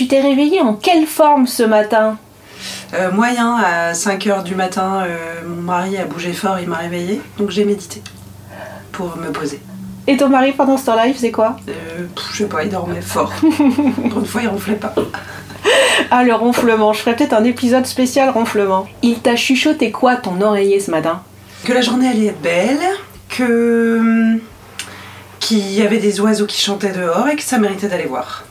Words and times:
Tu 0.00 0.08
t'es 0.08 0.22
réveillée 0.22 0.62
en 0.62 0.72
quelle 0.72 1.04
forme 1.04 1.46
ce 1.46 1.62
matin 1.62 2.16
Euh, 2.94 3.12
moyen, 3.12 3.56
à 3.56 3.92
5h 3.92 4.44
du 4.44 4.54
matin, 4.54 5.02
euh, 5.04 5.42
mon 5.46 5.60
mari 5.60 5.98
a 5.98 6.06
bougé 6.06 6.32
fort, 6.32 6.58
il 6.58 6.68
m'a 6.70 6.78
réveillée, 6.78 7.20
donc 7.36 7.50
j'ai 7.50 7.66
médité 7.66 8.02
pour 8.92 9.14
me 9.18 9.30
poser. 9.30 9.60
Et 10.06 10.16
ton 10.16 10.30
mari 10.30 10.52
pendant 10.52 10.78
ce 10.78 10.86
temps-là, 10.86 11.06
il 11.06 11.12
faisait 11.12 11.30
quoi 11.30 11.56
Euh, 11.68 12.06
je 12.32 12.38
sais 12.38 12.44
pas, 12.46 12.64
il 12.64 12.70
dormait 12.70 13.02
fort. 13.02 13.30
pour 14.10 14.20
une 14.20 14.24
fois, 14.24 14.40
il 14.40 14.48
ronflait 14.48 14.76
pas. 14.76 14.94
Ah 16.10 16.24
le 16.24 16.32
ronflement, 16.32 16.94
je 16.94 17.00
ferais 17.00 17.14
peut-être 17.14 17.34
un 17.34 17.44
épisode 17.44 17.84
spécial 17.84 18.30
ronflement. 18.30 18.86
Il 19.02 19.18
t'a 19.18 19.36
chuchoté 19.36 19.90
quoi 19.90 20.16
ton 20.16 20.40
oreiller 20.40 20.80
ce 20.80 20.90
matin 20.90 21.20
Que 21.64 21.74
la 21.74 21.82
journée 21.82 22.08
allait 22.08 22.28
être 22.28 22.40
belle, 22.40 22.80
que 23.28 23.98
hum, 24.00 24.40
qu'il 25.40 25.70
y 25.74 25.82
avait 25.82 25.98
des 25.98 26.22
oiseaux 26.22 26.46
qui 26.46 26.58
chantaient 26.58 26.92
dehors 26.92 27.28
et 27.28 27.36
que 27.36 27.42
ça 27.42 27.58
méritait 27.58 27.88
d'aller 27.88 28.06
voir. 28.06 28.44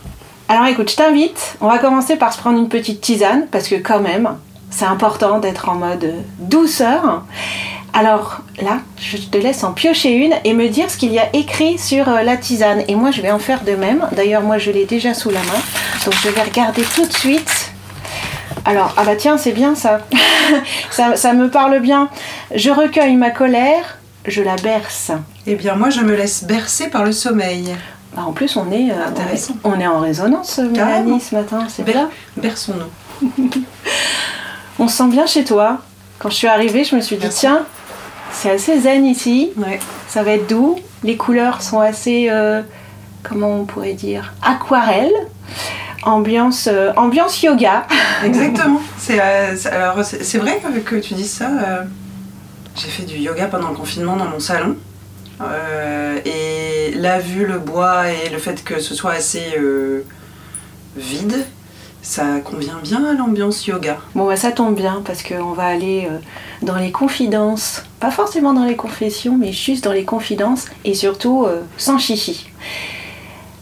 Alors 0.52 0.66
écoute, 0.66 0.89
je 0.89 0.95
t'invite, 0.95 1.58
on 1.61 1.67
va 1.67 1.78
commencer 1.78 2.16
par 2.16 2.33
se 2.33 2.39
prendre 2.39 2.58
une 2.58 2.69
petite 2.69 3.02
tisane, 3.02 3.45
parce 3.52 3.67
que 3.67 3.75
quand 3.75 4.00
même, 4.00 4.36
c'est 4.72 4.86
important 4.86 5.38
d'être 5.38 5.69
en 5.69 5.75
mode 5.75 6.03
euh, 6.03 6.22
douceur. 6.39 7.23
Alors 7.94 8.39
là, 8.59 8.80
je 8.97 9.17
te 9.17 9.38
laisse 9.38 9.64
en 9.64 9.73
piocher 9.73 10.11
une 10.11 10.33
et 10.45 10.53
me 10.53 10.67
dire 10.67 10.89
ce 10.89 10.97
qu'il 10.97 11.14
y 11.14 11.20
a 11.20 11.30
écrit 11.33 11.77
sur 11.77 12.09
euh, 12.09 12.23
la 12.23 12.36
tisane. 12.36 12.81
Et 12.88 12.95
moi, 12.95 13.11
je 13.11 13.22
vais 13.22 13.30
en 13.30 13.38
faire 13.38 13.64
de 13.64 13.73
même. 13.73 14.08
D'ailleurs, 14.14 14.42
moi, 14.42 14.58
je 14.58 14.72
l'ai 14.72 14.86
déjà 14.86 15.14
sous 15.14 15.30
la 15.30 15.42
main. 15.42 15.61
Donc, 16.03 16.16
je 16.23 16.30
vais 16.30 16.42
regarder 16.42 16.81
tout 16.81 17.05
de 17.05 17.14
suite. 17.14 17.72
Alors, 18.66 18.95
ah 18.97 19.03
bah 19.03 19.16
tiens, 19.16 19.38
c'est 19.38 19.52
bien 19.52 19.75
ça. 19.75 20.00
ça. 20.89 21.16
Ça 21.16 21.33
me 21.33 21.52
parle 21.52 21.80
bien. 21.80 22.09
Je 22.55 22.72
recueille 22.72 23.17
ma 23.17 23.30
colère, 23.30 24.00
je 24.25 24.42
la 24.42 24.55
berce. 24.55 25.11
Eh 25.45 25.53
bien, 25.53 25.75
moi, 25.75 25.92
je 25.92 26.02
me 26.02 26.16
laisse 26.16 26.44
bercer 26.44 26.89
par 26.89 27.05
le 27.05 27.11
sommeil. 27.11 27.75
Bah, 28.15 28.23
en 28.25 28.31
plus, 28.31 28.55
on 28.57 28.71
est, 28.71 28.91
euh, 28.91 29.07
Intéressant. 29.07 29.53
on 29.63 29.71
est, 29.73 29.75
on 29.77 29.79
est 29.81 29.88
en 29.88 29.99
résonance, 29.99 30.57
Mélanie, 30.57 30.75
Carrément. 30.77 31.19
ce 31.19 31.35
matin. 31.35 31.67
C'est 31.69 31.83
bien. 31.83 32.09
Berçons-nous. 32.38 33.29
On 34.79 34.88
se 34.88 34.97
sent 34.97 35.07
bien 35.09 35.25
chez 35.25 35.43
toi. 35.43 35.79
Quand 36.19 36.30
je 36.30 36.35
suis 36.35 36.47
arrivée, 36.47 36.83
je 36.83 36.95
me 36.95 37.02
suis 37.02 37.17
dit, 37.17 37.23
Merci. 37.23 37.39
tiens, 37.41 37.65
c'est 38.31 38.52
assez 38.52 38.80
zen 38.80 39.05
ici, 39.05 39.52
Ouais. 39.57 39.80
ça 40.07 40.23
va 40.23 40.31
être 40.31 40.47
doux. 40.49 40.77
Les 41.03 41.17
couleurs 41.17 41.61
sont 41.61 41.80
assez, 41.80 42.27
euh, 42.30 42.61
comment 43.23 43.49
on 43.52 43.65
pourrait 43.65 43.93
dire, 43.93 44.33
aquarelle. 44.41 45.11
Ambiance, 46.03 46.70
euh, 46.71 46.93
ambiance 46.95 47.41
yoga. 47.43 47.86
Exactement. 48.23 48.81
C'est 48.97 49.20
euh, 49.21 49.53
vrai 50.36 50.61
que, 50.64 50.80
que 50.80 50.95
tu 50.95 51.14
dis 51.14 51.27
ça. 51.27 51.47
euh, 51.47 51.83
J'ai 52.76 52.87
fait 52.87 53.03
du 53.03 53.17
yoga 53.17 53.47
pendant 53.47 53.70
le 53.70 53.76
confinement 53.76 54.15
dans 54.15 54.26
mon 54.26 54.39
salon. 54.39 54.77
Euh, 55.41 56.20
la 56.92 57.20
vue, 57.20 57.45
le 57.45 57.60
bois 57.60 58.10
et 58.10 58.30
le 58.30 58.38
fait 58.38 58.64
que 58.64 58.80
ce 58.80 58.95
soit 58.95 59.11
assez 59.11 59.44
euh, 59.58 60.04
vide, 60.95 61.45
ça 62.02 62.39
convient 62.44 62.80
bien 62.82 63.04
à 63.05 63.14
l'ambiance 63.14 63.66
yoga. 63.67 63.98
Bon, 64.16 64.27
bah, 64.27 64.36
ça 64.36 64.52
tombe 64.52 64.76
bien 64.76 65.02
parce 65.05 65.23
qu'on 65.23 65.54
va 65.54 65.66
aller 65.66 66.08
euh, 66.10 66.17
dans 66.61 66.76
les 66.76 66.92
confidences. 66.92 67.83
Pas 68.00 68.11
forcément 68.11 68.54
dans 68.54 68.66
les 68.66 68.76
confessions, 68.76 69.38
mais 69.38 69.52
juste 69.52 69.83
dans 69.83 69.94
les 69.94 70.05
confidences 70.05 70.66
et 70.86 70.94
surtout 70.94 71.45
euh, 71.45 71.61
sans 71.77 71.98
chichi. 71.98 72.50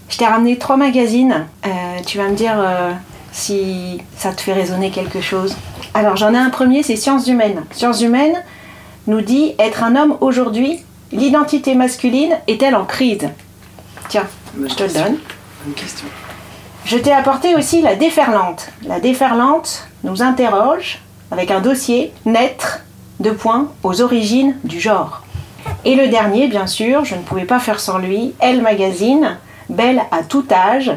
Je 0.10 0.18
t'ai 0.18 0.26
ramené 0.26 0.58
trois 0.58 0.78
magazines. 0.78 1.46
Tu 2.06 2.18
vas 2.18 2.30
me 2.30 2.36
dire 2.36 2.56
si 3.34 4.00
ça 4.16 4.32
te 4.32 4.40
fait 4.40 4.54
résonner 4.54 4.90
quelque 4.90 5.20
chose. 5.20 5.58
Alors, 5.94 6.16
j'en 6.16 6.34
ai 6.34 6.38
un 6.38 6.50
premier, 6.50 6.82
c'est 6.82 6.96
Sciences 6.96 7.28
humaines. 7.28 7.66
Sciences 7.72 8.02
humaines 8.02 8.42
nous 9.08 9.22
dit 9.22 9.54
être 9.60 9.84
un 9.84 9.96
homme 9.96 10.18
aujourd'hui, 10.22 10.80
l'identité 11.12 11.76
masculine 11.76 12.38
est-elle 12.48 12.76
en 12.76 12.86
crise 12.86 13.30
Tiens, 14.10 14.28
Bonne 14.54 14.70
je 14.70 14.76
te 14.76 14.84
le 14.84 14.90
donne. 14.90 15.18
Bonne 15.66 15.74
question. 15.76 16.08
Je 16.86 16.98
t'ai 16.98 17.12
apporté 17.12 17.56
aussi 17.56 17.82
la 17.82 17.96
déferlante. 17.96 18.70
La 18.86 19.00
déferlante 19.00 19.88
nous 20.04 20.22
interroge 20.22 21.00
avec 21.32 21.52
un 21.52 21.60
dossier 21.60 22.14
naître 22.26 22.80
de 23.20 23.32
points 23.32 23.72
aux 23.84 24.02
origines 24.02 24.56
du 24.64 24.80
genre. 24.80 25.24
Et 25.84 25.96
le 25.96 26.08
dernier, 26.08 26.48
bien 26.48 26.68
sûr, 26.68 27.04
je 27.04 27.16
ne 27.16 27.22
pouvais 27.22 27.46
pas 27.46 27.60
faire 27.60 27.80
sans 27.80 27.98
lui, 27.98 28.34
Elle 28.40 28.62
Magazine, 28.62 29.38
Belle 29.70 30.02
à 30.12 30.24
tout 30.24 30.46
âge, 30.50 30.94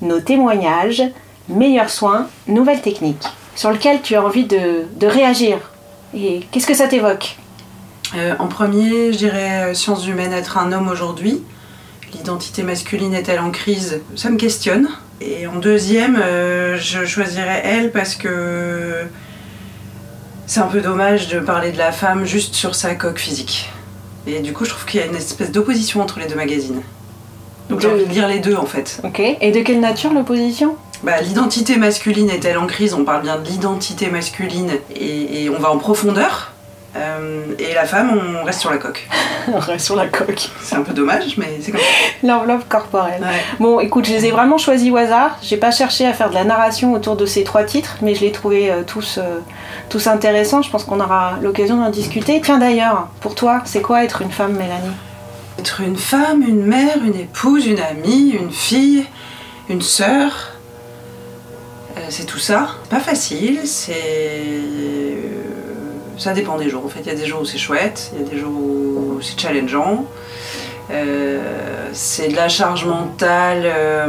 nos 0.00 0.20
témoignages, 0.20 1.02
meilleurs 1.48 1.90
soins, 1.90 2.28
nouvelles 2.46 2.80
techniques, 2.80 3.26
sur 3.56 3.72
lequel 3.72 4.00
tu 4.00 4.14
as 4.14 4.24
envie 4.24 4.44
de, 4.44 4.84
de 4.94 5.06
réagir. 5.08 5.58
Et 6.14 6.40
qu'est-ce 6.50 6.66
que 6.66 6.74
ça 6.74 6.86
t'évoque 6.86 7.36
Euh, 8.14 8.34
en 8.38 8.46
premier, 8.46 9.12
je 9.12 9.18
dirais 9.18 9.70
euh, 9.70 9.74
sciences 9.74 10.06
humaines, 10.06 10.32
être 10.32 10.58
un 10.58 10.72
homme 10.72 10.88
aujourd'hui. 10.88 11.42
L'identité 12.12 12.62
masculine 12.62 13.14
est-elle 13.14 13.40
en 13.40 13.50
crise? 13.50 14.00
Ça 14.16 14.28
me 14.28 14.36
questionne. 14.36 14.88
Et 15.20 15.46
en 15.46 15.56
deuxième, 15.56 16.16
euh, 16.16 16.76
je 16.76 17.06
choisirais 17.06 17.62
elle 17.64 17.90
parce 17.90 18.16
que 18.16 19.04
c'est 20.46 20.60
un 20.60 20.66
peu 20.66 20.80
dommage 20.80 21.28
de 21.28 21.40
parler 21.40 21.72
de 21.72 21.78
la 21.78 21.92
femme 21.92 22.26
juste 22.26 22.54
sur 22.54 22.74
sa 22.74 22.94
coque 22.94 23.18
physique. 23.18 23.70
Et 24.26 24.40
du 24.40 24.52
coup, 24.52 24.64
je 24.64 24.70
trouve 24.70 24.84
qu'il 24.84 25.00
y 25.00 25.02
a 25.02 25.06
une 25.06 25.16
espèce 25.16 25.50
d'opposition 25.50 26.02
entre 26.02 26.18
les 26.18 26.26
deux 26.26 26.34
magazines. 26.34 26.82
Donc 27.70 27.80
j'ai 27.80 27.88
envie 27.88 28.04
de 28.04 28.10
lire 28.10 28.28
les 28.28 28.40
deux 28.40 28.56
en 28.56 28.66
fait. 28.66 29.00
Ok. 29.04 29.20
Et 29.20 29.52
de 29.52 29.60
quelle 29.60 29.80
nature 29.80 30.12
l'opposition? 30.12 30.76
Bah, 31.02 31.20
l'identité 31.22 31.76
masculine 31.76 32.28
est-elle 32.28 32.58
en 32.58 32.66
crise? 32.66 32.92
On 32.92 33.04
parle 33.04 33.22
bien 33.22 33.38
de 33.38 33.48
l'identité 33.48 34.10
masculine 34.10 34.72
et, 34.94 35.44
et 35.44 35.50
on 35.50 35.58
va 35.58 35.70
en 35.70 35.78
profondeur. 35.78 36.52
Euh, 36.94 37.44
et 37.58 37.72
la 37.74 37.86
femme, 37.86 38.20
on 38.40 38.44
reste 38.44 38.60
sur 38.60 38.70
la 38.70 38.76
coque. 38.76 39.08
Sur 39.78 39.96
la 39.96 40.06
coque. 40.08 40.50
C'est 40.60 40.76
un 40.76 40.82
peu 40.82 40.92
dommage, 40.92 41.36
mais 41.36 41.58
c'est 41.60 41.72
comme 41.72 41.80
ça. 41.80 41.86
L'enveloppe 42.26 42.68
corporelle. 42.68 43.22
Ouais. 43.22 43.40
Bon, 43.58 43.80
écoute, 43.80 44.06
je 44.06 44.12
les 44.12 44.26
ai 44.26 44.30
vraiment 44.30 44.58
choisis 44.58 44.92
au 44.92 44.96
hasard. 44.96 45.38
J'ai 45.42 45.56
pas 45.56 45.70
cherché 45.70 46.06
à 46.06 46.12
faire 46.12 46.28
de 46.28 46.34
la 46.34 46.44
narration 46.44 46.92
autour 46.92 47.16
de 47.16 47.26
ces 47.26 47.44
trois 47.44 47.64
titres, 47.64 47.96
mais 48.02 48.14
je 48.14 48.20
les 48.20 48.32
trouvais 48.32 48.70
euh, 48.70 48.82
tous, 48.86 49.18
euh, 49.18 49.40
tous 49.88 50.06
intéressants. 50.06 50.62
Je 50.62 50.70
pense 50.70 50.84
qu'on 50.84 51.00
aura 51.00 51.38
l'occasion 51.42 51.76
d'en 51.76 51.90
discuter. 51.90 52.40
Tiens 52.44 52.58
d'ailleurs, 52.58 53.08
pour 53.20 53.34
toi, 53.34 53.62
c'est 53.64 53.82
quoi 53.82 54.04
être 54.04 54.22
une 54.22 54.30
femme, 54.30 54.52
Mélanie? 54.52 54.94
Être 55.58 55.80
une 55.80 55.96
femme, 55.96 56.42
une 56.46 56.64
mère, 56.64 56.98
une 57.04 57.16
épouse, 57.16 57.66
une 57.66 57.80
amie, 57.80 58.30
une 58.30 58.50
fille, 58.50 59.06
une 59.68 59.82
sœur, 59.82 60.52
euh, 61.96 62.00
c'est 62.08 62.24
tout 62.24 62.38
ça. 62.38 62.68
Pas 62.88 63.00
facile, 63.00 63.60
c'est. 63.64 63.92
Ça 66.22 66.34
dépend 66.34 66.56
des 66.56 66.70
jours. 66.70 66.84
En 66.84 66.88
fait, 66.88 67.00
il 67.00 67.06
y 67.08 67.10
a 67.10 67.16
des 67.16 67.26
jours 67.26 67.40
où 67.40 67.44
c'est 67.44 67.58
chouette, 67.58 68.12
il 68.14 68.22
y 68.22 68.24
a 68.24 68.28
des 68.30 68.38
jours 68.38 68.52
où 68.52 69.18
c'est 69.20 69.36
challengeant. 69.40 70.04
Euh, 70.92 71.88
c'est 71.92 72.28
de 72.28 72.36
la 72.36 72.48
charge 72.48 72.84
mentale, 72.84 73.62
euh, 73.64 74.06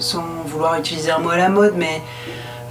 sans 0.00 0.24
vouloir 0.46 0.76
utiliser 0.80 1.12
un 1.12 1.20
mot 1.20 1.30
à 1.30 1.36
la 1.36 1.48
mode, 1.48 1.74
mais 1.76 2.02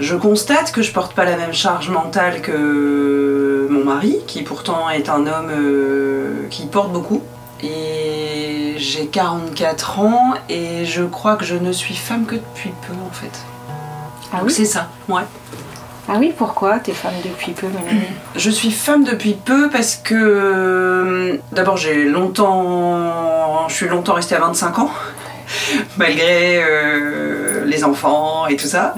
je 0.02 0.18
constate 0.18 0.74
que 0.74 0.82
je 0.82 0.92
porte 0.92 1.14
pas 1.14 1.24
la 1.24 1.38
même 1.38 1.54
charge 1.54 1.90
mentale 1.90 2.42
que 2.42 3.70
mon 3.70 3.86
mari, 3.86 4.18
qui 4.28 4.42
pourtant 4.42 4.90
est 4.90 5.08
un 5.08 5.28
homme 5.28 5.52
euh, 5.52 6.48
qui 6.50 6.66
porte 6.66 6.92
beaucoup. 6.92 7.22
Et 7.64 8.74
j'ai 8.76 9.08
44 9.08 10.00
ans 10.00 10.34
et 10.50 10.84
je 10.84 11.04
crois 11.04 11.38
que 11.38 11.46
je 11.46 11.56
ne 11.56 11.72
suis 11.72 11.96
femme 11.96 12.26
que 12.26 12.36
depuis 12.36 12.74
peu 12.86 12.94
en 13.08 13.14
fait. 13.14 13.32
Ah 14.34 14.40
Donc 14.40 14.48
oui? 14.48 14.54
c'est 14.54 14.66
ça, 14.66 14.90
ouais. 15.08 15.24
Ah 16.08 16.18
oui, 16.20 16.34
pourquoi 16.38 16.80
T'es 16.80 16.94
femme 16.94 17.14
depuis 17.24 17.52
peu, 17.54 17.68
Mélanie 17.68 18.06
Je 18.36 18.50
suis 18.52 18.72
femme 18.72 19.04
depuis 19.04 19.34
peu 19.34 19.70
parce 19.70 19.96
que 19.96 20.14
euh, 20.16 21.38
d'abord 21.52 21.78
j'ai 21.78 22.06
longtemps, 22.06 23.68
je 23.68 23.74
suis 23.74 23.88
longtemps 23.88 24.14
restée 24.14 24.36
à 24.36 24.40
25 24.40 24.80
ans, 24.80 24.92
malgré 25.98 26.62
euh, 26.64 27.66
les 27.66 27.84
enfants 27.84 28.46
et 28.46 28.56
tout 28.56 28.68
ça. 28.68 28.94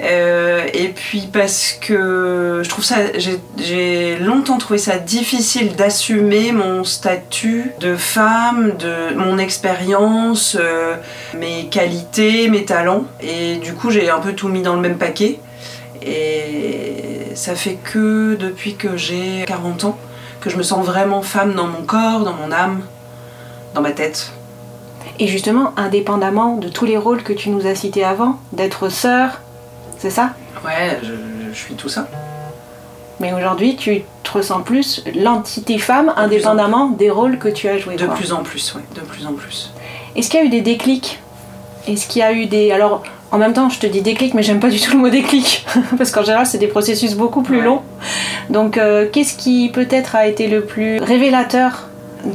Euh, 0.00 0.66
et 0.74 0.88
puis 0.88 1.28
parce 1.32 1.72
que 1.80 2.60
je 2.62 2.68
trouve 2.68 2.84
ça, 2.84 2.96
j'ai- 3.16 4.18
longtemps 4.18 4.58
trouvé 4.58 4.78
ça 4.78 4.98
difficile 4.98 5.76
d'assumer 5.76 6.52
mon 6.52 6.84
statut 6.84 7.72
de 7.80 7.96
femme, 7.96 8.72
de 8.78 9.14
mon 9.14 9.38
expérience, 9.38 10.58
mes 11.34 11.66
qualités, 11.70 12.48
mes 12.48 12.64
talents. 12.66 13.04
Et 13.22 13.56
du 13.56 13.72
coup, 13.72 13.90
j'ai 13.90 14.10
un 14.10 14.18
peu 14.20 14.34
tout 14.34 14.48
mis 14.48 14.60
dans 14.62 14.74
le 14.74 14.80
même 14.82 14.98
paquet. 14.98 15.38
Et 16.04 17.34
ça 17.34 17.54
fait 17.54 17.78
que 17.82 18.34
depuis 18.34 18.74
que 18.74 18.96
j'ai 18.96 19.44
40 19.46 19.84
ans 19.84 19.98
que 20.40 20.50
je 20.50 20.56
me 20.56 20.62
sens 20.62 20.84
vraiment 20.84 21.22
femme 21.22 21.54
dans 21.54 21.66
mon 21.66 21.82
corps, 21.82 22.20
dans 22.20 22.34
mon 22.34 22.52
âme, 22.52 22.82
dans 23.74 23.80
ma 23.80 23.92
tête. 23.92 24.32
Et 25.18 25.26
justement, 25.26 25.72
indépendamment 25.76 26.56
de 26.56 26.68
tous 26.68 26.84
les 26.84 26.98
rôles 26.98 27.22
que 27.22 27.32
tu 27.32 27.48
nous 27.50 27.66
as 27.66 27.74
cités 27.74 28.04
avant, 28.04 28.38
d'être 28.52 28.88
sœur, 28.90 29.40
c'est 29.98 30.10
ça? 30.10 30.34
Ouais, 30.64 30.98
je, 31.02 31.12
je 31.52 31.56
suis 31.56 31.74
tout 31.74 31.88
ça. 31.88 32.08
Mais 33.20 33.32
aujourd'hui, 33.32 33.76
tu 33.76 34.02
te 34.22 34.32
ressens 34.32 34.62
plus 34.62 35.04
l'entité 35.14 35.78
femme, 35.78 36.12
en 36.16 36.22
indépendamment 36.22 36.88
des 36.88 37.10
rôles 37.10 37.38
que 37.38 37.48
tu 37.48 37.68
as 37.68 37.78
joués. 37.78 37.96
De 37.96 38.06
plus 38.06 38.32
en 38.32 38.42
plus, 38.42 38.74
ouais, 38.74 38.82
de 38.94 39.00
plus 39.00 39.26
en 39.26 39.32
plus. 39.32 39.72
Est-ce 40.16 40.28
qu'il 40.28 40.40
y 40.40 40.42
a 40.42 40.46
eu 40.46 40.50
des 40.50 40.62
déclics? 40.62 41.20
Est-ce 41.86 42.08
qu'il 42.08 42.20
y 42.20 42.22
a 42.22 42.32
eu 42.32 42.46
des... 42.46 42.72
Alors, 42.72 43.02
en 43.34 43.38
même 43.38 43.52
temps, 43.52 43.68
je 43.68 43.80
te 43.80 43.86
dis 43.88 44.00
déclic, 44.00 44.32
mais 44.34 44.44
j'aime 44.44 44.60
pas 44.60 44.70
du 44.70 44.78
tout 44.80 44.92
le 44.92 44.98
mot 44.98 45.08
déclic, 45.08 45.66
parce 45.98 46.12
qu'en 46.12 46.22
général, 46.22 46.46
c'est 46.46 46.58
des 46.58 46.68
processus 46.68 47.16
beaucoup 47.16 47.42
plus 47.42 47.62
longs. 47.62 47.82
Donc, 48.48 48.78
euh, 48.78 49.08
qu'est-ce 49.12 49.36
qui 49.36 49.70
peut-être 49.74 50.14
a 50.14 50.28
été 50.28 50.46
le 50.46 50.60
plus 50.60 51.00
révélateur 51.00 51.88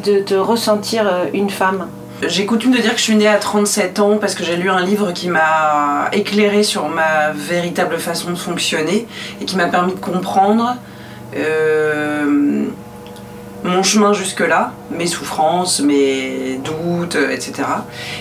de 0.03 0.19
te 0.19 0.33
ressentir 0.33 1.07
euh, 1.07 1.25
une 1.33 1.49
femme? 1.49 1.87
J'ai 2.27 2.45
coutume 2.45 2.71
de 2.71 2.79
dire 2.79 2.91
que 2.91 2.97
je 2.97 3.03
suis 3.03 3.15
née 3.15 3.29
à 3.29 3.37
37 3.37 3.99
ans 3.99 4.17
parce 4.19 4.35
que 4.35 4.43
j'ai 4.43 4.57
lu 4.57 4.69
un 4.69 4.81
livre 4.81 5.13
qui 5.13 5.29
m'a 5.29 6.09
éclairé 6.11 6.63
sur 6.63 6.89
ma 6.89 7.31
véritable 7.31 7.97
façon 7.97 8.31
de 8.31 8.35
fonctionner 8.35 9.07
et 9.41 9.45
qui 9.45 9.55
m'a 9.55 9.67
permis 9.67 9.93
de 9.93 9.99
comprendre 9.99 10.75
euh, 11.37 12.65
mon 13.69 13.83
chemin 13.83 14.13
jusque-là, 14.13 14.73
mes 14.91 15.07
souffrances, 15.07 15.79
mes 15.79 16.59
doutes, 16.63 17.15
euh, 17.15 17.31
etc. 17.31 17.67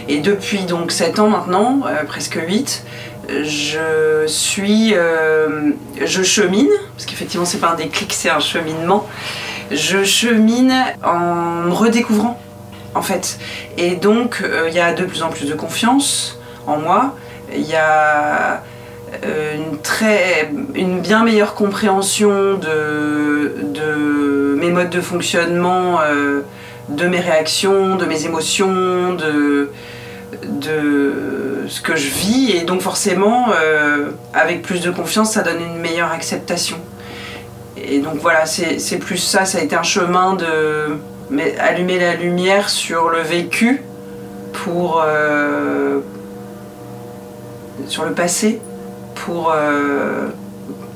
Et 0.08 0.20
depuis 0.20 0.62
donc 0.64 0.92
7 0.92 1.18
ans 1.18 1.28
maintenant, 1.28 1.80
euh, 1.86 2.04
presque 2.04 2.38
8, 2.40 2.84
je 3.28 4.24
suis. 4.26 4.94
euh, 4.94 5.72
je 6.04 6.22
chemine, 6.22 6.68
parce 6.94 7.06
qu'effectivement 7.06 7.46
c'est 7.46 7.58
pas 7.58 7.70
un 7.70 7.76
déclic, 7.76 8.12
c'est 8.12 8.30
un 8.30 8.40
cheminement. 8.40 9.06
Je 9.70 10.04
chemine 10.04 10.74
en 11.04 11.18
me 11.66 11.72
redécouvrant, 11.72 12.40
en 12.94 13.02
fait. 13.02 13.38
Et 13.76 13.96
donc, 13.96 14.42
il 14.66 14.72
y 14.72 14.80
a 14.80 14.94
de 14.94 15.04
plus 15.04 15.22
en 15.22 15.28
plus 15.28 15.46
de 15.46 15.54
confiance 15.54 16.38
en 16.66 16.78
moi. 16.78 17.14
Il 17.54 17.68
y 17.68 17.74
a 17.74 18.62
une, 19.22 19.78
très, 19.78 20.50
une 20.74 21.00
bien 21.00 21.24
meilleure 21.24 21.54
compréhension 21.54 22.54
de, 22.54 23.54
de 23.74 24.56
mes 24.58 24.70
modes 24.70 24.90
de 24.90 25.00
fonctionnement, 25.00 26.00
euh, 26.02 26.42
de 26.88 27.06
mes 27.06 27.20
réactions, 27.20 27.96
de 27.96 28.04
mes 28.04 28.24
émotions, 28.24 29.14
de, 29.14 29.70
de 30.44 31.64
ce 31.68 31.80
que 31.80 31.96
je 31.96 32.08
vis. 32.10 32.52
Et 32.56 32.64
donc, 32.64 32.80
forcément, 32.80 33.48
euh, 33.50 34.10
avec 34.34 34.62
plus 34.62 34.80
de 34.80 34.90
confiance, 34.90 35.32
ça 35.32 35.42
donne 35.42 35.60
une 35.60 35.80
meilleure 35.80 36.12
acceptation. 36.12 36.76
Et 37.76 38.00
donc, 38.00 38.16
voilà, 38.20 38.44
c'est 38.46 38.98
plus 38.98 39.18
ça. 39.18 39.44
Ça 39.44 39.58
a 39.58 39.60
été 39.60 39.76
un 39.76 39.82
chemin 39.82 40.34
de 40.34 40.98
allumer 41.60 41.98
la 41.98 42.14
lumière 42.14 42.70
sur 42.70 43.10
le 43.10 43.20
vécu 43.20 43.82
pour 44.52 45.02
euh, 45.06 46.00
sur 47.86 48.04
le 48.04 48.12
passé 48.12 48.60
pour 49.28 49.52
euh, 49.54 50.28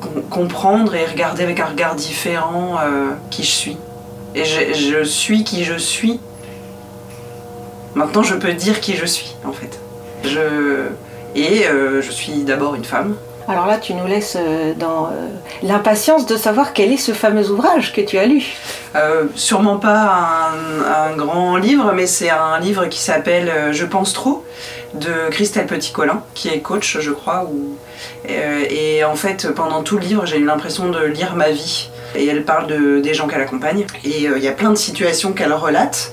com- 0.01 0.23
comprendre 0.31 0.95
et 0.95 1.05
regarder 1.05 1.43
avec 1.43 1.61
un 1.61 1.67
regard 1.67 1.95
différent 1.95 2.79
euh, 2.81 3.11
qui 3.31 3.43
je 3.43 3.51
suis. 3.51 3.77
Et 4.35 4.45
je, 4.45 4.73
je 4.73 5.05
suis 5.05 5.45
qui 5.45 5.65
je 5.65 5.77
suis. 5.77 6.19
Maintenant 7.95 8.23
je 8.23 8.35
peux 8.35 8.55
dire 8.55 8.81
qui 8.81 8.97
je 8.97 9.05
suis 9.05 9.37
en 9.45 9.53
fait. 9.53 9.79
Je 10.25 10.87
et 11.35 11.67
euh, 11.67 12.01
je 12.01 12.11
suis 12.11 12.43
d'abord 12.45 12.75
une 12.75 12.85
femme. 12.85 13.15
Alors 13.49 13.67
là, 13.67 13.79
tu 13.79 13.93
nous 13.95 14.07
laisses 14.07 14.37
dans 14.79 15.07
euh, 15.07 15.11
l'impatience 15.65 16.27
de 16.27 16.37
savoir 16.37 16.73
quel 16.73 16.93
est 16.93 16.97
ce 16.97 17.11
fameux 17.13 17.51
ouvrage 17.51 17.93
que 17.93 18.01
tu 18.01 18.17
as 18.17 18.25
lu. 18.27 18.45
Euh, 18.95 19.25
sûrement 19.35 19.79
pas 19.79 20.01
un, 20.53 21.11
un 21.13 21.17
grand 21.17 21.57
livre, 21.57 21.91
mais 21.93 22.07
c'est 22.07 22.31
un 22.31 22.61
livre 22.61 22.87
qui 22.87 23.01
s'appelle 23.01 23.51
Je 23.73 23.85
pense 23.85 24.13
trop 24.13 24.45
de 24.95 25.31
Christelle 25.31 25.67
Petit-Colin, 25.67 26.23
qui 26.35 26.49
est 26.49 26.61
coach, 26.61 26.99
je 27.01 27.11
crois. 27.11 27.49
Euh, 28.29 28.65
et 28.69 29.05
en 29.05 29.15
fait, 29.15 29.53
pendant 29.55 29.83
tout 29.83 29.97
le 29.97 30.03
livre, 30.03 30.27
j'ai 30.27 30.39
eu 30.39 30.45
l'impression 30.45 30.91
de 30.91 31.05
lire 31.05 31.35
ma 31.35 31.51
vie. 31.51 31.89
Et 32.15 32.27
elle 32.27 32.45
parle 32.45 32.67
de, 32.67 33.01
des 33.01 33.15
gens 33.15 33.27
qu'elle 33.27 33.41
accompagne. 33.41 33.87
Et 34.05 34.29
euh, 34.29 34.39
il 34.39 34.45
y 34.45 34.49
a 34.49 34.53
plein 34.53 34.71
de 34.71 34.77
situations 34.77 35.33
qu'elle 35.33 35.53
relate. 35.53 36.13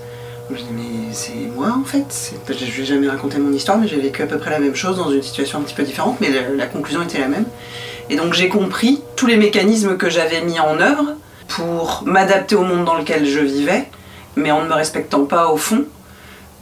Je 0.50 0.54
me 0.54 0.60
dis, 0.60 0.66
mais 0.72 1.14
c'est 1.14 1.34
moi 1.56 1.76
en 1.80 1.84
fait. 1.84 2.34
Je 2.48 2.54
vais 2.54 2.86
jamais 2.86 3.10
raconter 3.10 3.38
mon 3.38 3.52
histoire, 3.52 3.78
mais 3.78 3.88
j'ai 3.88 4.00
vécu 4.00 4.24
à 4.24 4.26
peu 4.26 4.38
près 4.38 4.52
la 4.52 4.60
même 4.60 4.76
chose 4.76 4.98
dans 4.98 5.12
une 5.12 5.22
situation 5.22 5.60
un 5.60 5.62
petit 5.62 5.76
peu 5.76 5.84
différente, 5.84 6.18
mais 6.22 6.30
la 6.56 6.66
conclusion 6.66 7.02
était 7.04 7.20
la 7.20 7.28
même. 7.28 7.46
Et 8.10 8.16
donc 8.16 8.34
j'ai 8.34 8.50
compris 8.50 9.02
tous 9.16 9.28
les 9.28 9.38
mécanismes 9.38 9.98
que 9.98 10.10
j'avais 10.10 10.42
mis 10.42 10.60
en 10.60 10.80
œuvre 10.80 11.16
pour 11.48 12.04
m'adapter 12.06 12.56
au 12.56 12.64
monde 12.64 12.86
dans 12.86 12.96
lequel 12.96 13.26
je 13.26 13.40
vivais, 13.40 13.88
mais 14.36 14.52
en 14.52 14.64
ne 14.64 14.68
me 14.68 14.74
respectant 14.74 15.26
pas 15.26 15.50
au 15.50 15.58
fond, 15.58 15.86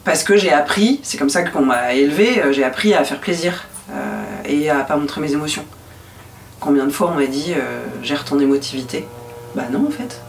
parce 0.07 0.23
que 0.23 0.37
j'ai 0.37 0.53
appris, 0.53 1.01
c'est 1.03 1.17
comme 1.17 1.29
ça 1.29 1.43
qu'on 1.43 1.63
m'a 1.63 1.93
élevé, 1.93 2.41
euh, 2.41 2.53
j'ai 2.53 2.63
appris 2.63 2.93
à 2.93 3.03
faire 3.03 3.19
plaisir 3.19 3.65
euh, 3.91 3.93
et 4.45 4.69
à 4.69 4.77
pas 4.85 4.95
montrer 4.95 5.19
mes 5.19 5.33
émotions. 5.33 5.65
Combien 6.61 6.85
de 6.85 6.91
fois 6.91 7.11
on 7.13 7.19
m'a 7.19 7.25
dit 7.25 7.51
euh, 7.57 7.83
gère 8.03 8.23
ton 8.23 8.39
émotivité? 8.39 9.05
Bah 9.53 9.65
non 9.69 9.85
en 9.85 9.91
fait. 9.91 10.21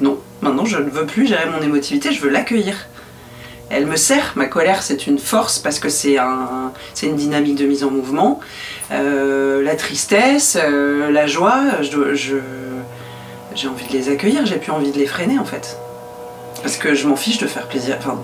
Non, 0.00 0.18
maintenant 0.40 0.64
je 0.64 0.78
ne 0.78 0.88
veux 0.88 1.04
plus 1.04 1.26
gérer 1.26 1.44
mon 1.44 1.60
émotivité, 1.60 2.10
je 2.10 2.22
veux 2.22 2.30
l'accueillir. 2.30 2.86
Elle 3.68 3.84
me 3.84 3.96
sert, 3.96 4.32
ma 4.34 4.46
colère 4.46 4.82
c'est 4.82 5.06
une 5.06 5.18
force 5.18 5.58
parce 5.58 5.78
que 5.78 5.90
c'est 5.90 6.16
un, 6.16 6.72
c'est 6.94 7.08
une 7.08 7.16
dynamique 7.16 7.56
de 7.56 7.66
mise 7.66 7.84
en 7.84 7.90
mouvement. 7.90 8.40
La 8.88 9.76
tristesse, 9.76 10.56
la 10.56 11.26
joie, 11.26 11.64
j'ai 11.82 13.68
envie 13.68 13.86
de 13.88 13.92
les 13.92 14.08
accueillir, 14.08 14.46
j'ai 14.46 14.56
plus 14.56 14.72
envie 14.72 14.90
de 14.90 14.98
les 14.98 15.06
freiner 15.06 15.38
en 15.38 15.44
fait. 15.44 15.76
Parce 16.62 16.76
que 16.76 16.94
je 16.94 17.06
m'en 17.08 17.16
fiche 17.16 17.38
de 17.38 17.46
faire 17.46 17.66
plaisir. 17.66 17.96
Enfin, 17.98 18.18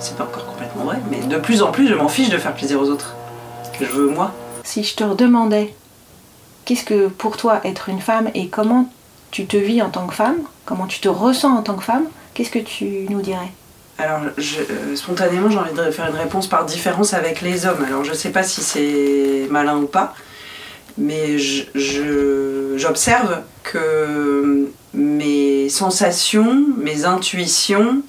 c'est 0.00 0.16
pas 0.16 0.24
encore 0.24 0.46
complètement 0.46 0.84
vrai, 0.84 0.96
mais 1.10 1.18
de 1.20 1.36
plus 1.38 1.62
en 1.62 1.70
plus 1.70 1.88
je 1.88 1.94
m'en 1.94 2.08
fiche 2.08 2.28
de 2.30 2.38
faire 2.38 2.54
plaisir 2.54 2.80
aux 2.80 2.88
autres. 2.88 3.14
Je 3.80 3.86
veux 3.86 4.08
moi. 4.08 4.32
Si 4.64 4.82
je 4.84 4.94
te 4.96 5.04
redemandais, 5.04 5.74
qu'est-ce 6.64 6.84
que 6.84 7.08
pour 7.08 7.36
toi 7.36 7.60
être 7.64 7.88
une 7.88 8.00
femme 8.00 8.28
et 8.34 8.48
comment 8.48 8.90
tu 9.30 9.46
te 9.46 9.56
vis 9.56 9.82
en 9.82 9.90
tant 9.90 10.06
que 10.06 10.14
femme, 10.14 10.38
comment 10.64 10.86
tu 10.86 11.00
te 11.00 11.08
ressens 11.08 11.56
en 11.56 11.62
tant 11.62 11.74
que 11.74 11.84
femme, 11.84 12.04
qu'est-ce 12.34 12.50
que 12.50 12.58
tu 12.58 13.06
nous 13.10 13.20
dirais? 13.22 13.48
Alors, 13.98 14.20
je- 14.36 14.60
euh, 14.60 14.94
spontanément, 14.96 15.50
j'ai 15.50 15.58
envie 15.58 15.72
de 15.74 15.90
faire 15.90 16.08
une 16.08 16.16
réponse 16.16 16.46
par 16.46 16.64
différence 16.64 17.14
avec 17.14 17.40
les 17.40 17.66
hommes. 17.66 17.84
Alors, 17.84 18.04
je 18.04 18.12
sais 18.12 18.30
pas 18.30 18.44
si 18.44 18.60
c'est 18.62 19.48
malin 19.50 19.76
ou 19.78 19.86
pas, 19.86 20.14
mais 20.98 21.38
j'observe 22.76 23.42
que 23.62 24.68
mes 24.92 25.68
sensations, 25.68 26.64
mes 26.76 27.04
intuitions 27.04 28.02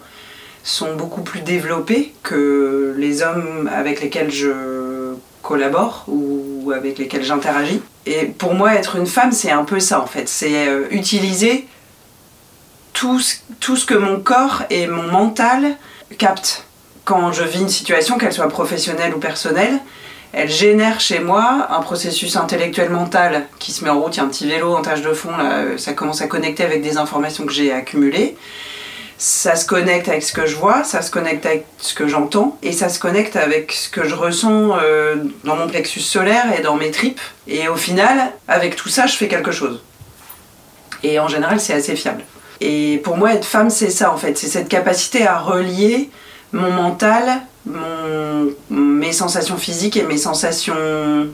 sont 0.63 0.95
beaucoup 0.95 1.21
plus 1.21 1.41
développées 1.41 2.13
que 2.23 2.93
les 2.97 3.21
hommes 3.21 3.69
avec 3.73 4.01
lesquels 4.01 4.31
je 4.31 5.13
collabore 5.41 6.05
ou 6.07 6.71
avec 6.75 6.97
lesquels 6.97 7.23
j'interagis. 7.23 7.81
Et 8.05 8.25
pour 8.25 8.53
moi, 8.53 8.73
être 8.73 8.95
une 8.95 9.07
femme, 9.07 9.31
c'est 9.31 9.51
un 9.51 9.63
peu 9.63 9.79
ça 9.79 10.01
en 10.01 10.07
fait. 10.07 10.27
C'est 10.27 10.67
euh, 10.67 10.87
utiliser 10.91 11.67
tout 12.93 13.19
ce, 13.19 13.35
tout 13.59 13.75
ce 13.75 13.85
que 13.85 13.93
mon 13.93 14.19
corps 14.19 14.63
et 14.69 14.87
mon 14.87 15.03
mental 15.03 15.77
captent. 16.17 16.65
Quand 17.05 17.31
je 17.31 17.43
vis 17.43 17.61
une 17.61 17.69
situation, 17.69 18.17
qu'elle 18.17 18.33
soit 18.33 18.49
professionnelle 18.49 19.13
ou 19.15 19.19
personnelle, 19.19 19.79
elle 20.31 20.49
génère 20.49 20.99
chez 20.99 21.19
moi 21.19 21.67
un 21.71 21.81
processus 21.81 22.35
intellectuel 22.35 22.89
mental 22.89 23.47
qui 23.57 23.71
se 23.71 23.83
met 23.83 23.89
en 23.89 23.99
route. 23.99 24.15
Il 24.15 24.19
y 24.19 24.19
a 24.21 24.25
un 24.25 24.29
petit 24.29 24.47
vélo 24.47 24.75
en 24.75 24.81
tâche 24.81 25.01
de 25.01 25.13
fond, 25.13 25.35
là, 25.35 25.77
ça 25.77 25.93
commence 25.93 26.21
à 26.21 26.27
connecter 26.27 26.63
avec 26.63 26.81
des 26.81 26.97
informations 26.97 27.45
que 27.45 27.51
j'ai 27.51 27.71
accumulées. 27.71 28.35
Ça 29.17 29.55
se 29.55 29.65
connecte 29.65 30.07
avec 30.07 30.23
ce 30.23 30.31
que 30.31 30.45
je 30.45 30.55
vois, 30.55 30.83
ça 30.85 31.01
se 31.01 31.11
connecte 31.11 31.45
avec 31.45 31.65
ce 31.77 31.93
que 31.93 32.07
j'entends, 32.07 32.57
et 32.63 32.71
ça 32.71 32.87
se 32.87 32.99
connecte 32.99 33.35
avec 33.35 33.73
ce 33.73 33.89
que 33.89 34.07
je 34.07 34.15
ressens 34.15 34.77
euh, 34.81 35.15
dans 35.43 35.57
mon 35.57 35.67
plexus 35.67 35.99
solaire 35.99 36.45
et 36.57 36.61
dans 36.61 36.75
mes 36.75 36.91
tripes. 36.91 37.19
Et 37.45 37.67
au 37.67 37.75
final, 37.75 38.31
avec 38.47 38.77
tout 38.77 38.87
ça, 38.87 39.07
je 39.07 39.15
fais 39.17 39.27
quelque 39.27 39.51
chose. 39.51 39.83
Et 41.03 41.19
en 41.19 41.27
général, 41.27 41.59
c'est 41.59 41.73
assez 41.73 41.95
fiable. 41.95 42.23
Et 42.61 43.01
pour 43.03 43.17
moi, 43.17 43.33
être 43.33 43.45
femme, 43.45 43.69
c'est 43.69 43.89
ça 43.89 44.13
en 44.13 44.17
fait. 44.17 44.37
C'est 44.37 44.47
cette 44.47 44.69
capacité 44.69 45.25
à 45.27 45.37
relier 45.37 46.09
mon 46.53 46.71
mental, 46.71 47.41
mes 47.65 49.11
sensations 49.11 49.57
physiques 49.57 49.97
et 49.97 50.03
mes 50.03 50.17
sensations 50.17 50.75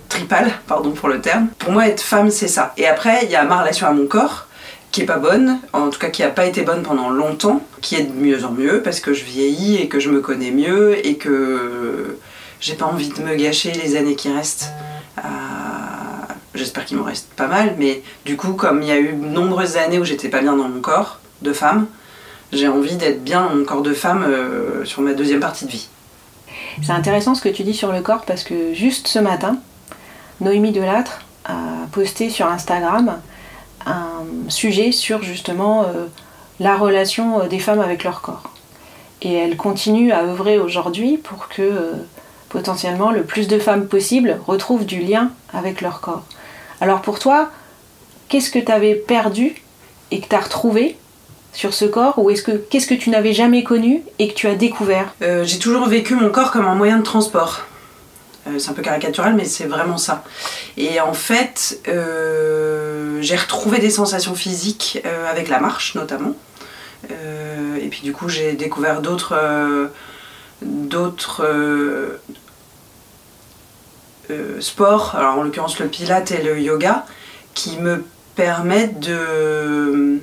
tripales, 0.09 0.51
pardon 0.67 0.91
pour 0.91 1.09
le 1.09 1.21
terme. 1.21 1.47
Pour 1.59 1.71
moi, 1.71 1.87
être 1.87 2.01
femme, 2.01 2.29
c'est 2.31 2.47
ça. 2.47 2.73
Et 2.77 2.87
après, 2.87 3.21
il 3.23 3.31
y 3.31 3.35
a 3.35 3.43
ma 3.43 3.61
relation 3.61 3.87
à 3.87 3.91
mon 3.91 4.05
corps, 4.07 4.47
qui 4.91 5.01
est 5.01 5.05
pas 5.05 5.17
bonne, 5.17 5.59
en 5.73 5.89
tout 5.89 5.99
cas 5.99 6.09
qui 6.09 6.23
a 6.23 6.29
pas 6.29 6.45
été 6.45 6.61
bonne 6.61 6.81
pendant 6.83 7.09
longtemps, 7.09 7.61
qui 7.81 7.95
est 7.95 8.03
de 8.03 8.13
mieux 8.13 8.45
en 8.45 8.51
mieux 8.51 8.81
parce 8.81 8.99
que 9.01 9.13
je 9.13 9.25
vieillis 9.25 9.75
et 9.77 9.87
que 9.89 9.99
je 9.99 10.09
me 10.09 10.21
connais 10.21 10.51
mieux 10.51 11.05
et 11.05 11.15
que 11.17 12.17
j'ai 12.61 12.75
pas 12.75 12.85
envie 12.85 13.09
de 13.09 13.21
me 13.21 13.35
gâcher 13.35 13.71
les 13.71 13.95
années 13.97 14.15
qui 14.15 14.31
restent. 14.31 14.69
à- 15.17 16.29
J'espère 16.53 16.85
qu'il 16.85 16.95
m'en 16.95 17.03
reste 17.03 17.27
pas 17.35 17.47
mal, 17.47 17.75
mais 17.77 18.01
du 18.25 18.37
coup, 18.37 18.53
comme 18.53 18.81
il 18.81 18.87
y 18.87 18.91
a 18.91 18.97
eu 18.97 19.11
nombreuses 19.13 19.75
années 19.75 19.99
où 19.99 20.05
j'étais 20.05 20.29
pas 20.29 20.39
bien 20.39 20.55
dans 20.55 20.69
mon 20.69 20.79
corps 20.79 21.19
de 21.41 21.51
femme, 21.51 21.87
j'ai 22.53 22.69
envie 22.69 22.95
d'être 22.95 23.21
bien 23.25 23.41
dans 23.43 23.53
mon 23.55 23.65
corps 23.65 23.81
de 23.81 23.93
femme 23.93 24.23
euh, 24.25 24.85
sur 24.85 25.01
ma 25.01 25.11
deuxième 25.13 25.41
partie 25.41 25.65
de 25.65 25.71
vie. 25.71 25.89
C'est 26.81 26.91
intéressant 26.91 27.35
ce 27.35 27.41
que 27.41 27.49
tu 27.49 27.63
dis 27.63 27.73
sur 27.73 27.91
le 27.91 28.01
corps 28.01 28.25
parce 28.25 28.43
que 28.43 28.73
juste 28.73 29.07
ce 29.07 29.19
matin, 29.19 29.57
Noémie 30.41 30.71
Delattre 30.71 31.21
a 31.45 31.87
posté 31.91 32.29
sur 32.29 32.47
Instagram 32.47 33.19
un 33.85 34.25
sujet 34.49 34.91
sur 34.91 35.23
justement 35.23 35.83
euh, 35.83 36.07
la 36.59 36.75
relation 36.75 37.41
euh, 37.41 37.47
des 37.47 37.59
femmes 37.59 37.79
avec 37.79 38.03
leur 38.03 38.21
corps. 38.21 38.51
Et 39.21 39.33
elle 39.33 39.55
continue 39.55 40.11
à 40.11 40.23
œuvrer 40.23 40.57
aujourd'hui 40.57 41.17
pour 41.17 41.47
que 41.47 41.61
euh, 41.61 41.93
potentiellement 42.49 43.11
le 43.11 43.23
plus 43.23 43.47
de 43.47 43.59
femmes 43.59 43.87
possible 43.87 44.39
retrouvent 44.45 44.85
du 44.85 45.01
lien 45.01 45.31
avec 45.53 45.81
leur 45.81 46.01
corps. 46.01 46.23
Alors 46.81 47.01
pour 47.01 47.19
toi, 47.19 47.49
qu'est-ce 48.27 48.51
que 48.51 48.59
tu 48.59 48.71
avais 48.71 48.95
perdu 48.95 49.61
et 50.11 50.19
que 50.19 50.27
tu 50.27 50.35
as 50.35 50.41
retrouvé 50.41 50.97
sur 51.55 51.73
ce 51.73 51.85
corps 51.85 52.19
ou 52.19 52.29
est-ce 52.29 52.43
que 52.43 52.51
qu'est-ce 52.51 52.85
que 52.85 52.93
tu 52.93 53.09
n'avais 53.09 53.33
jamais 53.33 53.63
connu 53.63 54.03
et 54.19 54.27
que 54.27 54.33
tu 54.33 54.47
as 54.47 54.55
découvert? 54.55 55.15
Euh, 55.21 55.43
j'ai 55.45 55.57
toujours 55.57 55.87
vécu 55.87 56.13
mon 56.13 56.29
corps 56.29 56.51
comme 56.51 56.67
un 56.67 56.75
moyen 56.75 56.97
de 56.97 57.03
transport. 57.03 57.61
Euh, 58.47 58.59
c'est 58.59 58.69
un 58.69 58.73
peu 58.73 58.81
caricatural, 58.81 59.33
mais 59.33 59.45
c'est 59.45 59.65
vraiment 59.65 59.97
ça. 59.97 60.23
Et 60.77 60.99
en 60.99 61.13
fait, 61.13 61.79
euh, 61.87 63.19
j'ai 63.21 63.37
retrouvé 63.37 63.79
des 63.79 63.89
sensations 63.89 64.35
physiques 64.35 65.01
avec 65.31 65.47
la 65.47 65.59
marche, 65.59 65.95
notamment. 65.95 66.35
Et 67.09 67.87
puis 67.89 68.01
du 68.01 68.11
coup, 68.13 68.29
j'ai 68.29 68.53
découvert 68.53 69.01
d'autres, 69.01 69.37
d'autres 70.63 71.45
sports, 74.59 75.15
alors 75.15 75.37
en 75.37 75.43
l'occurrence 75.43 75.79
le 75.79 75.87
pilate 75.87 76.31
et 76.31 76.41
le 76.41 76.59
yoga, 76.59 77.05
qui 77.53 77.77
me 77.77 78.03
permettent 78.35 78.99
de 78.99 80.19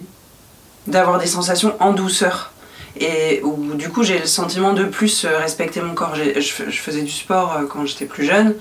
d'avoir 0.87 1.19
des 1.19 1.27
sensations 1.27 1.75
en 1.81 1.93
douceur 1.93 2.53
et 2.99 3.41
où 3.43 3.75
du 3.75 3.89
coup 3.89 4.03
j'ai 4.03 4.19
le 4.19 4.27
sentiment 4.27 4.73
de 4.73 4.85
plus 4.85 5.25
euh, 5.25 5.39
respecter 5.39 5.81
mon 5.81 5.95
corps. 5.95 6.15
Je, 6.15 6.41
je 6.41 6.79
faisais 6.81 7.03
du 7.03 7.11
sport 7.11 7.57
euh, 7.57 7.67
quand 7.67 7.87
j'étais 7.87 8.05
plus 8.05 8.25
jeune, 8.25 8.55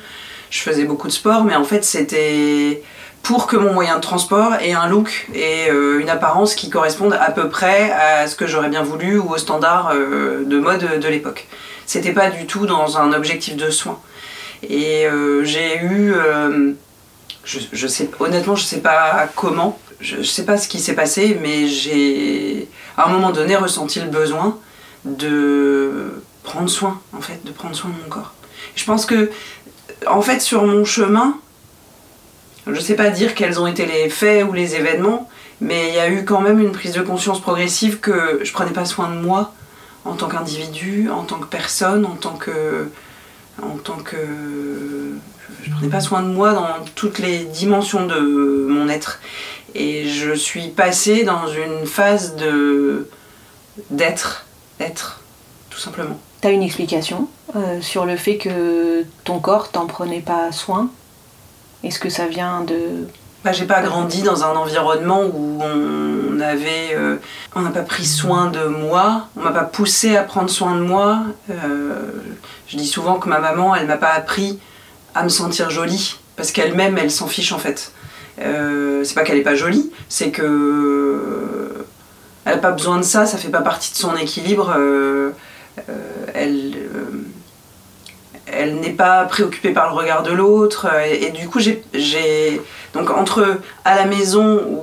je 0.49 0.59
faisais 0.61 0.85
beaucoup 0.85 1.07
de 1.07 1.13
sport, 1.13 1.43
mais 1.43 1.55
en 1.55 1.63
fait 1.63 1.83
c'était 1.83 2.81
pour 3.23 3.45
que 3.45 3.55
mon 3.55 3.73
moyen 3.73 3.97
de 3.97 4.01
transport 4.01 4.55
ait 4.55 4.73
un 4.73 4.87
look 4.87 5.27
et 5.33 5.69
euh, 5.69 5.99
une 5.99 6.09
apparence 6.09 6.55
qui 6.55 6.69
correspondent 6.69 7.17
à 7.19 7.31
peu 7.31 7.49
près 7.49 7.91
à 7.91 8.27
ce 8.27 8.35
que 8.35 8.47
j'aurais 8.47 8.69
bien 8.69 8.83
voulu 8.83 9.19
ou 9.19 9.33
aux 9.33 9.37
standards 9.37 9.93
de 9.93 10.59
mode 10.59 10.99
de 10.99 11.07
l'époque. 11.07 11.47
C'était 11.85 12.13
pas 12.13 12.31
du 12.31 12.47
tout 12.47 12.65
dans 12.65 12.97
un 12.97 13.13
objectif 13.13 13.57
de 13.57 13.69
soin. 13.69 13.99
Et 14.67 15.05
j'ai 15.43 15.77
eu, 15.83 16.15
je, 17.43 17.59
je 17.71 17.87
sais, 17.87 18.09
honnêtement, 18.19 18.55
je 18.55 18.63
sais 18.63 18.79
pas 18.79 19.27
comment, 19.35 19.77
je, 20.01 20.17
je 20.17 20.23
sais 20.23 20.45
pas 20.45 20.57
ce 20.57 20.67
qui 20.67 20.79
s'est 20.79 20.95
passé, 20.95 21.37
mais 21.41 21.67
j'ai 21.67 22.67
à 22.97 23.07
un 23.07 23.11
moment 23.11 23.31
donné 23.31 23.55
ressenti 23.55 23.99
le 23.99 24.07
besoin 24.09 24.57
de 25.05 26.21
prendre 26.43 26.69
soin, 26.69 27.01
en 27.13 27.21
fait, 27.21 27.43
de 27.43 27.51
prendre 27.51 27.75
soin 27.75 27.89
de 27.91 28.03
mon 28.03 28.09
corps. 28.09 28.33
Je 28.75 28.85
pense 28.85 29.05
que, 29.05 29.31
en 30.07 30.21
fait, 30.21 30.39
sur 30.41 30.65
mon 30.65 30.85
chemin, 30.85 31.37
je 32.67 32.79
sais 32.79 32.95
pas 32.95 33.09
dire 33.09 33.35
quels 33.35 33.59
ont 33.59 33.67
été 33.67 33.85
les 33.85 34.09
faits 34.09 34.45
ou 34.47 34.53
les 34.53 34.75
événements, 34.75 35.29
mais 35.59 35.89
il 35.89 35.95
y 35.95 35.99
a 35.99 36.09
eu 36.09 36.25
quand 36.25 36.41
même 36.41 36.59
une 36.59 36.71
prise 36.71 36.93
de 36.93 37.01
conscience 37.01 37.41
progressive 37.41 37.99
que 37.99 38.39
je 38.43 38.51
prenais 38.51 38.71
pas 38.71 38.85
soin 38.85 39.09
de 39.09 39.19
moi 39.19 39.53
en 40.05 40.13
tant 40.13 40.27
qu'individu, 40.27 41.09
en 41.09 41.23
tant 41.23 41.37
que 41.37 41.45
personne, 41.45 42.05
en 42.05 42.15
tant 42.15 42.33
que. 42.33 42.89
en 43.61 43.77
tant 43.77 43.97
que. 43.97 44.17
Je 45.63 45.69
prenais 45.69 45.89
pas 45.89 45.99
soin 45.99 46.23
de 46.23 46.29
moi 46.29 46.53
dans 46.53 46.67
toutes 46.95 47.19
les 47.19 47.39
dimensions 47.45 48.07
de 48.07 48.19
mon 48.19 48.89
être. 48.89 49.19
Et 49.75 50.07
je 50.07 50.33
suis 50.33 50.69
passée 50.69 51.23
dans 51.23 51.47
une 51.47 51.85
phase 51.85 52.35
de. 52.35 53.09
d'être. 53.89 54.45
Être, 54.79 55.21
tout 55.69 55.79
simplement. 55.79 56.19
T'as 56.41 56.51
une 56.51 56.63
explication 56.63 57.27
euh, 57.55 57.81
sur 57.81 58.05
le 58.05 58.17
fait 58.17 58.37
que 58.37 59.05
ton 59.23 59.39
corps 59.39 59.69
t'en 59.69 59.85
prenait 59.85 60.21
pas 60.21 60.51
soin? 60.51 60.89
Est-ce 61.83 61.99
que 61.99 62.09
ça 62.09 62.27
vient 62.27 62.61
de... 62.61 63.07
Bah, 63.43 63.51
j'ai 63.51 63.65
pas 63.65 63.81
grandi 63.81 64.23
dans 64.23 64.43
un 64.43 64.55
environnement 64.55 65.23
où 65.23 65.59
on 65.61 66.39
avait, 66.39 66.93
euh, 66.93 67.17
on 67.55 67.61
n'a 67.61 67.69
pas 67.69 67.81
pris 67.81 68.05
soin 68.05 68.47
de 68.47 68.65
moi, 68.65 69.27
on 69.35 69.41
m'a 69.41 69.51
pas 69.51 69.63
poussé 69.63 70.15
à 70.15 70.23
prendre 70.23 70.49
soin 70.49 70.75
de 70.75 70.81
moi. 70.81 71.21
Euh, 71.49 72.11
je 72.67 72.77
dis 72.77 72.87
souvent 72.87 73.19
que 73.19 73.29
ma 73.29 73.39
maman, 73.39 73.75
elle 73.75 73.87
m'a 73.87 73.97
pas 73.97 74.11
appris 74.11 74.59
à 75.13 75.23
me 75.23 75.29
sentir 75.29 75.69
jolie 75.69 76.17
parce 76.35 76.51
qu'elle-même, 76.51 76.97
elle 76.97 77.11
s'en 77.11 77.27
fiche 77.27 77.51
en 77.51 77.59
fait. 77.59 77.91
Euh, 78.41 79.03
c'est 79.03 79.13
pas 79.13 79.23
qu'elle 79.23 79.37
est 79.37 79.41
pas 79.43 79.55
jolie, 79.55 79.91
c'est 80.09 80.31
que 80.31 81.85
elle 82.45 82.53
a 82.53 82.57
pas 82.57 82.71
besoin 82.71 82.97
de 82.97 83.03
ça, 83.03 83.25
ça 83.25 83.37
fait 83.37 83.49
pas 83.49 83.61
partie 83.61 83.91
de 83.91 83.97
son 83.97 84.15
équilibre. 84.15 84.73
euh, 84.75 85.29
euh, 85.89 85.93
elle, 86.33 86.73
euh, 86.75 87.23
elle 88.47 88.75
n'est 88.79 88.89
pas 88.93 89.23
préoccupée 89.25 89.71
par 89.71 89.89
le 89.89 89.95
regard 89.95 90.23
de 90.23 90.31
l'autre 90.31 90.87
euh, 90.91 91.03
et, 91.09 91.29
du 91.31 91.47
coup 91.47 91.59
j'ai- 91.59 92.61
donc 92.93 93.09
entre 93.09 93.57
à 93.85 93.95
la 93.95 94.05
maison 94.05 94.57
où 94.67 94.81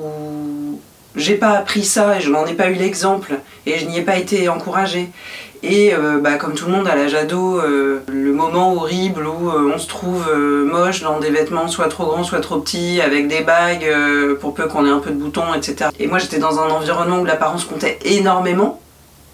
j'ai 1.18 1.34
pas 1.34 1.50
appris 1.50 1.84
ça 1.84 2.16
et 2.16 2.20
je 2.20 2.30
n'en 2.30 2.46
ai 2.46 2.54
pas 2.54 2.70
eu 2.70 2.74
l'exemple 2.74 3.34
et 3.66 3.78
je 3.78 3.86
n'y 3.86 3.98
ai 3.98 4.02
pas 4.02 4.16
été 4.16 4.48
encouragée 4.48 5.10
et 5.62 5.92
euh, 5.92 6.18
bah, 6.20 6.36
comme 6.36 6.54
tout 6.54 6.66
le 6.66 6.72
monde 6.72 6.86
à 6.86 6.94
l'âge 6.94 7.14
ado, 7.14 7.58
euh, 7.58 8.00
le 8.06 8.32
moment 8.32 8.74
horrible 8.74 9.26
où 9.26 9.50
euh, 9.50 9.72
on 9.74 9.78
se 9.78 9.88
trouve 9.88 10.24
moche 10.32 11.02
dans 11.02 11.18
des 11.18 11.30
vêtements 11.30 11.66
soit 11.68 11.88
trop 11.88 12.06
grands, 12.06 12.22
soit 12.22 12.40
trop 12.40 12.60
petits, 12.60 13.00
avec 13.00 13.26
des 13.28 13.40
bagues 13.40 13.86
pour 14.40 14.54
peu 14.54 14.68
qu'on 14.68 14.86
ait 14.86 14.90
un 14.90 15.00
peu 15.00 15.10
de 15.10 15.16
boutons, 15.16 15.54
etc. 15.54 15.90
Et 15.98 16.06
moi 16.06 16.18
j'étais 16.18 16.38
dans 16.38 16.60
un 16.60 16.70
environnement 16.70 17.18
où 17.20 17.24
l'apparence 17.24 17.64
comptait 17.64 17.98
énormément. 18.04 18.80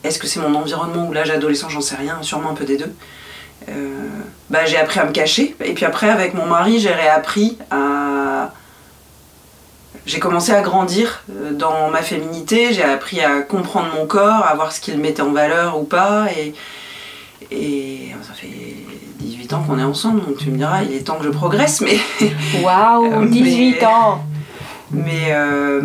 Est-ce 0.03 0.19
que 0.19 0.26
c'est 0.26 0.41
mon 0.41 0.55
environnement 0.55 1.09
ou 1.09 1.12
l'âge 1.12 1.31
adolescent? 1.31 1.69
J'en 1.69 1.81
sais 1.81 1.97
rien, 1.97 2.19
sûrement 2.23 2.50
un 2.50 2.55
peu 2.55 2.64
des 2.64 2.76
deux. 2.76 2.93
Bah, 4.50 4.67
j'ai 4.67 4.76
appris 4.76 5.00
à 5.00 5.05
me 5.07 5.12
cacher. 5.12 5.57
Et 5.64 5.73
puis 5.73 5.85
après, 5.87 6.09
avec 6.09 6.35
mon 6.35 6.47
mari, 6.47 6.79
j'ai 6.79 6.93
réappris 6.93 7.59
à. 7.71 8.53
J'ai 10.06 10.18
commencé 10.18 10.52
à 10.52 10.61
grandir 10.61 11.23
euh, 11.30 11.52
dans 11.52 11.88
ma 11.90 12.02
féminité, 12.02 12.73
j'ai 12.75 12.82
appris 12.82 13.20
à 13.20 13.40
comprendre 13.40 13.88
mon 13.99 14.06
corps, 14.06 14.44
à 14.46 14.54
voir 14.54 14.70
ce 14.73 14.80
qu'il 14.80 14.99
mettait 14.99 15.23
en 15.23 15.32
valeur 15.32 15.78
ou 15.80 15.84
pas. 15.84 16.26
Et, 16.37 16.54
et 17.50 18.14
ça 18.23 18.34
fait 18.34 18.49
18 19.20 19.52
ans 19.54 19.62
qu'on 19.66 19.78
est 19.78 19.82
ensemble, 19.84 20.20
donc 20.26 20.37
tu 20.37 20.50
me 20.50 20.58
diras, 20.58 20.82
il 20.82 20.94
est 20.94 21.00
temps 21.06 21.16
que 21.16 21.25
je 21.25 21.30
progresse, 21.30 21.80
mais. 21.80 21.99
Waouh, 22.62 23.12
Euh, 23.23 23.26
18 23.26 23.76
mais- 23.80 23.87
ans 23.87 24.25
Mais 24.90 25.28
euh, 25.30 25.80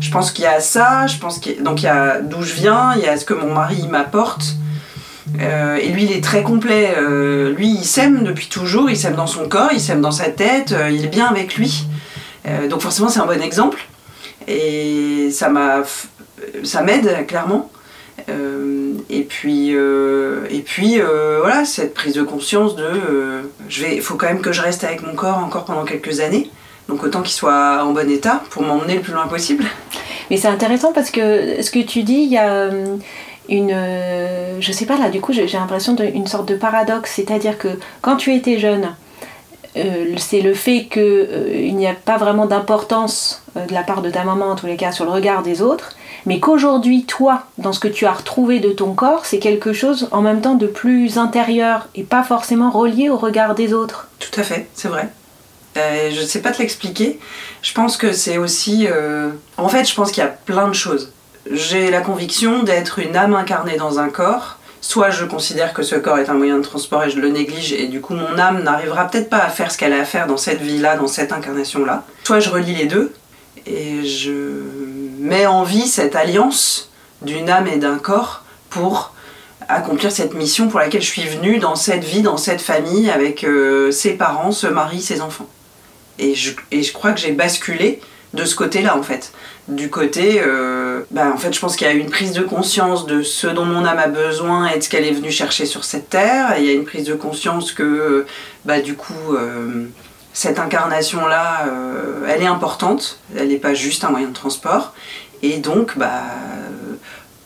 je 0.00 0.10
pense 0.10 0.30
qu'il 0.30 0.44
y 0.44 0.48
a 0.48 0.60
ça, 0.60 1.06
je 1.06 1.18
pense 1.18 1.38
qu'il 1.38 1.56
y 1.56 1.58
a- 1.58 1.62
donc 1.62 1.82
il 1.82 1.84
y 1.84 1.88
a 1.88 2.20
d'où 2.22 2.40
je 2.42 2.54
viens, 2.54 2.94
il 2.96 3.02
y 3.02 3.06
a 3.08 3.18
ce 3.18 3.26
que 3.26 3.34
mon 3.34 3.52
mari 3.52 3.86
m'apporte. 3.88 4.54
Euh, 5.40 5.76
et 5.76 5.88
lui, 5.90 6.04
il 6.04 6.12
est 6.12 6.24
très 6.24 6.42
complet. 6.42 6.94
Euh, 6.96 7.52
lui, 7.54 7.68
il 7.68 7.84
s'aime 7.84 8.24
depuis 8.24 8.48
toujours, 8.48 8.90
il 8.90 8.96
s'aime 8.96 9.14
dans 9.14 9.28
son 9.28 9.46
corps, 9.46 9.68
il 9.72 9.80
s'aime 9.80 10.00
dans 10.00 10.10
sa 10.10 10.28
tête, 10.30 10.72
euh, 10.72 10.90
il 10.90 11.04
est 11.04 11.08
bien 11.08 11.26
avec 11.26 11.54
lui. 11.56 11.86
Euh, 12.46 12.68
donc 12.68 12.80
forcément, 12.80 13.08
c'est 13.08 13.20
un 13.20 13.26
bon 13.26 13.40
exemple. 13.40 13.86
Et 14.48 15.30
ça 15.30 15.48
m'a, 15.48 15.82
ça 16.64 16.82
m'aide 16.82 17.26
clairement. 17.26 17.70
Euh, 18.28 18.94
et 19.08 19.22
puis, 19.22 19.74
euh, 19.74 20.46
et 20.50 20.60
puis 20.60 21.00
voilà, 21.40 21.64
cette 21.64 21.94
prise 21.94 22.14
de 22.14 22.22
conscience 22.22 22.76
de, 22.76 23.44
il 23.68 24.02
faut 24.02 24.16
quand 24.16 24.26
même 24.26 24.40
que 24.40 24.52
je 24.52 24.62
reste 24.62 24.84
avec 24.84 25.02
mon 25.02 25.14
corps 25.14 25.38
encore 25.38 25.64
pendant 25.64 25.84
quelques 25.84 26.20
années. 26.20 26.50
Donc 26.88 27.04
autant 27.04 27.22
qu'il 27.22 27.32
soit 27.32 27.84
en 27.84 27.92
bon 27.92 28.10
état 28.10 28.42
pour 28.50 28.62
m'emmener 28.62 28.96
le 28.96 29.00
plus 29.00 29.12
loin 29.12 29.28
possible. 29.28 29.64
Mais 30.30 30.36
c'est 30.36 30.48
intéressant 30.48 30.92
parce 30.92 31.10
que 31.10 31.62
ce 31.62 31.70
que 31.70 31.80
tu 31.80 32.02
dis, 32.02 32.22
il 32.22 32.32
y 32.32 32.38
a 32.38 32.70
une. 33.48 34.60
Je 34.60 34.72
sais 34.72 34.86
pas, 34.86 34.96
là, 34.96 35.08
du 35.08 35.20
coup, 35.20 35.32
j'ai 35.32 35.46
l'impression 35.46 35.94
d'une 35.94 36.26
sorte 36.26 36.48
de 36.48 36.54
paradoxe. 36.56 37.12
C'est-à-dire 37.14 37.58
que 37.58 37.68
quand 38.00 38.16
tu 38.16 38.34
étais 38.34 38.58
jeune, 38.58 38.88
euh, 39.76 40.14
c'est 40.16 40.40
le 40.40 40.54
fait 40.54 40.86
qu'il 40.90 41.76
n'y 41.76 41.86
a 41.86 41.94
pas 41.94 42.16
vraiment 42.16 42.46
d'importance 42.46 43.42
euh, 43.56 43.66
de 43.66 43.72
la 43.72 43.82
part 43.82 44.02
de 44.02 44.10
ta 44.10 44.24
maman, 44.24 44.50
en 44.50 44.56
tous 44.56 44.66
les 44.66 44.76
cas, 44.76 44.92
sur 44.92 45.04
le 45.04 45.10
regard 45.10 45.42
des 45.42 45.62
autres. 45.62 45.92
Mais 46.26 46.38
qu'aujourd'hui, 46.40 47.04
toi, 47.04 47.44
dans 47.58 47.72
ce 47.72 47.80
que 47.80 47.88
tu 47.88 48.04
as 48.04 48.12
retrouvé 48.12 48.60
de 48.60 48.70
ton 48.70 48.92
corps, 48.92 49.24
c'est 49.24 49.38
quelque 49.38 49.72
chose 49.72 50.08
en 50.10 50.20
même 50.20 50.40
temps 50.40 50.54
de 50.54 50.66
plus 50.66 51.18
intérieur 51.18 51.88
et 51.94 52.02
pas 52.02 52.22
forcément 52.22 52.70
relié 52.70 53.08
au 53.08 53.16
regard 53.16 53.54
des 53.54 53.72
autres. 53.72 54.08
Tout 54.18 54.38
à 54.40 54.42
fait, 54.42 54.68
c'est 54.74 54.88
vrai. 54.88 55.08
Euh, 55.76 56.10
je 56.12 56.20
ne 56.20 56.26
sais 56.26 56.42
pas 56.42 56.50
te 56.50 56.58
l'expliquer. 56.58 57.18
Je 57.62 57.72
pense 57.72 57.96
que 57.96 58.12
c'est 58.12 58.38
aussi. 58.38 58.86
euh, 58.90 59.30
En 59.56 59.68
fait, 59.68 59.84
je 59.88 59.94
pense 59.94 60.10
qu'il 60.10 60.22
y 60.22 60.26
a 60.26 60.30
plein 60.30 60.68
de 60.68 60.74
choses. 60.74 61.12
J'ai 61.50 61.90
la 61.90 62.00
conviction 62.00 62.64
d'être 62.64 62.98
une 62.98 63.16
âme 63.16 63.34
incarnée 63.34 63.76
dans 63.76 63.98
un 63.98 64.08
corps. 64.10 64.58
Soit 64.80 65.10
je 65.10 65.24
considère 65.24 65.74
que 65.74 65.82
ce 65.82 65.94
corps 65.94 66.18
est 66.18 66.30
un 66.30 66.34
moyen 66.34 66.56
de 66.58 66.62
transport 66.62 67.04
et 67.04 67.10
je 67.10 67.18
le 67.18 67.28
néglige, 67.28 67.72
et 67.72 67.86
du 67.86 68.00
coup 68.00 68.14
mon 68.14 68.38
âme 68.38 68.62
n'arrivera 68.62 69.08
peut-être 69.08 69.28
pas 69.28 69.38
à 69.38 69.48
faire 69.48 69.70
ce 69.70 69.78
qu'elle 69.78 69.92
a 69.92 70.00
à 70.00 70.04
faire 70.04 70.26
dans 70.26 70.38
cette 70.38 70.60
vie-là, 70.60 70.96
dans 70.96 71.06
cette 71.06 71.32
incarnation-là. 71.32 72.04
Soit 72.24 72.40
je 72.40 72.50
relie 72.50 72.74
les 72.74 72.86
deux, 72.86 73.12
et 73.66 74.04
je 74.06 74.62
mets 75.18 75.46
en 75.46 75.64
vie 75.64 75.86
cette 75.86 76.16
alliance 76.16 76.90
d'une 77.22 77.50
âme 77.50 77.66
et 77.66 77.76
d'un 77.76 77.98
corps 77.98 78.44
pour 78.70 79.12
accomplir 79.68 80.10
cette 80.10 80.34
mission 80.34 80.68
pour 80.68 80.80
laquelle 80.80 81.02
je 81.02 81.06
suis 81.06 81.26
venue 81.26 81.58
dans 81.58 81.76
cette 81.76 82.04
vie, 82.04 82.22
dans 82.22 82.36
cette 82.36 82.60
famille, 82.60 83.10
avec 83.10 83.44
euh, 83.44 83.90
ses 83.90 84.14
parents, 84.14 84.52
ce 84.52 84.66
mari, 84.66 85.00
ses 85.00 85.20
enfants. 85.20 85.48
Et 86.18 86.34
je, 86.34 86.52
et 86.70 86.82
je 86.82 86.92
crois 86.92 87.12
que 87.12 87.20
j'ai 87.20 87.32
basculé 87.32 88.00
de 88.34 88.44
ce 88.44 88.54
côté-là, 88.54 88.96
en 88.96 89.02
fait. 89.02 89.32
Du 89.68 89.90
côté, 89.90 90.40
euh, 90.44 91.02
bah, 91.10 91.30
en 91.32 91.36
fait, 91.36 91.52
je 91.52 91.60
pense 91.60 91.76
qu'il 91.76 91.86
y 91.86 91.90
a 91.90 91.92
une 91.92 92.10
prise 92.10 92.32
de 92.32 92.42
conscience 92.42 93.06
de 93.06 93.22
ce 93.22 93.46
dont 93.46 93.64
mon 93.64 93.84
âme 93.84 93.98
a 93.98 94.08
besoin 94.08 94.68
et 94.68 94.78
de 94.78 94.82
ce 94.82 94.88
qu'elle 94.88 95.04
est 95.04 95.12
venue 95.12 95.30
chercher 95.30 95.66
sur 95.66 95.84
cette 95.84 96.10
terre. 96.10 96.54
Il 96.58 96.64
y 96.64 96.70
a 96.70 96.72
une 96.72 96.84
prise 96.84 97.04
de 97.04 97.14
conscience 97.14 97.72
que, 97.72 98.26
bah, 98.64 98.80
du 98.80 98.94
coup, 98.94 99.34
euh, 99.34 99.86
cette 100.32 100.58
incarnation-là, 100.58 101.66
euh, 101.66 102.26
elle 102.28 102.42
est 102.42 102.46
importante. 102.46 103.18
Elle 103.36 103.48
n'est 103.48 103.56
pas 103.56 103.74
juste 103.74 104.04
un 104.04 104.10
moyen 104.10 104.28
de 104.28 104.32
transport. 104.32 104.94
Et 105.42 105.58
donc, 105.58 105.98
bah, 105.98 106.22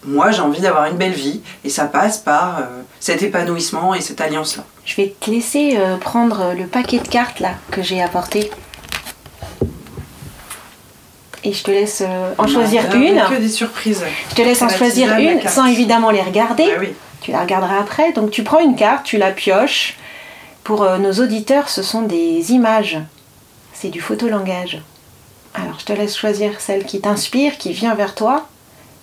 moi, 0.04 0.30
j'ai 0.30 0.40
envie 0.40 0.60
d'avoir 0.60 0.86
une 0.86 0.96
belle 0.96 1.12
vie. 1.12 1.40
Et 1.64 1.70
ça 1.70 1.86
passe 1.86 2.18
par 2.18 2.58
euh, 2.58 2.62
cet 3.00 3.22
épanouissement 3.22 3.94
et 3.94 4.00
cette 4.00 4.20
alliance-là. 4.20 4.64
Je 4.84 4.96
vais 4.96 5.14
te 5.18 5.30
laisser 5.30 5.76
euh, 5.78 5.96
prendre 5.96 6.54
le 6.56 6.66
paquet 6.66 6.98
de 6.98 7.08
cartes 7.08 7.40
là 7.40 7.54
que 7.70 7.82
j'ai 7.82 8.02
apporté. 8.02 8.50
Et 11.44 11.52
je 11.52 11.62
te 11.62 11.70
laisse 11.70 12.02
euh, 12.04 12.32
en 12.38 12.46
choisir 12.46 12.82
Il 12.94 13.02
y 13.02 13.06
a 13.06 13.10
une. 13.10 13.36
Que 13.36 13.40
des 13.40 13.50
surprises. 13.50 14.02
Je 14.30 14.34
te 14.34 14.42
laisse 14.42 14.62
en 14.62 14.66
la 14.66 14.76
choisir 14.76 15.14
tisane, 15.14 15.40
une 15.40 15.48
sans 15.48 15.66
évidemment 15.66 16.10
les 16.10 16.22
regarder. 16.22 16.66
Ah 16.74 16.80
oui. 16.80 16.94
Tu 17.20 17.32
la 17.32 17.40
regarderas 17.42 17.78
après. 17.78 18.12
Donc 18.12 18.30
tu 18.30 18.42
prends 18.42 18.60
une 18.60 18.76
carte, 18.76 19.04
tu 19.04 19.18
la 19.18 19.30
pioches. 19.30 19.96
Pour 20.64 20.82
euh, 20.82 20.96
nos 20.96 21.12
auditeurs, 21.12 21.68
ce 21.68 21.82
sont 21.82 22.02
des 22.02 22.52
images. 22.52 22.98
C'est 23.74 23.90
du 23.90 24.00
photolangage. 24.00 24.80
Alors 25.54 25.78
je 25.78 25.84
te 25.84 25.92
laisse 25.92 26.16
choisir 26.16 26.60
celle 26.60 26.84
qui 26.84 27.00
t'inspire, 27.02 27.58
qui 27.58 27.72
vient 27.72 27.94
vers 27.94 28.14
toi, 28.14 28.48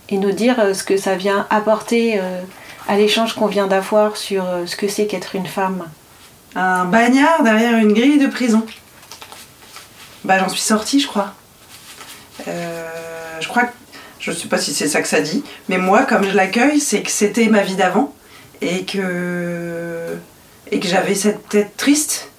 et 0.10 0.18
nous 0.18 0.32
dire 0.32 0.60
euh, 0.60 0.74
ce 0.74 0.84
que 0.84 0.98
ça 0.98 1.16
vient 1.16 1.46
apporter 1.52 2.20
à 2.88 2.98
l'échange 2.98 3.36
qu'on 3.36 3.46
vient 3.46 3.68
d'avoir 3.68 4.18
sur 4.18 4.44
ce 4.66 4.76
que 4.76 4.88
c'est 4.88 5.06
qu'être 5.06 5.36
une 5.36 5.46
femme. 5.46 5.86
Un 6.56 6.86
bagnard 6.86 7.44
derrière 7.44 7.78
une 7.78 7.94
grille 7.94 8.18
de 8.18 8.28
prison. 8.28 8.66
Bah 10.24 10.40
j'en 10.40 10.50
suis 10.50 10.60
sortie, 10.62 11.00
je 11.00 11.08
crois. 11.08 11.34
Euh, 12.48 12.88
je 13.40 13.48
crois 13.48 13.64
que 13.64 13.74
je 14.20 14.32
sais 14.32 14.48
pas 14.48 14.58
si 14.58 14.74
c'est 14.74 14.88
ça 14.88 15.02
que 15.02 15.08
ça 15.08 15.22
dit, 15.22 15.44
mais 15.68 15.78
moi 15.78 16.04
comme 16.04 16.24
je 16.24 16.36
l'accueille, 16.36 16.80
c'est 16.80 17.02
que 17.02 17.12
c'était 17.12 17.48
ma 17.48 17.62
vie 17.62 17.76
d'avant 17.76 18.14
et 18.62 18.86
que 18.86 20.16
et 20.72 20.80
que 20.80 20.88
j'avais 20.88 21.16
cette 21.16 21.50
tête 21.50 21.76
triste, 21.76 22.30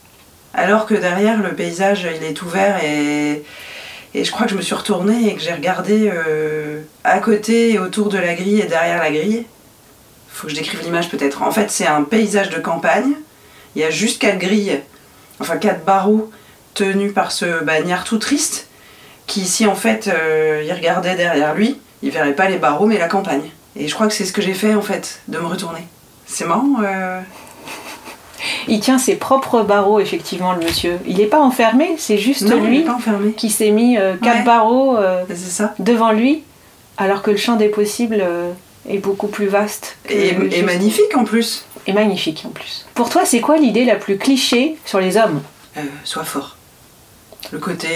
alors 0.55 0.87
que 0.87 0.95
derrière 0.95 1.43
le 1.43 1.55
paysage 1.55 2.07
il 2.17 2.25
est 2.25 2.41
ouvert 2.43 2.83
et 2.85 3.45
et 4.15 4.25
je 4.25 4.31
crois 4.31 4.45
que 4.45 4.53
je 4.53 4.57
me 4.57 4.63
suis 4.63 4.75
retournée 4.75 5.29
et 5.29 5.35
que 5.35 5.41
j'ai 5.41 5.53
regardé 5.53 6.11
euh, 6.13 6.83
à 7.03 7.19
côté 7.19 7.73
et 7.73 7.79
autour 7.79 8.11
de 8.11 8.19
la 8.19 8.35
grille 8.35 8.61
et 8.61 8.67
derrière 8.67 9.03
la 9.03 9.11
grille. 9.11 9.47
Faut 10.29 10.47
que 10.47 10.53
je 10.53 10.59
décrive 10.59 10.83
l'image 10.83 11.09
peut-être. 11.09 11.43
En 11.43 11.51
fait, 11.51 11.71
c'est 11.71 11.87
un 11.87 12.03
paysage 12.03 12.51
de 12.51 12.59
campagne. 12.59 13.13
Il 13.75 13.81
y 13.81 13.85
a 13.85 13.91
juste 13.91 14.21
quatre 14.21 14.39
grilles, 14.39 14.81
enfin 15.41 15.57
quatre 15.57 15.85
barreaux 15.85 16.31
tenus 16.75 17.13
par 17.15 17.33
ce 17.33 17.65
bagnard 17.65 18.05
tout 18.05 18.19
triste, 18.19 18.69
qui 19.33 19.47
si 19.47 19.67
en 19.67 19.75
fait 19.75 20.09
euh, 20.09 20.63
il 20.67 20.71
regardait 20.75 21.15
derrière 21.15 21.55
lui, 21.55 21.79
il 22.03 22.11
verrait 22.11 22.35
pas 22.35 22.51
les 22.51 22.59
barreaux 22.59 22.85
mais 22.85 22.99
la 22.99 23.09
campagne. 23.09 23.49
Et 23.77 23.89
je 23.89 23.95
crois 23.95 24.07
que 24.07 24.13
c'est 24.13 24.27
ce 24.27 24.33
que 24.35 24.43
j'ai 24.43 24.53
fait 24.53 24.75
en 24.75 24.83
fait, 24.83 25.21
de 25.29 25.39
me 25.39 25.47
retourner. 25.47 25.81
C'est 26.27 26.45
marrant. 26.45 26.83
euh, 26.85 27.19
Il 28.69 28.81
tient 28.81 28.99
ses 28.99 29.15
propres 29.17 29.63
barreaux, 29.63 30.01
effectivement, 30.01 30.53
le 30.53 30.63
monsieur. 30.63 30.99
Il 31.07 31.17
n'est 31.17 31.27
pas 31.27 31.41
enfermé, 31.41 31.95
c'est 31.97 32.19
juste 32.19 32.43
Non, 32.43 32.63
lui 32.63 32.85
qui 33.39 33.49
s'est 33.49 33.71
mis 33.71 33.97
euh, 33.97 34.17
quatre 34.23 34.41
Ouais. 34.41 34.45
barreaux 34.45 34.97
euh, 34.99 35.25
ça. 35.35 35.75
devant 35.79 36.13
lui, 36.13 36.43
alors 36.99 37.23
que 37.23 37.31
le 37.31 37.39
champ 37.39 37.57
des 37.57 37.69
possibles 37.69 38.23
est 38.87 38.99
beaucoup 38.99 39.29
plus 39.29 39.47
vaste. 39.47 39.97
Et, 40.11 40.35
magnifique 40.63 41.17
en 41.17 41.25
plus. 41.25 41.65
Et 41.87 41.95
magnifique 41.95 42.45
en 42.47 42.51
plus. 42.51 42.85
Pour 42.95 43.09
toi, 43.09 43.23
c'est 43.25 43.41
quoi 43.41 43.57
l'idée 43.57 43.87
la 43.87 43.97
plus 43.97 44.19
cliché 44.19 44.77
sur 44.85 45.01
les 45.01 45.17
hommes? 45.17 45.41
Sois 46.05 46.25
fort. 46.25 46.59
Le 47.51 47.59
côté, 47.59 47.89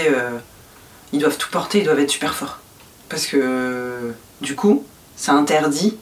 ils 1.13 1.19
doivent 1.19 1.37
tout 1.37 1.49
porter, 1.49 1.79
ils 1.79 1.85
doivent 1.85 1.99
être 1.99 2.11
super 2.11 2.33
forts. 2.33 2.59
Parce 3.09 3.25
que 3.25 4.13
du 4.41 4.55
coup, 4.55 4.83
ça 5.15 5.33
interdit, 5.33 5.97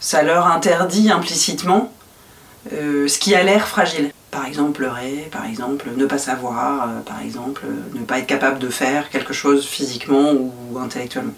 ça 0.00 0.22
leur 0.22 0.46
interdit 0.46 1.10
implicitement 1.10 1.92
euh, 2.72 3.08
ce 3.08 3.18
qui 3.18 3.34
a 3.34 3.42
l'air 3.42 3.68
fragile. 3.68 4.10
Par 4.30 4.46
exemple, 4.46 4.72
pleurer, 4.72 5.28
par 5.30 5.46
exemple, 5.46 5.88
ne 5.96 6.04
pas 6.04 6.18
savoir, 6.18 6.88
euh, 6.88 7.00
par 7.00 7.20
exemple, 7.20 7.62
ne 7.94 8.04
pas 8.04 8.18
être 8.18 8.26
capable 8.26 8.58
de 8.58 8.68
faire 8.68 9.08
quelque 9.10 9.32
chose 9.32 9.66
physiquement 9.66 10.32
ou 10.32 10.78
intellectuellement. 10.78 11.32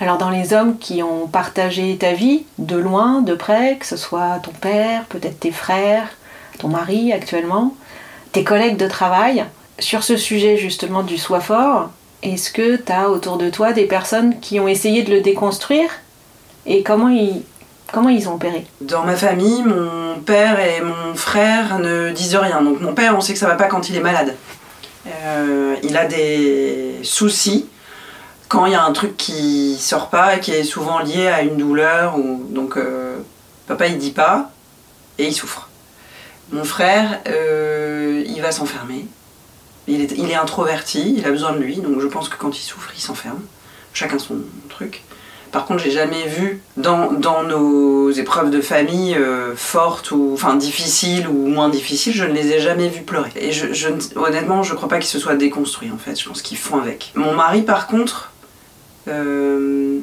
Alors 0.00 0.16
dans 0.16 0.30
les 0.30 0.52
hommes 0.52 0.78
qui 0.78 1.02
ont 1.02 1.26
partagé 1.26 1.96
ta 1.98 2.12
vie, 2.12 2.44
de 2.58 2.76
loin, 2.76 3.20
de 3.20 3.34
près, 3.34 3.78
que 3.78 3.86
ce 3.86 3.96
soit 3.96 4.38
ton 4.42 4.52
père, 4.52 5.04
peut-être 5.06 5.40
tes 5.40 5.50
frères, 5.50 6.08
ton 6.58 6.68
mari 6.68 7.12
actuellement, 7.12 7.74
tes 8.30 8.44
collègues 8.44 8.76
de 8.76 8.86
travail, 8.86 9.44
sur 9.78 10.02
ce 10.02 10.16
sujet 10.16 10.56
justement 10.56 11.02
du 11.02 11.18
soi 11.18 11.40
fort, 11.40 11.90
est-ce 12.22 12.50
que 12.50 12.76
tu 12.76 12.92
as 12.92 13.10
autour 13.10 13.36
de 13.38 13.48
toi 13.48 13.72
des 13.72 13.84
personnes 13.84 14.40
qui 14.40 14.58
ont 14.58 14.68
essayé 14.68 15.02
de 15.02 15.12
le 15.12 15.20
déconstruire 15.20 15.88
et 16.66 16.82
comment 16.82 17.08
ils, 17.08 17.42
comment 17.92 18.08
ils 18.08 18.28
ont 18.28 18.34
opéré? 18.34 18.66
Dans 18.80 19.04
ma 19.04 19.16
famille, 19.16 19.62
mon 19.62 20.18
père 20.20 20.58
et 20.58 20.80
mon 20.80 21.14
frère 21.14 21.78
ne 21.78 22.10
disent 22.10 22.36
rien. 22.36 22.60
Donc 22.62 22.80
mon 22.80 22.92
père, 22.92 23.16
on 23.16 23.20
sait 23.20 23.32
que 23.32 23.38
ça 23.38 23.46
va 23.46 23.54
pas 23.54 23.66
quand 23.66 23.88
il 23.88 23.96
est 23.96 24.00
malade. 24.00 24.34
Euh, 25.06 25.76
il 25.82 25.96
a 25.96 26.06
des 26.06 26.96
soucis 27.02 27.66
quand 28.48 28.66
il 28.66 28.72
y 28.72 28.74
a 28.74 28.84
un 28.84 28.92
truc 28.92 29.16
qui 29.16 29.76
sort 29.78 30.08
pas 30.08 30.36
et 30.36 30.40
qui 30.40 30.52
est 30.52 30.64
souvent 30.64 30.98
lié 30.98 31.28
à 31.28 31.42
une 31.42 31.56
douleur. 31.56 32.18
Ou... 32.18 32.44
Donc 32.50 32.76
euh, 32.76 33.18
papa 33.66 33.86
il 33.86 33.98
dit 33.98 34.10
pas 34.10 34.50
et 35.18 35.26
il 35.26 35.32
souffre. 35.32 35.68
Mon 36.50 36.64
frère, 36.64 37.20
euh, 37.28 38.24
il 38.26 38.40
va 38.40 38.52
s'enfermer. 38.52 39.06
Il 39.88 40.30
est, 40.30 40.34
introverti, 40.34 41.14
il 41.16 41.24
a 41.26 41.30
besoin 41.30 41.52
de 41.52 41.58
lui, 41.58 41.76
donc 41.76 42.00
je 42.00 42.06
pense 42.06 42.28
que 42.28 42.36
quand 42.36 42.56
il 42.56 42.62
souffre, 42.62 42.90
il 42.94 43.00
s'enferme. 43.00 43.40
Chacun 43.94 44.18
son 44.18 44.36
truc. 44.68 45.02
Par 45.50 45.64
contre, 45.64 45.82
j'ai 45.82 45.90
jamais 45.90 46.26
vu 46.26 46.60
dans, 46.76 47.10
dans 47.12 47.42
nos 47.42 48.10
épreuves 48.10 48.50
de 48.50 48.60
famille 48.60 49.14
euh, 49.14 49.56
fortes 49.56 50.10
ou 50.10 50.32
enfin 50.34 50.56
difficiles 50.56 51.26
ou 51.26 51.46
moins 51.46 51.70
difficiles, 51.70 52.12
je 52.12 52.24
ne 52.24 52.34
les 52.34 52.52
ai 52.52 52.60
jamais 52.60 52.88
vus 52.88 53.00
pleurer. 53.00 53.32
Et 53.36 53.50
je, 53.50 53.72
je 53.72 53.88
ne- 53.88 53.98
honnêtement, 54.16 54.62
je 54.62 54.74
crois 54.74 54.88
pas 54.90 54.98
qu'ils 54.98 55.08
se 55.08 55.18
soient 55.18 55.36
déconstruits 55.36 55.90
en 55.90 55.96
fait. 55.96 56.20
Je 56.20 56.28
pense 56.28 56.42
qu'ils 56.42 56.58
font 56.58 56.78
avec. 56.78 57.12
Mon 57.14 57.32
mari, 57.34 57.62
par 57.62 57.86
contre, 57.86 58.30
euh, 59.08 59.98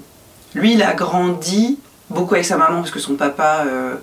lui, 0.56 0.74
il 0.74 0.82
a 0.82 0.94
grandi 0.94 1.78
beaucoup 2.10 2.34
avec 2.34 2.46
sa 2.46 2.58
maman 2.58 2.80
parce 2.80 2.92
que 2.92 3.00
son 3.00 3.14
papa, 3.14 3.66
euh, 3.68 3.96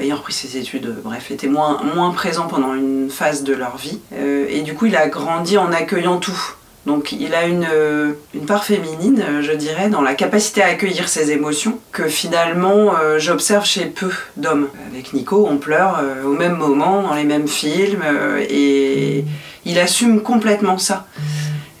ayant 0.00 0.16
repris 0.16 0.32
ses 0.32 0.56
études, 0.56 0.86
euh, 0.86 1.00
bref, 1.02 1.30
était 1.30 1.46
moins, 1.46 1.80
moins 1.94 2.10
présent 2.10 2.46
pendant 2.48 2.74
une 2.74 3.10
phase 3.10 3.42
de 3.44 3.54
leur 3.54 3.76
vie. 3.76 4.00
Euh, 4.14 4.46
et 4.48 4.62
du 4.62 4.74
coup, 4.74 4.86
il 4.86 4.96
a 4.96 5.08
grandi 5.08 5.58
en 5.58 5.72
accueillant 5.72 6.18
tout. 6.18 6.54
Donc 6.84 7.12
il 7.12 7.32
a 7.32 7.46
une, 7.46 7.68
euh, 7.72 8.14
une 8.34 8.44
part 8.44 8.64
féminine, 8.64 9.22
euh, 9.22 9.40
je 9.40 9.52
dirais, 9.52 9.88
dans 9.88 10.00
la 10.00 10.14
capacité 10.14 10.64
à 10.64 10.66
accueillir 10.66 11.08
ses 11.08 11.30
émotions, 11.30 11.78
que 11.92 12.08
finalement 12.08 12.96
euh, 13.00 13.20
j'observe 13.20 13.64
chez 13.64 13.84
peu 13.84 14.10
d'hommes. 14.36 14.68
Avec 14.90 15.12
Nico, 15.12 15.46
on 15.48 15.58
pleure 15.58 16.00
euh, 16.02 16.24
au 16.24 16.32
même 16.32 16.56
moment, 16.56 17.02
dans 17.02 17.14
les 17.14 17.22
mêmes 17.22 17.46
films, 17.46 18.02
euh, 18.04 18.44
et 18.50 19.24
il 19.64 19.78
assume 19.78 20.22
complètement 20.22 20.76
ça. 20.76 21.06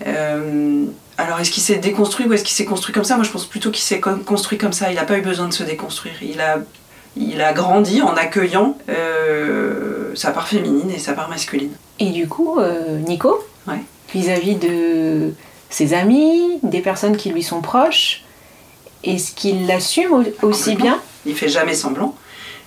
Euh, 0.06 0.84
alors 1.18 1.40
est-ce 1.40 1.50
qu'il 1.50 1.64
s'est 1.64 1.78
déconstruit 1.78 2.26
ou 2.26 2.32
est-ce 2.32 2.44
qu'il 2.44 2.54
s'est 2.54 2.64
construit 2.64 2.94
comme 2.94 3.02
ça? 3.02 3.16
Moi 3.16 3.24
je 3.24 3.30
pense 3.30 3.46
plutôt 3.46 3.72
qu'il 3.72 3.82
s'est 3.82 3.98
con- 3.98 4.20
construit 4.24 4.56
comme 4.56 4.72
ça, 4.72 4.92
il 4.92 4.94
n'a 4.94 5.04
pas 5.04 5.18
eu 5.18 5.22
besoin 5.22 5.48
de 5.48 5.52
se 5.52 5.64
déconstruire. 5.64 6.14
Il 6.22 6.40
a, 6.40 6.58
il 7.16 7.40
a 7.42 7.52
grandi 7.52 8.02
en 8.02 8.14
accueillant 8.14 8.76
euh, 8.88 10.12
sa 10.14 10.30
part 10.30 10.48
féminine 10.48 10.90
et 10.90 10.98
sa 10.98 11.12
part 11.12 11.28
masculine. 11.28 11.72
Et 11.98 12.10
du 12.10 12.28
coup, 12.28 12.58
euh, 12.58 12.98
Nico, 12.98 13.42
Ouais. 13.66 13.80
vis-à-vis 14.12 14.56
de 14.56 15.32
ses 15.70 15.94
amis, 15.94 16.58
des 16.62 16.80
personnes 16.80 17.16
qui 17.16 17.30
lui 17.30 17.42
sont 17.42 17.60
proches, 17.60 18.22
est-ce 19.04 19.32
qu'il 19.32 19.66
l'assume 19.66 20.12
au- 20.42 20.46
aussi 20.46 20.74
bien? 20.74 21.00
Il 21.26 21.34
fait 21.36 21.48
jamais 21.48 21.74
semblant. 21.74 22.14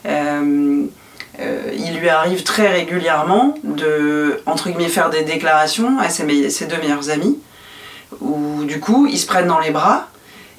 Euh, 0.07 0.85
il 1.77 1.97
lui 1.99 2.07
arrive 2.09 2.43
très 2.43 2.67
régulièrement 2.69 3.55
de, 3.63 4.39
entre 4.45 4.69
guillemets, 4.69 4.87
faire 4.87 5.09
des 5.09 5.23
déclarations 5.23 5.99
à 5.99 6.07
ses, 6.09 6.49
ses 6.49 6.65
deux 6.65 6.77
meilleurs 6.77 7.09
amis, 7.09 7.37
où 8.21 8.63
du 8.63 8.79
coup, 8.79 9.05
ils 9.07 9.17
se 9.19 9.25
prennent 9.27 9.47
dans 9.47 9.59
les 9.59 9.71
bras, 9.71 10.07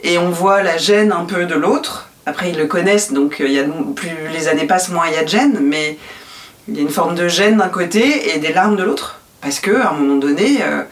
et 0.03 0.19
on 0.19 0.29
voit 0.31 0.63
la 0.63 0.77
gêne 0.77 1.13
un 1.13 1.25
peu 1.25 1.47
de 1.47 1.55
l'autre. 1.55 2.06
Après, 2.27 2.51
ils 2.51 2.59
le 2.59 2.67
connaissent, 2.67 3.13
donc 3.13 3.41
euh, 3.41 3.47
il 3.47 3.53
y 3.53 3.61
a, 3.61 3.65
plus 3.95 4.11
les 4.33 4.49
années 4.49 4.67
passent, 4.67 4.89
moins 4.89 5.07
il 5.07 5.15
y 5.15 5.17
a 5.17 5.23
de 5.23 5.29
gêne, 5.29 5.61
mais 5.63 5.97
il 6.69 6.75
y 6.75 6.79
a 6.81 6.83
une 6.83 6.91
forme 6.91 7.15
de 7.15 7.29
gêne 7.29 7.59
d'un 7.59 7.69
côté 7.69 8.35
et 8.35 8.41
des 8.41 8.53
larmes 8.53 8.75
de 8.75 8.83
l'autre. 8.83 9.21
Parce 9.41 9.61
qu'à 9.61 9.91
un 9.91 9.93
moment 9.93 10.17
donné, 10.17 10.59
euh, 10.61 10.83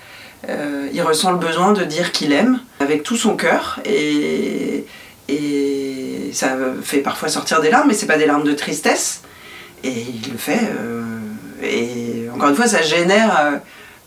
euh, 0.49 0.89
il 0.93 1.03
ressent 1.03 1.33
le 1.33 1.39
besoin 1.39 1.73
de 1.73 1.83
dire 1.83 2.13
qu'il 2.13 2.33
aime 2.33 2.61
avec 2.79 3.03
tout 3.03 3.17
son 3.17 3.37
cœur, 3.37 3.81
et, 3.85 4.87
ça 6.33 6.57
fait 6.83 6.99
parfois 6.99 7.29
sortir 7.29 7.61
des 7.61 7.71
larmes, 7.71 7.87
mais 7.87 7.95
c'est 7.95 8.07
pas 8.07 8.19
des 8.19 8.27
larmes 8.27 8.43
de 8.43 8.55
tristesse. 8.55 9.23
Et 9.85 9.93
il 9.93 10.33
le 10.33 10.37
fait. 10.37 10.59
et 11.63 12.29
encore 12.35 12.49
une 12.49 12.57
fois, 12.57 12.67
ça 12.67 12.83
génère 12.83 13.61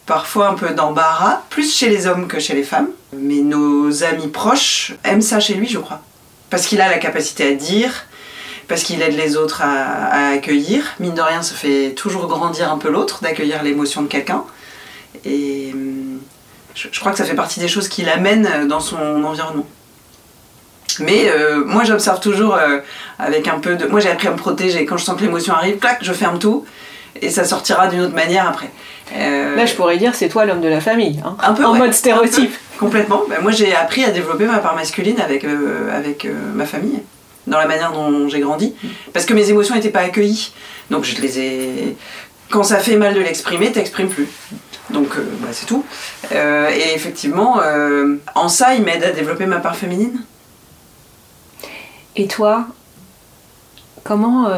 parfois 0.06 0.50
un 0.50 0.56
peu 0.56 0.72
d'embarras, 0.72 1.44
plus 1.50 1.74
chez 1.74 1.88
les 1.88 2.06
hommes 2.06 2.28
que 2.28 2.40
chez 2.40 2.54
les 2.54 2.63
femmes. 2.63 2.90
Mais 3.13 3.40
nos 3.40 4.04
amis 4.04 4.28
proches 4.28 4.94
aiment 5.06 5.22
ça 5.22 5.40
chez 5.40 5.54
lui, 5.54 5.70
je 5.70 5.80
crois. 5.80 6.02
Parce 6.50 6.66
qu'il 6.66 6.80
a 6.82 6.90
la 6.90 6.98
capacité 6.98 7.48
à 7.50 7.54
dire, 7.54 8.06
parce 8.68 8.84
qu'il 8.84 9.02
aide 9.02 9.18
les 9.18 9.36
autres 9.38 9.62
à, 9.62 9.68
à 9.68 10.30
accueillir. 10.34 10.84
Mine 11.00 11.14
de 11.14 11.22
rien, 11.22 11.42
ça 11.42 11.56
fait 11.56 11.92
toujours 11.96 12.28
grandir 12.28 12.72
un 12.72 12.78
peu 12.78 12.90
l'autre, 12.90 13.20
d'accueillir 13.22 13.64
l'émotion 13.64 14.02
de 14.02 14.08
quelqu'un. 14.08 14.44
Et 15.26 15.74
je, 16.76 16.88
je 16.92 17.00
crois 17.00 17.12
que 17.12 17.18
ça 17.18 17.26
fait 17.26 17.34
partie 17.36 17.60
des 17.60 17.68
choses 17.68 17.88
qui 17.88 18.04
l'amènent 18.04 18.68
dans 18.68 18.80
son 18.80 18.98
environnement. 19.24 19.68
Mais 21.00 21.30
euh, 21.30 21.64
moi, 21.66 21.84
j'observe 21.84 22.20
toujours 22.20 22.56
euh, 22.56 22.80
avec 23.20 23.48
un 23.48 23.60
peu 23.60 23.76
de. 23.76 23.86
Moi, 23.86 24.00
j'ai 24.00 24.10
appris 24.10 24.28
à 24.28 24.32
me 24.32 24.36
protéger. 24.38 24.86
Quand 24.86 24.98
je 24.98 25.04
sens 25.04 25.16
que 25.18 25.22
l'émotion 25.24 25.54
arrive, 25.54 25.78
clac, 25.78 26.00
je 26.02 26.14
ferme 26.14 26.40
tout. 26.40 26.66
Et 27.22 27.30
ça 27.30 27.46
sortira 27.46 27.88
d'une 27.88 28.02
autre 28.02 28.16
manière 28.16 28.48
après. 28.48 28.70
Euh, 29.16 29.56
Là, 29.56 29.66
je 29.66 29.74
pourrais 29.74 29.98
dire, 29.98 30.14
c'est 30.16 30.30
toi 30.30 30.46
l'homme 30.46 30.62
de 30.62 30.68
la 30.68 30.82
famille. 30.82 31.20
hein. 31.26 31.36
un 31.42 31.54
peu, 31.54 31.66
en 31.66 31.74
ouais, 31.74 31.80
mode 31.80 31.94
stéréotype. 31.94 32.56
Complètement. 32.78 33.24
Bah, 33.30 33.36
moi, 33.42 33.52
j'ai 33.52 33.76
appris 33.76 34.04
à 34.04 34.12
développer 34.12 34.46
ma 34.46 34.60
part 34.60 34.76
masculine 34.76 35.20
avec, 35.20 35.44
euh, 35.44 35.96
avec 35.96 36.26
euh, 36.26 36.34
ma 36.54 36.66
famille, 36.66 37.02
dans 37.46 37.58
la 37.58 37.66
manière 37.66 37.92
dont 37.92 38.28
j'ai 38.30 38.40
grandi. 38.40 38.74
Parce 39.13 39.26
que 39.26 39.34
mes 39.34 39.50
émotions 39.50 39.76
n'étaient 39.76 39.90
pas 39.90 40.02
accueillies. 40.02 40.54
Donc, 40.90 41.04
je 41.04 41.20
les 41.22 41.40
ai. 41.40 41.98
Quand 42.50 42.63
ça 42.63 42.80
fait 42.80 42.96
mal 42.96 43.13
de 43.13 43.20
l'exprimer, 43.20 43.72
t'exprimes 43.72 44.08
plus. 44.08 44.28
Donc, 44.90 45.18
euh, 45.18 45.24
bah, 45.42 45.50
c'est 45.52 45.66
tout. 45.66 45.84
Euh, 46.32 46.70
et 46.70 46.94
effectivement, 46.96 47.60
en 48.36 48.48
ça, 48.48 48.74
il 48.76 48.84
m'aide 48.84 49.04
à 49.04 49.12
développer 49.12 49.46
ma 49.46 49.58
part 49.58 49.76
féminine. 49.76 50.24
Et 52.16 52.28
toi, 52.28 52.66
comment, 54.04 54.50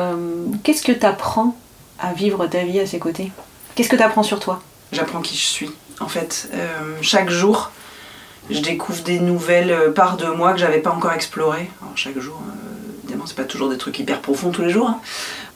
qu'est-ce 0.63 0.83
que 0.83 0.91
tu 0.93 1.05
apprends 1.05 1.57
à 1.99 2.13
vivre 2.13 2.47
ta 2.47 2.63
vie 2.63 2.79
à 2.79 2.85
ses 2.85 2.99
côtés? 2.99 3.31
Qu'est-ce 3.75 3.89
que 3.89 3.97
tu 3.97 4.03
apprends 4.03 4.23
sur 4.23 4.39
toi? 4.39 4.61
J'apprends 4.93 5.21
qui 5.21 5.35
je 5.35 5.45
suis. 5.45 5.71
En 5.99 6.07
fait, 6.07 6.49
chaque 7.01 7.29
jour, 7.29 7.71
je 8.49 8.59
découvre 8.61 9.03
des 9.03 9.19
nouvelles 9.19 9.71
euh, 9.71 9.91
parts 9.91 10.17
de 10.17 10.25
moi 10.27 10.53
que 10.53 10.59
j'avais 10.59 10.79
pas 10.79 10.91
encore 10.91 11.13
explorées. 11.13 11.69
Alors, 11.81 11.93
chaque 11.95 12.17
jour, 12.19 12.39
euh, 12.47 13.03
évidemment, 13.03 13.25
c'est 13.27 13.35
pas 13.35 13.43
toujours 13.43 13.69
des 13.69 13.77
trucs 13.77 13.97
hyper 13.99 14.19
profonds 14.21 14.51
tous 14.51 14.61
les 14.61 14.69
jours. 14.71 14.87
hein. 14.89 14.99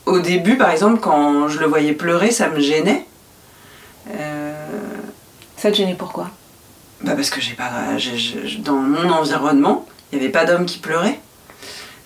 Au 0.06 0.20
début, 0.20 0.58
par 0.58 0.70
exemple, 0.72 1.00
quand 1.00 1.48
je 1.48 1.60
le 1.60 1.66
voyais 1.66 1.94
pleurer, 1.94 2.32
ça 2.32 2.50
me 2.50 2.60
gênait. 2.60 3.06
Euh, 4.12 4.54
Ça 5.58 5.72
te 5.72 5.78
gênait 5.78 5.96
pourquoi? 5.98 6.30
Bah 7.02 7.14
parce 7.16 7.30
que 7.30 7.40
j'ai 7.40 7.54
pas, 7.54 7.98
j'ai- 7.98 8.18
j'ai- 8.18 8.58
dans 8.60 8.74
mon 8.76 9.10
environnement, 9.10 9.86
il 10.12 10.18
n'y 10.20 10.24
avait 10.26 10.32
pas 10.32 10.44
d'homme 10.46 10.66
qui 10.66 10.80
pleurait. 10.80 11.20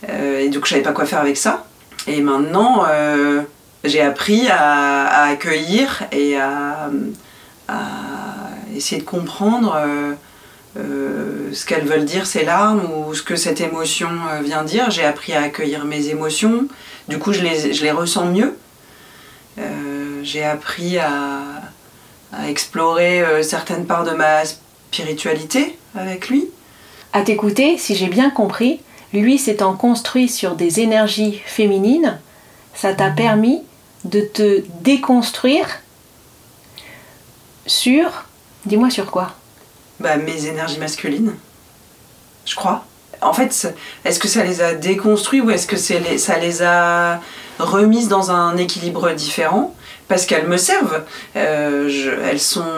Euh, 0.10 0.40
et 0.42 0.50
donc 0.50 0.66
je 0.66 0.70
savais 0.72 0.84
pas 0.84 0.92
quoi 0.92 1.06
faire 1.08 1.20
avec 1.20 1.38
ça. 1.38 1.66
Et 2.06 2.22
maintenant, 2.22 2.86
euh, 2.88 3.42
j'ai 3.84 4.02
appris 4.02 4.48
à, 4.48 5.06
à 5.08 5.24
accueillir 5.30 6.04
et 6.12 6.38
à, 6.38 6.90
à 7.68 7.80
essayer 8.76 9.02
de 9.02 9.06
comprendre 9.08 9.76
euh, 9.76 10.14
euh, 10.78 11.54
ce 11.54 11.66
qu'elles 11.66 11.86
veulent 11.86 12.06
dire, 12.06 12.28
ces 12.28 12.44
larmes, 12.44 12.82
ou 12.86 13.14
ce 13.14 13.24
que 13.24 13.36
cette 13.36 13.62
émotion 13.62 14.10
euh, 14.32 14.42
vient 14.42 14.64
dire. 14.64 14.92
J'ai 14.92 15.04
appris 15.04 15.34
à 15.34 15.42
accueillir 15.42 15.86
mes 15.86 16.10
émotions. 16.10 16.68
Du 17.08 17.18
coup, 17.20 17.34
je 17.34 17.42
les, 17.42 17.92
ressens 17.92 18.26
mieux. 18.26 18.58
Euh, 19.58 20.20
j'ai 20.24 20.44
appris 20.44 20.98
à, 20.98 21.44
explorer 22.46 23.24
certaines 23.42 23.86
parts 23.86 24.04
de 24.04 24.12
ma 24.12 24.44
spiritualité 24.46 25.80
avec 25.96 26.28
lui. 26.28 26.50
À 27.14 27.22
t'écouter, 27.22 27.78
si 27.78 27.96
j'ai 27.96 28.08
bien 28.08 28.30
compris, 28.30 28.82
lui 29.14 29.38
s'étant 29.38 29.74
construit 29.74 30.28
sur 30.28 30.56
des 30.56 30.82
énergies 30.82 31.42
féminines, 31.46 32.20
ça 32.76 32.94
t'a 32.94 33.10
permis 33.10 33.62
de 34.04 34.20
te 34.22 34.62
déconstruire 34.82 35.68
sur. 37.66 38.26
Dis-moi 38.66 38.90
sur 38.90 39.10
quoi? 39.10 39.34
Bah, 40.00 40.18
mes 40.18 40.46
énergies 40.46 40.80
masculines, 40.80 41.34
je 42.46 42.56
crois. 42.56 42.86
En 43.22 43.34
fait, 43.34 43.74
est-ce 44.06 44.20
que 44.20 44.28
ça 44.28 44.44
les 44.44 44.62
a 44.62 44.76
déconstruits 44.76 45.42
ou 45.42 45.50
est-ce 45.50 45.66
que 45.66 45.76
c'est 45.76 46.00
les- 46.00 46.20
ça 46.20 46.38
les 46.38 46.62
a 46.62 47.20
remises 47.58 48.08
dans 48.10 48.30
un 48.30 48.58
équilibre 48.58 49.12
différent? 49.14 49.74
Parce 50.08 50.26
qu'elles 50.28 50.48
me 50.48 50.58
servent. 50.58 51.04
Euh, 51.36 51.90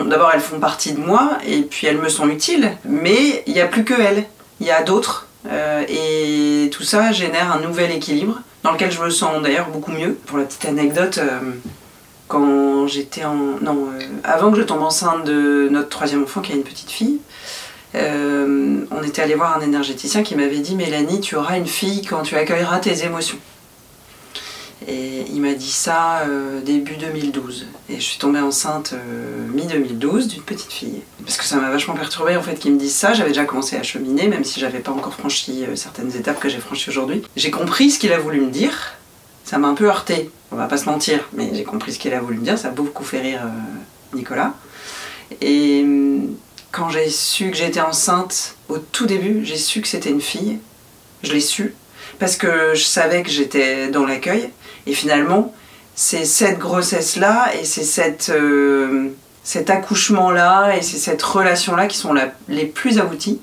d'abord, 0.06 0.30
elles 0.34 0.40
font 0.40 0.58
partie 0.58 0.92
de 0.94 1.00
moi 1.00 1.32
et 1.46 1.60
puis 1.62 1.86
elles 1.86 1.98
me 1.98 2.08
sont 2.08 2.28
utiles. 2.28 2.72
Mais 2.86 3.42
il 3.46 3.52
n'y 3.52 3.60
a 3.60 3.66
plus 3.66 3.84
que 3.84 3.94
elles. 4.00 4.24
Il 4.60 4.66
y 4.66 4.70
a 4.70 4.82
d'autres. 4.82 5.26
Euh, 5.48 5.84
et 5.88 6.70
tout 6.70 6.82
ça 6.82 7.12
génère 7.12 7.52
un 7.52 7.60
nouvel 7.60 7.92
équilibre 7.92 8.40
dans 8.62 8.72
lequel 8.72 8.90
je 8.90 9.00
me 9.02 9.10
sens 9.10 9.40
d'ailleurs 9.42 9.68
beaucoup 9.68 9.92
mieux. 9.92 10.14
Pour 10.26 10.38
la 10.38 10.44
petite 10.44 10.64
anecdote, 10.64 11.18
euh, 11.18 11.38
quand 12.30 12.86
j'étais 12.86 13.24
en. 13.24 13.58
Non, 13.60 13.88
euh, 13.92 14.02
avant 14.24 14.50
que 14.50 14.56
je 14.56 14.62
tombe 14.62 14.82
enceinte 14.82 15.24
de 15.24 15.68
notre 15.70 15.90
troisième 15.90 16.22
enfant, 16.22 16.40
qui 16.40 16.52
a 16.52 16.54
une 16.54 16.62
petite 16.62 16.90
fille, 16.90 17.18
euh, 17.94 18.84
on 18.90 19.02
était 19.02 19.20
allé 19.20 19.34
voir 19.34 19.56
un 19.56 19.60
énergéticien 19.60 20.22
qui 20.22 20.36
m'avait 20.36 20.60
dit 20.60 20.76
Mélanie, 20.76 21.20
tu 21.20 21.36
auras 21.36 21.56
une 21.56 21.66
fille 21.66 22.02
quand 22.02 22.22
tu 22.22 22.36
accueilleras 22.36 22.78
tes 22.78 23.04
émotions. 23.04 23.38
Et 24.88 25.24
il 25.28 25.42
m'a 25.42 25.52
dit 25.52 25.70
ça 25.70 26.20
euh, 26.20 26.60
début 26.62 26.96
2012. 26.96 27.66
Et 27.90 27.96
je 27.96 28.00
suis 28.00 28.18
tombée 28.18 28.38
enceinte 28.38 28.94
euh, 28.94 29.46
mi-2012 29.52 30.28
d'une 30.28 30.42
petite 30.42 30.72
fille. 30.72 31.02
Parce 31.22 31.36
que 31.36 31.44
ça 31.44 31.56
m'a 31.56 31.70
vachement 31.70 31.94
perturbée 31.94 32.36
en 32.36 32.42
fait 32.42 32.54
qu'il 32.54 32.72
me 32.72 32.78
dise 32.78 32.94
ça. 32.94 33.12
J'avais 33.12 33.30
déjà 33.30 33.44
commencé 33.44 33.76
à 33.76 33.82
cheminer, 33.82 34.28
même 34.28 34.44
si 34.44 34.58
j'avais 34.58 34.78
pas 34.78 34.92
encore 34.92 35.14
franchi 35.14 35.64
certaines 35.74 36.16
étapes 36.16 36.40
que 36.40 36.48
j'ai 36.48 36.60
franchies 36.60 36.88
aujourd'hui. 36.88 37.22
J'ai 37.36 37.50
compris 37.50 37.90
ce 37.90 37.98
qu'il 37.98 38.12
a 38.12 38.18
voulu 38.18 38.40
me 38.40 38.50
dire. 38.50 38.94
Ça 39.50 39.58
m'a 39.58 39.66
un 39.66 39.74
peu 39.74 39.86
heurté, 39.86 40.30
on 40.52 40.56
va 40.56 40.66
pas 40.66 40.76
se 40.76 40.84
mentir, 40.84 41.28
mais 41.32 41.50
j'ai 41.52 41.64
compris 41.64 41.92
ce 41.92 41.98
qu'il 41.98 42.14
a 42.14 42.20
voulu 42.20 42.38
me 42.38 42.44
dire. 42.44 42.56
Ça 42.56 42.68
a 42.68 42.70
beaucoup 42.70 43.02
fait 43.02 43.20
rire 43.20 43.40
euh, 43.42 44.16
Nicolas. 44.16 44.54
Et 45.40 45.80
hum, 45.82 46.36
quand 46.70 46.88
j'ai 46.88 47.10
su 47.10 47.50
que 47.50 47.56
j'étais 47.56 47.80
enceinte, 47.80 48.54
au 48.68 48.78
tout 48.78 49.06
début, 49.06 49.44
j'ai 49.44 49.56
su 49.56 49.80
que 49.80 49.88
c'était 49.88 50.10
une 50.10 50.20
fille. 50.20 50.60
Je 51.24 51.32
l'ai 51.32 51.40
su 51.40 51.74
parce 52.20 52.36
que 52.36 52.76
je 52.76 52.84
savais 52.84 53.24
que 53.24 53.28
j'étais 53.28 53.88
dans 53.88 54.06
l'accueil. 54.06 54.50
Et 54.86 54.92
finalement, 54.92 55.52
c'est 55.96 56.26
cette 56.26 56.60
grossesse-là 56.60 57.52
et 57.60 57.64
c'est 57.64 58.30
euh, 58.30 59.08
cet 59.42 59.68
accouchement-là 59.68 60.76
et 60.76 60.82
c'est 60.82 60.98
cette 60.98 61.22
relation-là 61.22 61.88
qui 61.88 61.96
sont 61.96 62.14
les 62.46 62.66
plus 62.66 63.00
abouties. 63.00 63.40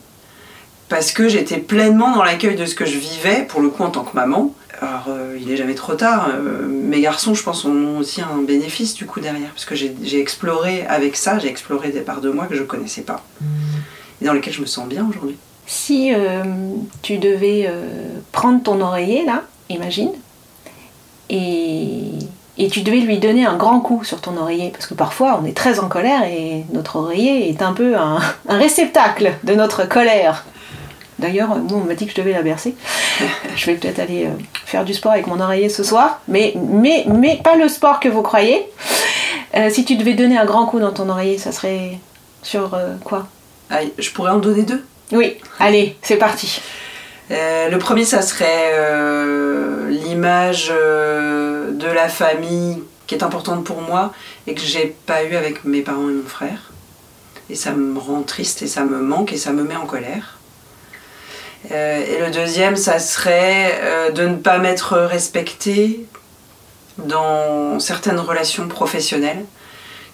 Parce 0.87 1.11
que 1.11 1.27
j'étais 1.27 1.57
pleinement 1.57 2.15
dans 2.15 2.23
l'accueil 2.23 2.55
de 2.55 2.65
ce 2.65 2.75
que 2.75 2.85
je 2.85 2.97
vivais, 2.97 3.43
pour 3.45 3.59
le 3.59 3.67
coup 3.67 3.83
en 3.83 3.89
tant 3.89 4.05
que 4.05 4.15
maman. 4.15 4.55
Alors, 4.79 5.05
euh, 5.09 5.37
il 5.39 5.51
est 5.51 5.57
jamais 5.57 5.73
trop 5.75 5.95
tard. 5.95 6.29
euh, 6.33 6.67
mes 6.67 7.01
garçons, 7.01 7.33
je 7.33 7.43
pense, 7.43 7.65
en 7.65 7.71
ont 7.71 7.97
aussi 7.99 8.21
un 8.21 8.41
bénéfice 8.43 8.93
du 8.93 9.05
coup 9.05 9.19
derrière. 9.19 9.49
Parce 9.49 9.65
que 9.65 9.75
j'ai 9.75 10.19
exploré 10.19 10.85
avec 10.87 11.15
ça, 11.15 11.39
j'ai 11.39 11.47
exploré 11.47 11.89
des 11.89 12.01
parts 12.01 12.21
de 12.21 12.29
moi 12.29 12.45
que 12.45 12.55
je 12.55 12.63
connaissais 12.63 13.01
pas. 13.01 13.23
Et 14.21 14.25
dans 14.25 14.33
lesquelles 14.33 14.53
je 14.53 14.61
me 14.61 14.65
sens 14.65 14.87
bien 14.87 15.05
aujourd'hui. 15.09 15.35
Si 15.65 16.13
euh, 16.13 16.43
tu 17.01 17.17
devais 17.17 17.69
prendre 18.31 18.61
ton 18.63 18.79
oreiller, 18.81 19.25
là, 19.25 19.43
imagine, 19.69 20.11
et, 21.29 22.11
et 22.57 22.69
tu 22.69 22.81
devais 22.81 22.99
lui 22.99 23.19
donner 23.19 23.45
un 23.45 23.57
grand 23.57 23.79
coup 23.79 24.03
sur 24.03 24.21
ton 24.21 24.37
oreiller, 24.37 24.69
parce 24.71 24.87
que 24.87 24.93
parfois 24.93 25.39
on 25.41 25.45
est 25.45 25.55
très 25.55 25.79
en 25.79 25.87
colère 25.89 26.23
et 26.23 26.63
notre 26.71 26.95
oreiller 26.97 27.49
est 27.49 27.61
un 27.61 27.73
peu 27.73 27.97
un, 27.97 28.19
un 28.47 28.57
réceptacle 28.57 29.33
de 29.43 29.53
notre 29.55 29.87
colère. 29.87 30.45
D'ailleurs, 31.19 31.49
moi 31.49 31.79
on 31.81 31.85
m'a 31.85 31.95
dit 31.95 32.05
que 32.05 32.11
je 32.11 32.17
devais 32.17 32.33
la 32.33 32.43
bercer. 32.43 32.75
Je 33.55 33.65
vais 33.65 33.75
peut-être 33.75 33.99
aller 33.99 34.25
euh, 34.25 34.31
faire 34.65 34.85
du 34.85 34.93
sport 34.93 35.13
avec 35.13 35.27
mon 35.27 35.39
oreiller 35.39 35.69
ce 35.69 35.83
soir, 35.83 36.21
mais, 36.27 36.53
mais, 36.55 37.05
mais 37.07 37.39
pas 37.43 37.55
le 37.55 37.67
sport 37.69 37.99
que 37.99 38.09
vous 38.09 38.21
croyez. 38.21 38.65
Euh, 39.55 39.69
si 39.69 39.85
tu 39.85 39.95
devais 39.95 40.13
donner 40.13 40.37
un 40.37 40.45
grand 40.45 40.65
coup 40.67 40.79
dans 40.79 40.91
ton 40.91 41.09
oreiller, 41.09 41.37
ça 41.37 41.51
serait 41.51 41.97
sur 42.43 42.73
euh, 42.73 42.95
quoi? 43.03 43.27
Je 43.97 44.11
pourrais 44.11 44.31
en 44.31 44.37
donner 44.37 44.63
deux? 44.63 44.85
Oui, 45.11 45.37
allez, 45.59 45.97
c'est 46.01 46.17
parti. 46.17 46.61
Euh, 47.31 47.69
le 47.69 47.77
premier, 47.79 48.05
ça 48.05 48.21
serait 48.21 48.71
euh, 48.73 49.89
l'image 49.89 50.69
euh, 50.71 51.71
de 51.71 51.87
la 51.87 52.07
famille 52.09 52.83
qui 53.07 53.15
est 53.15 53.23
importante 53.23 53.63
pour 53.63 53.81
moi 53.81 54.13
et 54.45 54.53
que 54.53 54.61
j'ai 54.61 54.95
pas 55.05 55.23
eu 55.23 55.35
avec 55.35 55.65
mes 55.65 55.81
parents 55.81 56.09
et 56.09 56.13
mon 56.13 56.27
frère. 56.27 56.71
Et 57.49 57.55
ça 57.55 57.71
me 57.71 57.97
rend 57.99 58.21
triste 58.21 58.61
et 58.61 58.67
ça 58.67 58.83
me 58.83 58.99
manque 58.99 59.33
et 59.33 59.37
ça 59.37 59.51
me 59.51 59.63
met 59.63 59.75
en 59.75 59.85
colère. 59.85 60.36
Euh, 61.71 62.05
et 62.05 62.19
le 62.19 62.31
deuxième, 62.31 62.75
ça 62.75 62.99
serait 62.99 63.79
euh, 63.81 64.11
de 64.11 64.23
ne 64.23 64.35
pas 64.35 64.57
m'être 64.57 64.97
respectée 64.97 66.05
dans 66.97 67.79
certaines 67.79 68.19
relations 68.19 68.67
professionnelles 68.67 69.43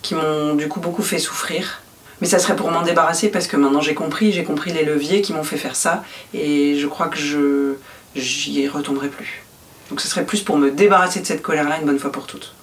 qui 0.02 0.16
m'ont 0.16 0.56
du 0.56 0.68
coup 0.68 0.80
beaucoup 0.80 1.04
fait 1.04 1.20
souffrir. 1.20 1.82
Mais 2.22 2.28
ça 2.28 2.40
serait 2.40 2.56
pour 2.56 2.72
m'en 2.72 2.82
débarrasser 2.82 3.30
parce 3.30 3.48
que 3.48 3.58
maintenant 3.58 3.82
j'ai 3.82 3.94
compris, 3.94 4.32
j'ai 4.32 4.44
compris 4.44 4.72
les 4.72 4.84
leviers 4.84 5.22
qui 5.22 5.34
m'ont 5.34 5.44
fait 5.44 5.58
faire 5.58 5.76
ça 5.76 6.04
et 6.34 6.78
je 6.78 6.88
crois 6.88 7.08
que 7.08 7.18
je 7.18 7.76
j'y 8.16 8.68
retomberai 8.68 9.08
plus. 9.08 9.44
Donc 9.90 10.00
ce 10.00 10.08
serait 10.08 10.26
plus 10.26 10.42
pour 10.42 10.58
me 10.58 10.72
débarrasser 10.72 11.20
de 11.20 11.26
cette 11.26 11.42
colère-là 11.42 11.80
une 11.80 11.86
bonne 11.86 12.00
fois 12.00 12.12
pour 12.12 12.28
toutes. 12.28 12.54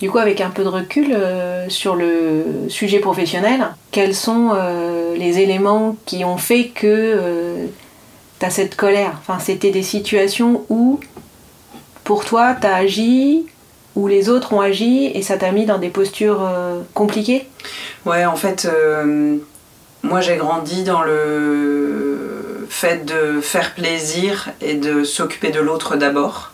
Du 0.00 0.10
coup, 0.10 0.18
avec 0.18 0.40
un 0.40 0.50
peu 0.50 0.64
de 0.64 0.68
recul 0.68 1.12
euh, 1.12 1.68
sur 1.68 1.94
le 1.94 2.68
sujet 2.68 3.00
professionnel, 3.00 3.68
quels 3.90 4.14
sont 4.14 4.52
les 5.16 5.38
éléments 5.40 5.96
qui 6.06 6.24
ont 6.24 6.38
fait 6.38 6.68
que 6.68 7.68
as 8.46 8.50
cette 8.50 8.76
colère 8.76 9.12
Enfin, 9.20 9.38
c'était 9.38 9.70
des 9.70 9.82
situations 9.82 10.64
où, 10.68 11.00
pour 12.04 12.24
toi, 12.24 12.54
tu 12.60 12.66
as 12.66 12.74
agi, 12.74 13.46
où 13.96 14.06
les 14.08 14.28
autres 14.28 14.52
ont 14.52 14.60
agi, 14.60 15.06
et 15.14 15.22
ça 15.22 15.36
t'a 15.36 15.50
mis 15.52 15.66
dans 15.66 15.78
des 15.78 15.88
postures 15.90 16.42
euh, 16.42 16.80
compliquées 16.94 17.46
Ouais, 18.06 18.24
en 18.24 18.36
fait, 18.36 18.66
euh, 18.66 19.36
moi 20.02 20.20
j'ai 20.20 20.36
grandi 20.36 20.84
dans 20.84 21.02
le 21.02 22.66
fait 22.70 23.04
de 23.04 23.40
faire 23.40 23.74
plaisir 23.74 24.48
et 24.60 24.74
de 24.74 25.04
s'occuper 25.04 25.50
de 25.50 25.60
l'autre 25.60 25.96
d'abord. 25.96 26.52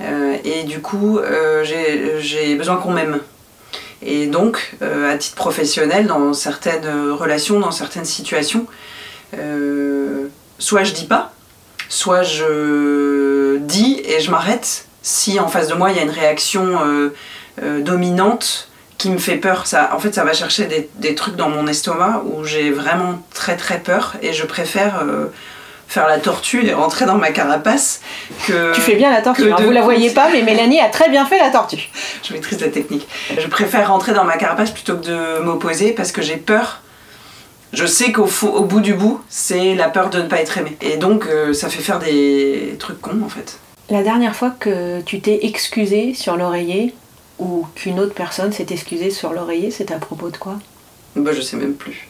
Euh, 0.00 0.36
et 0.44 0.62
du 0.64 0.80
coup, 0.80 1.18
j'ai- 1.62 2.54
besoin 2.54 2.76
qu'on 2.76 2.92
m'aime. 2.92 3.18
Et 4.04 4.26
donc, 4.26 4.74
à 4.80 5.16
titre 5.18 5.36
professionnel, 5.36 6.06
dans 6.06 6.32
certaines 6.32 6.88
relations, 7.12 7.60
dans 7.60 7.70
certaines 7.70 8.04
situations, 8.04 8.66
soit 10.62 10.84
je 10.84 10.92
dis 10.92 11.06
pas, 11.06 11.32
soit 11.88 12.22
je 12.22 13.58
dis 13.58 14.00
et 14.04 14.20
je 14.20 14.30
m'arrête 14.30 14.86
si 15.02 15.40
en 15.40 15.48
face 15.48 15.66
de 15.66 15.74
moi 15.74 15.90
il 15.90 15.96
y 15.96 16.00
a 16.00 16.02
une 16.02 16.10
réaction 16.10 16.78
euh, 16.84 17.14
euh, 17.62 17.80
dominante 17.80 18.68
qui 18.96 19.10
me 19.10 19.18
fait 19.18 19.36
peur. 19.36 19.66
Ça, 19.66 19.90
en 19.92 19.98
fait, 19.98 20.14
ça 20.14 20.22
va 20.22 20.32
chercher 20.32 20.66
des, 20.66 20.88
des 20.94 21.16
trucs 21.16 21.34
dans 21.34 21.48
mon 21.48 21.66
estomac 21.66 22.22
où 22.24 22.44
j'ai 22.44 22.70
vraiment 22.70 23.20
très 23.34 23.56
très 23.56 23.80
peur 23.80 24.14
et 24.22 24.32
je 24.32 24.46
préfère 24.46 25.00
euh, 25.02 25.26
faire 25.88 26.06
la 26.06 26.18
tortue 26.18 26.64
et 26.64 26.72
rentrer 26.72 27.06
dans 27.06 27.16
ma 27.16 27.32
carapace 27.32 28.00
que. 28.46 28.72
Tu 28.72 28.80
fais 28.80 28.94
bien 28.94 29.10
la 29.10 29.20
tortue, 29.20 29.52
hein. 29.52 29.56
de 29.58 29.64
vous 29.64 29.72
la 29.72 29.82
voyez 29.82 30.10
pas, 30.10 30.28
mais 30.32 30.42
Mélanie 30.42 30.80
a 30.80 30.88
très 30.88 31.08
bien 31.08 31.26
fait 31.26 31.40
la 31.40 31.50
tortue. 31.50 31.90
Je 32.22 32.32
maîtrise 32.32 32.60
la 32.60 32.68
technique. 32.68 33.08
Je 33.36 33.48
préfère 33.48 33.88
rentrer 33.88 34.12
dans 34.12 34.24
ma 34.24 34.36
carapace 34.36 34.70
plutôt 34.70 34.96
que 34.96 35.06
de 35.06 35.40
m'opposer 35.40 35.90
parce 35.90 36.12
que 36.12 36.22
j'ai 36.22 36.36
peur. 36.36 36.82
Je 37.72 37.86
sais 37.86 38.12
qu'au 38.12 38.28
au 38.48 38.64
bout 38.64 38.80
du 38.80 38.94
bout, 38.94 39.20
c'est 39.28 39.74
la 39.74 39.88
peur 39.88 40.10
de 40.10 40.20
ne 40.20 40.28
pas 40.28 40.40
être 40.40 40.58
aimé. 40.58 40.76
Et 40.80 40.96
donc, 40.96 41.26
euh, 41.26 41.52
ça 41.54 41.68
fait 41.68 41.82
faire 41.82 41.98
des 41.98 42.76
trucs 42.78 43.00
cons 43.00 43.22
en 43.24 43.28
fait. 43.28 43.58
La 43.88 44.02
dernière 44.02 44.36
fois 44.36 44.50
que 44.50 45.00
tu 45.02 45.20
t'es 45.20 45.46
excusée 45.46 46.14
sur 46.14 46.36
l'oreiller, 46.36 46.94
ou 47.38 47.66
qu'une 47.74 47.98
autre 47.98 48.14
personne 48.14 48.52
s'est 48.52 48.66
excusée 48.70 49.10
sur 49.10 49.32
l'oreiller, 49.32 49.70
c'était 49.70 49.94
à 49.94 49.98
propos 49.98 50.30
de 50.30 50.36
quoi? 50.36 50.58
Bah, 51.16 51.32
je 51.32 51.40
sais 51.40 51.56
même 51.56 51.74
plus. 51.74 52.08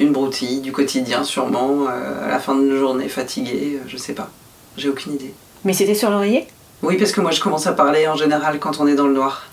Une 0.00 0.12
broutille 0.12 0.60
du 0.60 0.72
quotidien, 0.72 1.22
sûrement, 1.22 1.86
euh, 1.88 2.24
à 2.24 2.28
la 2.28 2.38
fin 2.38 2.54
de 2.54 2.76
journée, 2.76 3.08
fatiguée, 3.08 3.78
euh, 3.78 3.84
je 3.86 3.96
sais 3.96 4.14
pas. 4.14 4.30
J'ai 4.76 4.88
aucune 4.88 5.14
idée. 5.14 5.34
Mais 5.64 5.74
c'était 5.74 5.94
sur 5.94 6.10
l'oreiller? 6.10 6.46
Oui, 6.82 6.96
parce 6.96 7.12
que 7.12 7.20
moi, 7.20 7.30
je 7.30 7.40
commence 7.40 7.66
à 7.66 7.72
parler 7.72 8.08
en 8.08 8.16
général 8.16 8.58
quand 8.58 8.80
on 8.80 8.86
est 8.86 8.94
dans 8.94 9.06
le 9.06 9.14
noir. 9.14 9.46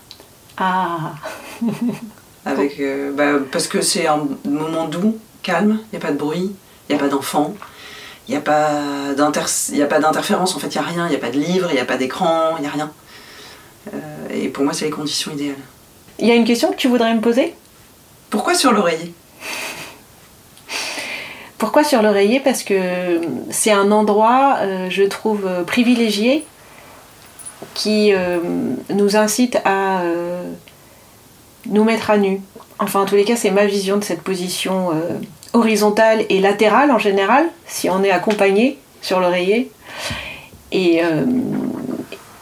Ah, 0.57 1.13
Avec, 2.45 2.79
euh, 2.79 3.11
bah, 3.11 3.43
parce 3.51 3.67
que 3.67 3.81
c'est 3.81 4.07
un 4.07 4.27
moment 4.45 4.87
doux, 4.87 5.17
calme, 5.41 5.79
il 5.85 5.97
n'y 5.97 6.03
a 6.03 6.07
pas 6.07 6.11
de 6.11 6.17
bruit, 6.17 6.55
il 6.87 6.95
n'y 6.95 6.95
a 6.95 7.03
pas 7.03 7.09
d'enfants, 7.09 7.55
il 8.27 8.31
n'y 8.31 8.37
a 8.37 8.41
pas 8.41 9.99
d'interférence, 9.99 10.55
en 10.55 10.59
fait, 10.59 10.67
il 10.67 10.79
n'y 10.79 10.85
a 10.85 10.87
rien, 10.87 11.07
il 11.07 11.09
n'y 11.09 11.15
a 11.15 11.19
pas 11.19 11.31
de 11.31 11.39
livre, 11.39 11.67
il 11.71 11.75
n'y 11.75 11.79
a 11.79 11.85
pas 11.85 11.97
d'écran, 11.97 12.55
il 12.57 12.61
n'y 12.61 12.67
a 12.67 12.71
rien. 12.71 12.91
Euh, 13.93 13.97
et 14.29 14.49
pour 14.49 14.63
moi, 14.63 14.73
c'est 14.73 14.85
les 14.85 14.91
conditions 14.91 15.31
idéales. 15.31 15.55
il 16.19 16.27
y 16.27 16.31
a 16.31 16.35
une 16.35 16.45
question 16.45 16.71
que 16.71 16.77
tu 16.77 16.87
voudrais 16.87 17.13
me 17.13 17.21
poser? 17.21 17.55
Pourquoi 18.29 18.53
sur 18.53 18.71
l'oreiller? 18.71 19.13
Pourquoi 21.57 21.83
sur 21.83 22.01
l'oreiller? 22.01 22.39
Parce 22.39 22.63
que 22.63 23.19
c'est 23.49 23.71
un 23.71 23.91
endroit, 23.91 24.57
euh, 24.61 24.89
je 24.89 25.03
trouve, 25.03 25.45
euh, 25.45 25.63
privilégié 25.63 26.45
qui 27.73 28.13
euh, 28.13 28.39
nous 28.89 29.17
incite 29.17 29.57
à 29.65 30.01
nous 31.65 31.83
mettre 31.83 32.09
à 32.09 32.17
nu. 32.17 32.41
Enfin, 32.79 33.01
en 33.01 33.05
tous 33.05 33.15
les 33.15 33.25
cas, 33.25 33.35
c'est 33.35 33.51
ma 33.51 33.65
vision 33.65 33.97
de 33.97 34.03
cette 34.03 34.21
position 34.21 34.91
euh, 34.91 35.19
horizontale 35.53 36.25
et 36.29 36.39
latérale 36.39 36.91
en 36.91 36.97
général, 36.97 37.45
si 37.67 37.89
on 37.89 38.03
est 38.03 38.11
accompagné 38.11 38.77
sur 39.01 39.19
l'oreiller. 39.19 39.69
Et, 40.71 41.03
euh, 41.03 41.25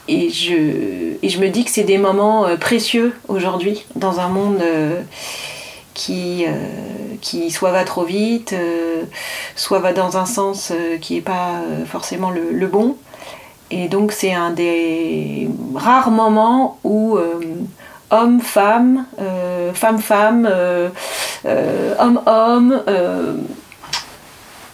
je, 0.07 1.39
me 1.39 1.47
dis 1.47 1.65
que 1.65 1.71
c'est 1.71 1.83
des 1.83 1.97
moments 1.97 2.45
euh, 2.45 2.55
précieux 2.55 3.15
aujourd'hui 3.27 3.83
dans 3.95 4.19
un 4.19 4.29
monde 4.29 4.61
qui, 5.95 6.45
soit 7.49 7.71
va 7.71 7.83
trop 7.83 8.03
vite, 8.03 8.53
soit 9.55 9.79
va 9.79 9.91
dans 9.91 10.17
un 10.17 10.27
sens 10.27 10.71
qui 11.01 11.15
n'est 11.15 11.21
pas 11.21 11.61
forcément 11.87 12.29
le, 12.29 12.67
bon. 12.67 12.95
Et 13.71 13.87
donc 13.87 14.11
c'est 14.11 14.33
un 14.33 14.51
des 14.51 15.49
rares 15.73 16.11
moments 16.11 16.79
où 16.83 17.17
homme, 18.09 18.41
femme, 18.41 19.05
euh, 19.19 19.73
femme, 19.73 19.99
femme, 19.99 20.47
euh, 20.49 20.89
euh, 21.45 21.95
homme, 21.99 22.21
homme, 22.25 22.83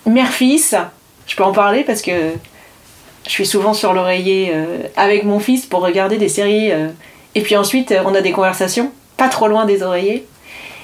mère, 0.05 0.31
fils, 0.31 0.75
je 1.27 1.35
peux 1.35 1.43
en 1.43 1.53
parler 1.53 1.83
parce 1.83 2.01
que 2.01 2.33
je 3.25 3.29
suis 3.29 3.45
souvent 3.45 3.73
sur 3.73 3.93
l'oreiller 3.93 4.53
avec 4.97 5.23
mon 5.23 5.39
fils 5.39 5.65
pour 5.65 5.81
regarder 5.81 6.17
des 6.17 6.27
séries. 6.27 6.71
et 7.35 7.41
puis 7.41 7.55
ensuite, 7.55 7.93
on 8.05 8.13
a 8.13 8.21
des 8.21 8.33
conversations, 8.33 8.91
pas 9.15 9.29
trop 9.29 9.47
loin 9.47 9.65
des 9.65 9.81
oreillers. 9.81 10.27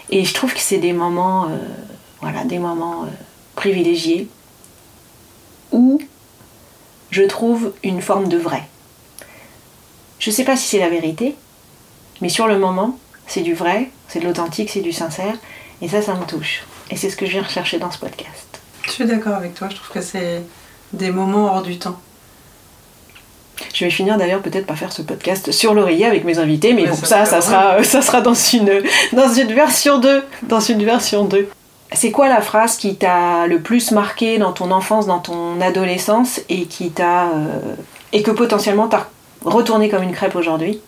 Et 0.09 0.23
je 0.23 0.33
trouve 0.33 0.53
que 0.53 0.59
c'est 0.59 0.77
des 0.77 0.93
moments, 0.93 1.49
des 2.45 2.59
moments 2.59 3.05
privilégiés 3.55 4.29
où 5.73 6.01
je 7.12 7.23
trouve 7.23 7.73
une 7.83 8.01
forme 8.01 8.29
de 8.29 8.38
vrai. 8.38 8.63
Je 10.19 10.31
sais 10.31 10.45
pas 10.45 10.55
si 10.55 10.65
c'est 10.65 10.79
la 10.79 10.89
vérité, 10.89 11.35
mais 12.21 12.29
sur 12.29 12.47
le 12.47 12.58
moment, 12.58 12.97
c'est 13.27 13.41
du 13.41 13.53
vrai, 13.53 13.89
c'est 14.08 14.19
de 14.19 14.25
l'authentique, 14.25 14.69
c'est 14.69 14.82
du 14.82 14.91
sincère, 14.91 15.36
et 15.82 15.88
ça, 15.88 16.01
ça 16.01 16.13
me 16.15 16.25
touche. 16.25 16.63
Et 16.91 16.95
c'est 16.95 17.10
ce 17.10 17.15
que 17.15 17.25
je 17.25 17.32
viens 17.32 17.43
rechercher 17.43 17.77
dans 17.79 17.91
ce 17.91 17.99
podcast. 17.99 18.60
Je 18.86 18.91
suis 18.91 19.05
d'accord 19.05 19.36
avec 19.36 19.53
toi, 19.53 19.67
je 19.69 19.75
trouve 19.75 19.89
que 19.89 20.01
c'est 20.01 20.41
des 20.93 21.12
moments 21.12 21.45
hors 21.53 21.62
du 21.62 21.77
temps. 21.77 21.99
Je 23.73 23.84
vais 23.86 23.91
finir 23.91 24.17
d'ailleurs 24.17 24.41
peut-être 24.41 24.65
par 24.65 24.77
faire 24.77 24.91
ce 24.91 25.01
podcast 25.01 25.51
sur 25.51 25.73
l'oreiller 25.73 26.05
avec 26.05 26.23
mes 26.23 26.39
invités, 26.39 26.73
mais 26.73 26.86
bon, 26.88 26.95
ça 26.95 27.25
ça, 27.25 27.25
serait 27.25 27.25
ça 27.25 27.41
sera, 27.41 27.73
euh, 27.75 27.84
ça 27.84 28.01
sera 28.01 28.21
dans 28.21 28.34
une, 28.34 28.84
dans 29.13 29.32
une 29.34 29.53
version 29.53 29.99
2. 29.99 30.23
Dans 30.43 30.62
une 30.62 30.84
version 30.86 31.25
2. 31.25 31.49
C'est 31.91 32.12
quoi 32.12 32.29
la 32.29 32.41
phrase 32.41 32.77
qui 32.77 32.95
t'a 32.95 33.47
le 33.47 33.60
plus 33.60 33.91
marqué 33.91 34.38
dans 34.38 34.53
ton 34.53 34.71
enfance, 34.71 35.08
dans 35.08 35.19
ton 35.19 35.60
adolescence, 35.60 36.39
et 36.47 36.65
qui 36.65 36.91
t'a. 36.91 37.29
euh, 37.29 37.75
et 38.13 38.23
que 38.23 38.32
potentiellement 38.32 38.88
t'as 38.88 39.08
retourné 39.43 39.89
comme 39.89 40.03
une 40.03 40.13
crêpe 40.13 40.36
aujourd'hui? 40.36 40.79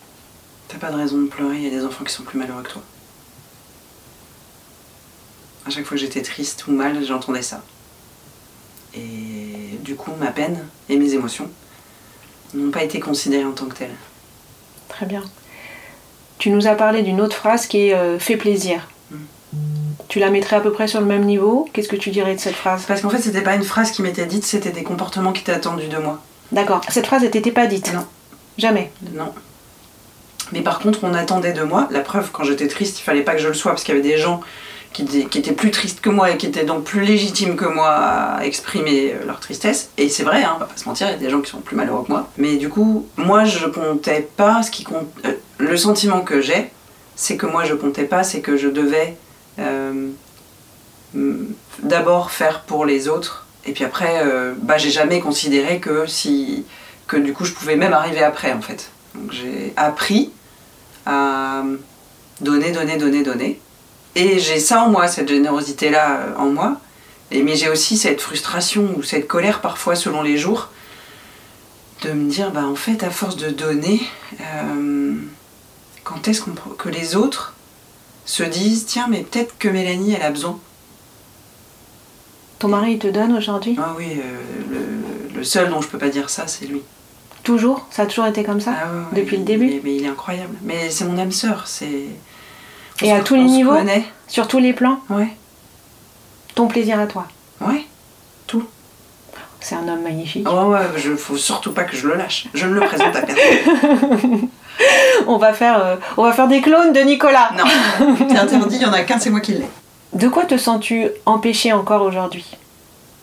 T'as 0.72 0.78
pas 0.78 0.90
de 0.90 0.96
raison 0.96 1.18
de 1.18 1.28
pleurer, 1.28 1.56
il 1.56 1.64
y 1.64 1.66
a 1.66 1.70
des 1.70 1.84
enfants 1.84 2.02
qui 2.02 2.14
sont 2.14 2.22
plus 2.22 2.38
malheureux 2.38 2.62
que 2.62 2.70
toi. 2.70 2.82
À 5.66 5.70
chaque 5.70 5.84
fois 5.84 5.96
que 5.96 6.00
j'étais 6.00 6.22
triste 6.22 6.66
ou 6.66 6.72
mal, 6.72 7.04
j'entendais 7.04 7.42
ça. 7.42 7.62
Et 8.94 9.78
du 9.80 9.96
coup, 9.96 10.12
ma 10.18 10.28
peine 10.28 10.64
et 10.88 10.96
mes 10.96 11.12
émotions 11.12 11.50
n'ont 12.54 12.70
pas 12.70 12.82
été 12.82 13.00
considérées 13.00 13.44
en 13.44 13.52
tant 13.52 13.66
que 13.66 13.76
telles. 13.76 13.94
Très 14.88 15.04
bien. 15.04 15.22
Tu 16.38 16.48
nous 16.48 16.66
as 16.66 16.74
parlé 16.74 17.02
d'une 17.02 17.20
autre 17.20 17.36
phrase 17.36 17.66
qui 17.66 17.88
est 17.88 17.94
euh, 17.94 18.18
fait 18.18 18.38
plaisir. 18.38 18.88
Mm. 19.10 19.16
Tu 20.08 20.20
la 20.20 20.30
mettrais 20.30 20.56
à 20.56 20.60
peu 20.60 20.72
près 20.72 20.88
sur 20.88 21.00
le 21.00 21.06
même 21.06 21.24
niveau? 21.24 21.68
Qu'est-ce 21.72 21.88
que 21.88 21.96
tu 21.96 22.10
dirais 22.10 22.34
de 22.34 22.40
cette 22.40 22.56
phrase? 22.56 22.84
Parce 22.86 23.02
qu'en 23.02 23.10
fait, 23.10 23.20
c'était 23.20 23.42
pas 23.42 23.54
une 23.54 23.62
phrase 23.62 23.90
qui 23.90 24.00
m'était 24.00 24.26
dite, 24.26 24.44
c'était 24.44 24.72
des 24.72 24.82
comportements 24.84 25.32
qui 25.32 25.42
étaient 25.42 25.52
attendus 25.52 25.88
de 25.88 25.98
moi. 25.98 26.22
D'accord. 26.50 26.80
Cette 26.88 27.06
phrase, 27.06 27.24
elle 27.24 27.30
t'était 27.30 27.52
pas 27.52 27.66
dite? 27.66 27.92
Non. 27.92 28.06
Jamais? 28.56 28.90
Non. 29.12 29.32
Mais 30.52 30.60
par 30.60 30.78
contre, 30.80 31.00
on 31.04 31.14
attendait 31.14 31.52
de 31.52 31.62
moi, 31.62 31.88
la 31.90 32.00
preuve, 32.00 32.30
quand 32.32 32.44
j'étais 32.44 32.68
triste, 32.68 32.98
il 33.00 33.02
fallait 33.02 33.22
pas 33.22 33.32
que 33.34 33.40
je 33.40 33.48
le 33.48 33.54
sois, 33.54 33.72
parce 33.72 33.84
qu'il 33.84 33.94
y 33.94 33.98
avait 33.98 34.06
des 34.08 34.18
gens 34.18 34.40
qui, 34.92 35.02
étaient- 35.02 35.52
plus 35.52 35.70
tristes 35.70 36.00
que 36.02 36.10
moi 36.10 36.30
et 36.30 36.36
qui 36.36 36.44
étaient 36.46 36.64
donc 36.64 36.84
plus 36.84 37.00
légitimes 37.00 37.56
que 37.56 37.64
moi 37.64 37.88
à 37.88 38.44
exprimer 38.44 39.14
euh, 39.14 39.24
leur 39.26 39.40
tristesse. 39.40 39.88
Et 39.96 40.10
c'est 40.10 40.22
vrai, 40.22 40.42
hein, 40.44 40.52
on 40.56 40.58
va 40.58 40.66
pas 40.66 40.76
se 40.76 40.86
mentir, 40.86 41.08
il 41.08 41.12
y 41.12 41.14
a 41.14 41.18
des 41.18 41.30
gens 41.30 41.40
qui 41.40 41.50
sont 41.50 41.60
plus 41.60 41.76
malheureux 41.76 42.04
que 42.04 42.12
moi. 42.12 42.28
Mais 42.36 42.56
du 42.56 42.68
coup, 42.68 43.06
moi, 43.16 43.44
je 43.44 43.66
comptais 43.66 44.28
pas 44.36 44.62
ce 44.62 44.70
qui 44.70 44.84
compte. 44.84 45.08
euh, 45.24 45.32
le 45.58 45.76
sentiment 45.78 46.20
que 46.20 46.42
j'ai, 46.42 46.70
c'est 47.16 47.36
que 47.38 47.46
moi, 47.46 47.64
je 47.64 47.72
comptais 47.74 48.04
pas, 48.04 48.22
c'est 48.22 48.40
que 48.40 48.58
je 48.58 48.68
devais 48.68 49.16
euh, 49.58 50.08
d'abord 51.82 52.30
faire 52.30 52.60
pour 52.62 52.84
les 52.84 53.08
autres. 53.08 53.46
Et 53.64 53.72
puis 53.72 53.84
après, 53.84 54.20
euh, 54.24 54.54
bah, 54.60 54.76
j'ai 54.76 54.90
jamais 54.90 55.20
considéré 55.20 55.78
que 55.80 56.06
si 56.06 56.64
que 57.06 57.16
du 57.16 57.32
coup 57.32 57.44
je 57.44 57.52
pouvais 57.52 57.76
même 57.76 57.92
arriver 57.92 58.22
après 58.22 58.52
en 58.52 58.60
fait. 58.60 58.90
Donc 59.14 59.32
j'ai 59.32 59.72
appris 59.76 60.30
à 61.06 61.62
donner, 62.40 62.72
donner, 62.72 62.96
donner, 62.96 63.22
donner. 63.22 63.60
Et 64.14 64.38
j'ai 64.38 64.60
ça 64.60 64.82
en 64.82 64.90
moi, 64.90 65.08
cette 65.08 65.28
générosité-là 65.28 66.18
euh, 66.18 66.36
en 66.36 66.50
moi. 66.50 66.80
Et, 67.30 67.42
mais 67.42 67.56
j'ai 67.56 67.70
aussi 67.70 67.96
cette 67.96 68.20
frustration 68.20 68.94
ou 68.96 69.02
cette 69.02 69.26
colère 69.26 69.60
parfois 69.60 69.94
selon 69.94 70.22
les 70.22 70.36
jours 70.36 70.68
de 72.02 72.12
me 72.12 72.28
dire, 72.28 72.50
bah 72.50 72.66
en 72.66 72.74
fait 72.74 73.04
à 73.04 73.10
force 73.10 73.36
de 73.36 73.48
donner, 73.48 74.02
euh, 74.40 75.14
quand 76.04 76.28
est-ce 76.28 76.42
que 76.76 76.88
les 76.88 77.16
autres 77.16 77.54
se 78.24 78.42
disent, 78.42 78.86
tiens 78.86 79.06
mais 79.08 79.22
peut-être 79.22 79.56
que 79.58 79.68
Mélanie 79.68 80.14
elle 80.14 80.22
a 80.22 80.30
besoin. 80.30 80.58
Ton 82.58 82.68
mari, 82.68 82.92
il 82.92 82.98
te 82.98 83.08
donne 83.08 83.32
aujourd'hui? 83.36 83.76
Ah 83.80 83.94
oui, 83.96 84.06
euh, 84.16 85.30
le, 85.32 85.38
le 85.38 85.44
seul 85.44 85.70
dont 85.70 85.80
je 85.80 85.88
peux 85.88 85.98
pas 85.98 86.10
dire 86.10 86.28
ça 86.28 86.46
c'est 86.46 86.66
lui. 86.66 86.82
Toujours 87.42 87.86
Ça 87.90 88.02
a 88.02 88.06
toujours 88.06 88.26
été 88.26 88.44
comme 88.44 88.60
ça 88.60 88.72
Ah 88.80 88.86
ouais, 88.86 88.98
ouais, 88.98 89.22
Depuis 89.22 89.36
le 89.36 89.42
début 89.44 89.66
il 89.66 89.72
est- 89.76 89.80
Mais 89.84 89.96
il 89.96 90.04
est 90.04 90.08
incroyable. 90.08 90.56
Mais 90.62 90.90
c'est 90.90 91.04
mon 91.04 91.18
âme 91.18 91.32
sœur, 91.32 91.64
c'est. 91.66 92.06
Et 93.02 93.12
à 93.12 93.20
tous 93.20 93.34
les 93.34 93.44
niveaux 93.44 93.72
connaît. 93.74 94.04
Sur 94.28 94.46
tous 94.48 94.58
les 94.60 94.72
plans 94.72 95.00
Ouais, 95.10 95.28
Ton 96.54 96.68
plaisir 96.68 96.98
à 97.00 97.06
toi 97.06 97.26
ouais. 97.60 97.84
C'est 99.64 99.76
un 99.76 99.86
homme 99.86 100.02
magnifique. 100.02 100.44
Oh 100.50 100.70
ouais, 100.72 100.80
je, 100.96 101.14
faut 101.14 101.36
surtout 101.36 101.70
pas 101.70 101.84
que 101.84 101.96
je 101.96 102.08
le 102.08 102.16
lâche. 102.16 102.46
Je 102.52 102.66
ne 102.66 102.74
le 102.74 102.80
présente 102.80 103.14
à 103.14 103.22
personne. 103.22 104.48
On, 105.28 105.36
va 105.36 105.52
faire, 105.52 105.78
euh, 105.78 105.96
on 106.16 106.24
va 106.24 106.32
faire 106.32 106.48
des 106.48 106.60
clones 106.60 106.92
de 106.92 106.98
Nicolas 107.00 107.52
Non, 107.56 107.62
c'est 108.28 108.36
interdit, 108.36 108.74
il 108.76 108.82
y 108.82 108.86
en 108.86 108.92
a 108.92 109.02
qu'un, 109.04 109.20
c'est 109.20 109.30
moi 109.30 109.38
qui 109.40 109.52
l'ai. 109.52 109.68
De 110.14 110.26
quoi 110.26 110.46
te 110.46 110.56
sens-tu 110.56 111.06
empêché 111.26 111.72
encore 111.72 112.02
aujourd'hui? 112.02 112.44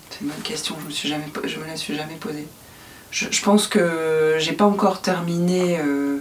C'est 0.09 0.21
une 0.21 0.27
bonne 0.27 0.41
question, 0.41 0.75
je 0.81 0.85
me, 0.85 0.91
suis 0.91 1.09
jamais, 1.09 1.25
po- 1.25 1.41
je 1.43 1.59
me 1.59 1.65
la 1.67 1.75
suis 1.75 1.93
jamais 1.95 2.15
posée. 2.15 2.47
Je, 3.11 3.41
pense 3.41 3.67
que 3.67 4.35
j'ai 4.37 4.53
pas 4.53 4.65
encore 4.65 5.01
terminé 5.01 5.79
euh, 5.79 6.19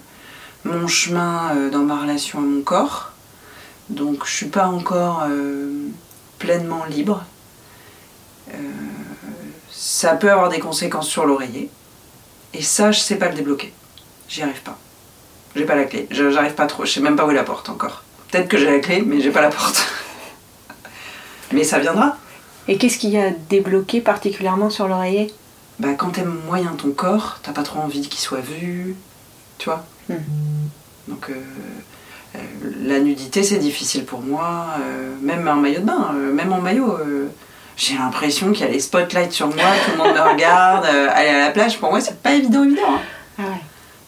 mon 0.64 0.86
chemin 0.86 1.54
euh, 1.54 1.70
dans 1.70 1.82
ma 1.82 2.00
relation 2.00 2.38
à 2.38 2.42
mon 2.42 2.62
corps. 2.62 3.12
Donc 3.90 4.26
je 4.26 4.32
suis 4.32 4.46
pas 4.46 4.66
encore 4.66 5.24
euh, 5.28 5.88
pleinement 6.38 6.84
libre. 6.86 7.24
Ça 9.70 10.14
peut 10.14 10.30
avoir 10.30 10.48
des 10.48 10.58
conséquences 10.58 11.08
sur 11.08 11.26
l'oreiller. 11.26 11.70
Et 12.54 12.62
ça, 12.62 12.90
je 12.92 13.00
sais 13.00 13.16
pas 13.16 13.28
le 13.28 13.34
débloquer. 13.34 13.72
J'y 14.28 14.42
arrive 14.42 14.62
pas. 14.62 14.78
J'ai 15.54 15.64
pas 15.64 15.74
la 15.74 15.84
clé. 15.84 16.06
J'arrive 16.10 16.54
pas 16.54 16.66
trop. 16.66 16.84
Je 16.84 16.92
sais 16.92 17.00
même 17.00 17.16
pas 17.16 17.26
où 17.26 17.30
est 17.30 17.34
la 17.34 17.44
porte 17.44 17.68
encore. 17.68 18.02
Peut-être 18.30 18.48
que 18.48 18.56
j'ai 18.56 18.70
la 18.70 18.78
clé, 18.78 19.02
mais 19.04 19.20
j'ai 19.20 19.30
pas 19.30 19.42
la 19.42 19.50
porte. 19.50 19.86
mais 21.52 21.64
ça 21.64 21.78
viendra. 21.78 22.16
Et 22.66 22.78
qu'est-ce 22.78 22.98
qui 22.98 23.16
a 23.18 23.30
débloqué 23.30 24.00
particulièrement 24.00 24.70
sur 24.70 24.88
l'oreiller? 24.88 25.32
Bah, 25.78 25.94
quand 25.96 26.10
t'aimes 26.10 26.40
moyen 26.46 26.72
ton 26.76 26.90
corps, 26.90 27.38
t'as 27.42 27.52
pas 27.52 27.62
trop 27.62 27.80
envie 27.80 28.00
qu'il 28.08 28.18
soit 28.20 28.40
vu. 28.40 28.96
Tu 29.58 29.66
vois 29.68 29.84
Mhm. 30.08 30.18
Donc, 31.08 31.30
euh, 31.30 31.34
euh, 32.36 32.38
la 32.82 32.98
nudité, 33.00 33.42
c'est 33.42 33.58
difficile 33.58 34.04
pour 34.04 34.20
moi. 34.20 34.66
euh, 34.80 35.14
même 35.20 35.46
en 35.48 35.54
maillot 35.56 35.80
de 35.80 35.84
bain, 35.86 36.12
même 36.12 36.52
en 36.52 36.60
maillot. 36.60 36.96
j'ai 37.76 37.94
l'impression 37.96 38.50
qu'il 38.52 38.66
y 38.66 38.68
a 38.68 38.72
les 38.72 38.80
spotlights 38.80 39.32
sur 39.32 39.46
moi, 39.48 39.64
tout 39.84 39.92
le 39.92 39.96
monde 39.98 40.14
me 40.16 40.20
regarde. 40.32 40.84
aller 40.86 41.28
à 41.28 41.40
la 41.46 41.50
plage, 41.50 41.78
pour 41.78 41.90
moi, 41.90 42.00
c'est 42.00 42.20
pas 42.20 42.32
évident, 42.34 42.64
évident. 42.64 42.82
hein. 42.88 43.00
Ah 43.38 43.42
ouais. 43.42 43.60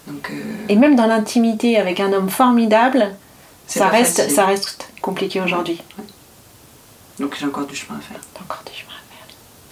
Donc, 0.08 0.32
Et 0.68 0.74
même 0.76 0.96
dans 0.96 1.06
l'intimité 1.06 1.76
avec 1.78 2.00
un 2.00 2.12
homme 2.12 2.30
formidable, 2.30 3.14
ça 3.68 3.86
reste, 3.86 4.16
facile. 4.16 4.34
ça 4.34 4.44
reste 4.46 4.88
compliqué 5.00 5.40
aujourd'hui. 5.40 5.80
Donc, 7.20 7.36
j'ai 7.38 7.46
encore 7.46 7.66
du 7.66 7.76
chemin 7.76 7.98
à 7.98 8.02
faire. 8.02 8.20
T'as 8.34 8.40
encore 8.42 8.64
du 8.66 8.72
chemin 8.72 8.92
à 8.92 9.14
faire. 9.14 9.26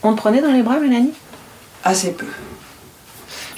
On 0.05 0.13
te 0.13 0.19
prenait 0.19 0.41
dans 0.43 0.53
les 0.53 0.63
bras, 0.63 0.79
Mélanie? 0.79 1.13
Assez 1.85 2.13
peu. 2.13 2.27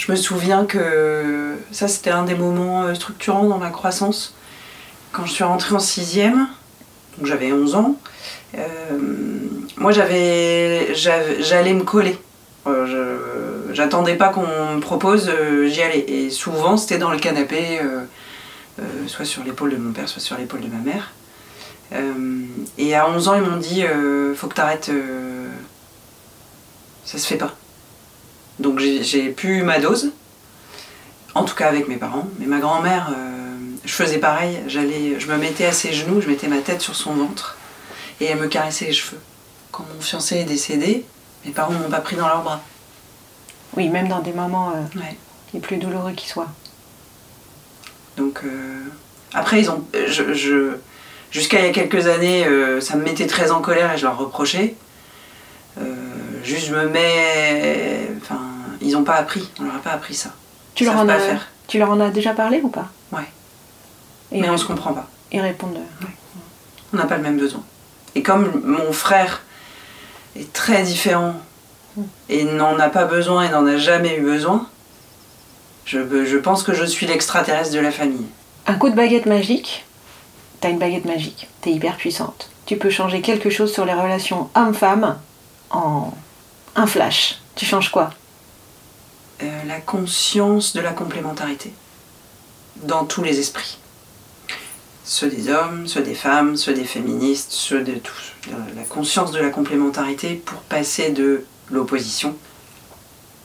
Je 0.00 0.10
me 0.10 0.16
souviens 0.16 0.64
que 0.64 1.56
ça, 1.72 1.86
c'était 1.86 2.10
un 2.10 2.24
des 2.24 2.34
moments 2.34 2.84
euh, 2.84 2.94
structurants 2.94 3.44
dans 3.44 3.58
ma 3.58 3.68
croissance. 3.68 4.34
Quand 5.12 5.26
je 5.26 5.32
suis 5.32 5.44
rentrée 5.44 5.74
en 5.74 5.78
sixième, 5.78 6.48
donc 7.18 7.26
j'avais 7.26 7.52
11 7.52 7.74
ans, 7.74 7.96
euh, 8.56 8.62
moi 9.76 9.92
j'avais, 9.92 10.94
j'allais 10.94 11.74
me 11.74 11.82
coller. 11.82 12.18
Euh, 12.66 13.68
j'attendais 13.72 14.16
pas 14.16 14.30
qu'on 14.30 14.46
me 14.76 14.80
propose, 14.80 15.30
j'y 15.66 15.82
allais. 15.82 16.04
Et 16.08 16.30
souvent, 16.30 16.78
c'était 16.78 16.98
dans 16.98 17.10
le 17.10 17.18
canapé, 17.18 17.80
soit 19.06 19.26
sur 19.26 19.44
l'épaule 19.44 19.72
de 19.72 19.76
mon 19.76 19.92
père, 19.92 20.08
soit 20.08 20.22
sur 20.22 20.38
l'épaule 20.38 20.60
de 20.60 20.68
ma 20.68 20.78
mère. 20.78 21.12
Et 22.78 22.94
à 22.94 23.06
11 23.08 23.28
ans, 23.28 23.34
ils 23.34 23.42
m'ont 23.42 23.58
dit 23.58 23.84
faut 24.34 24.46
que 24.46 24.54
t'arrêtes, 24.54 24.90
ça 27.04 27.18
se 27.18 27.26
fait 27.26 27.36
pas. 27.36 27.54
Donc 28.60 28.78
j'ai 28.78 29.30
pu 29.30 29.62
ma 29.62 29.78
dose, 29.80 30.12
en 31.34 31.44
tout 31.44 31.54
cas 31.54 31.66
avec 31.68 31.88
mes 31.88 31.96
parents. 31.96 32.28
Mais 32.38 32.46
ma 32.46 32.58
grand-mère, 32.58 33.08
euh, 33.10 33.56
je 33.84 33.92
faisais 33.92 34.18
pareil. 34.18 34.58
J'allais, 34.68 35.18
je 35.18 35.26
me 35.26 35.36
mettais 35.36 35.66
à 35.66 35.72
ses 35.72 35.92
genoux, 35.92 36.20
je 36.20 36.28
mettais 36.28 36.46
ma 36.46 36.58
tête 36.58 36.80
sur 36.82 36.94
son 36.94 37.14
ventre 37.14 37.56
et 38.20 38.26
elle 38.26 38.38
me 38.38 38.46
caressait 38.48 38.84
les 38.86 38.92
cheveux. 38.92 39.18
Quand 39.72 39.84
mon 39.94 40.00
fiancé 40.00 40.36
est 40.36 40.44
décédé, 40.44 41.04
mes 41.46 41.52
parents 41.52 41.72
m'ont 41.72 41.88
pas 41.90 42.00
pris 42.00 42.16
dans 42.16 42.28
leurs 42.28 42.42
bras. 42.42 42.60
Oui, 43.76 43.88
même 43.88 44.08
dans 44.08 44.20
des 44.20 44.32
moments 44.32 44.70
euh, 44.76 44.98
Ouais. 44.98 45.16
les 45.54 45.60
plus 45.60 45.78
douloureux 45.78 46.12
qui 46.12 46.28
soient. 46.28 46.48
Donc 48.18 48.40
euh, 48.44 48.82
après 49.32 49.60
ils 49.60 49.70
ont, 49.70 49.84
je, 50.06 50.34
je- 50.34 50.76
jusqu'à 51.30 51.60
il 51.60 51.66
y 51.66 51.68
a 51.68 51.72
quelques 51.72 52.06
années, 52.08 52.44
ça 52.82 52.96
me 52.96 53.04
mettait 53.04 53.26
très 53.26 53.50
en 53.52 53.60
colère 53.62 53.92
et 53.94 53.96
je 53.96 54.02
leur 54.04 54.18
reprochais. 54.18 54.74
Juste 56.42 56.66
je 56.68 56.74
me 56.74 56.88
mets, 56.88 58.08
enfin 58.20 58.40
ils 58.80 58.96
ont 58.96 59.04
pas 59.04 59.14
appris, 59.16 59.48
on 59.60 59.64
leur 59.64 59.76
a 59.76 59.78
pas 59.80 59.90
appris 59.92 60.14
ça. 60.14 60.30
Tu 60.74 60.84
Ils 60.84 60.86
leur, 60.86 60.96
en 60.98 61.06
pas 61.06 61.14
as, 61.14 61.18
faire. 61.20 61.48
tu 61.68 61.78
leur 61.78 61.90
en 61.90 62.00
as 62.00 62.10
déjà 62.10 62.32
parlé 62.32 62.60
ou 62.62 62.68
pas? 62.68 62.88
Ouais. 63.12 63.28
Et 64.32 64.40
Mais 64.40 64.48
on 64.48 64.54
ils 64.54 64.58
se 64.58 64.64
comprend 64.64 64.92
pas. 64.92 65.08
ils 65.32 65.40
répondent. 65.40 65.74
ouais. 65.74 66.08
On 66.92 66.96
n'a 66.96 67.04
pas 67.06 67.16
le 67.16 67.22
même 67.22 67.38
besoin. 67.38 67.62
Et 68.14 68.22
comme 68.22 68.62
mon 68.64 68.92
frère 68.92 69.42
est 70.36 70.52
très 70.52 70.82
différent 70.82 71.34
et 72.28 72.44
n'en 72.44 72.78
a 72.78 72.88
pas 72.88 73.04
besoin 73.04 73.42
et 73.44 73.48
n'en 73.50 73.66
a 73.66 73.76
jamais 73.76 74.16
eu 74.16 74.22
besoin, 74.22 74.66
je, 75.84 76.24
je 76.24 76.36
pense 76.36 76.62
que 76.62 76.72
je 76.74 76.84
suis 76.84 77.06
l'extraterrestre 77.06 77.74
de 77.74 77.80
la 77.80 77.90
famille. 77.90 78.26
Un 78.66 78.74
coup 78.74 78.90
de 78.90 78.94
baguette 78.94 79.26
magique, 79.26 79.84
t'as 80.60 80.70
une 80.70 80.78
baguette 80.78 81.04
magique, 81.04 81.48
t'es 81.60 81.70
hyper 81.70 81.96
puissante. 81.96 82.50
Tu 82.66 82.76
peux 82.76 82.90
changer 82.90 83.20
quelque 83.20 83.50
chose 83.50 83.72
sur 83.72 83.84
les 83.84 83.94
relations 83.94 84.48
homme-femme 84.54 85.18
en 85.70 86.12
un 86.76 86.86
flash. 86.86 87.40
Tu 87.56 87.64
changes 87.66 87.90
quoi? 87.90 88.10
Euh, 89.42 89.64
la 89.66 89.80
conscience 89.80 90.74
de 90.74 90.80
la 90.80 90.92
complémentarité 90.92 91.72
dans 92.82 93.04
tous 93.04 93.22
les 93.22 93.38
esprits. 93.38 93.78
Ceux 95.04 95.28
des 95.28 95.48
hommes, 95.48 95.86
ceux 95.86 96.02
des 96.02 96.14
femmes, 96.14 96.56
ceux 96.56 96.74
des 96.74 96.84
féministes, 96.84 97.50
ceux 97.50 97.82
de 97.82 97.94
tous. 97.94 98.34
La 98.76 98.82
conscience 98.82 99.32
de 99.32 99.38
la 99.38 99.48
complémentarité 99.48 100.34
pour 100.34 100.60
passer 100.60 101.10
de 101.10 101.46
l'opposition 101.70 102.36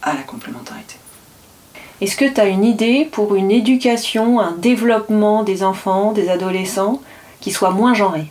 à 0.02 0.14
la 0.14 0.22
complémentarité. 0.22 0.96
Est-ce 2.02 2.18
que 2.18 2.26
tu 2.26 2.42
as 2.42 2.48
une 2.48 2.66
idée 2.66 3.08
pour 3.10 3.36
une 3.36 3.50
éducation, 3.50 4.42
un 4.42 4.52
développement 4.52 5.44
des 5.44 5.64
enfants, 5.64 6.12
des 6.12 6.30
adolescents 6.30 7.02
qui 7.40 7.52
soit 7.52 7.72
moins 7.72 7.94
genré? 7.94 8.28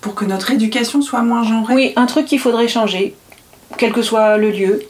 Pour 0.00 0.14
que 0.14 0.24
notre 0.24 0.50
éducation 0.50 1.02
soit 1.02 1.22
moins 1.22 1.44
genrée, 1.44 1.74
Oui, 1.74 1.92
un 1.96 2.06
truc 2.06 2.24
qu'il 2.26 2.40
faudrait 2.40 2.68
changer, 2.68 3.14
quel 3.76 3.92
que 3.92 4.02
soit 4.02 4.38
le 4.38 4.50
lieu. 4.50 4.82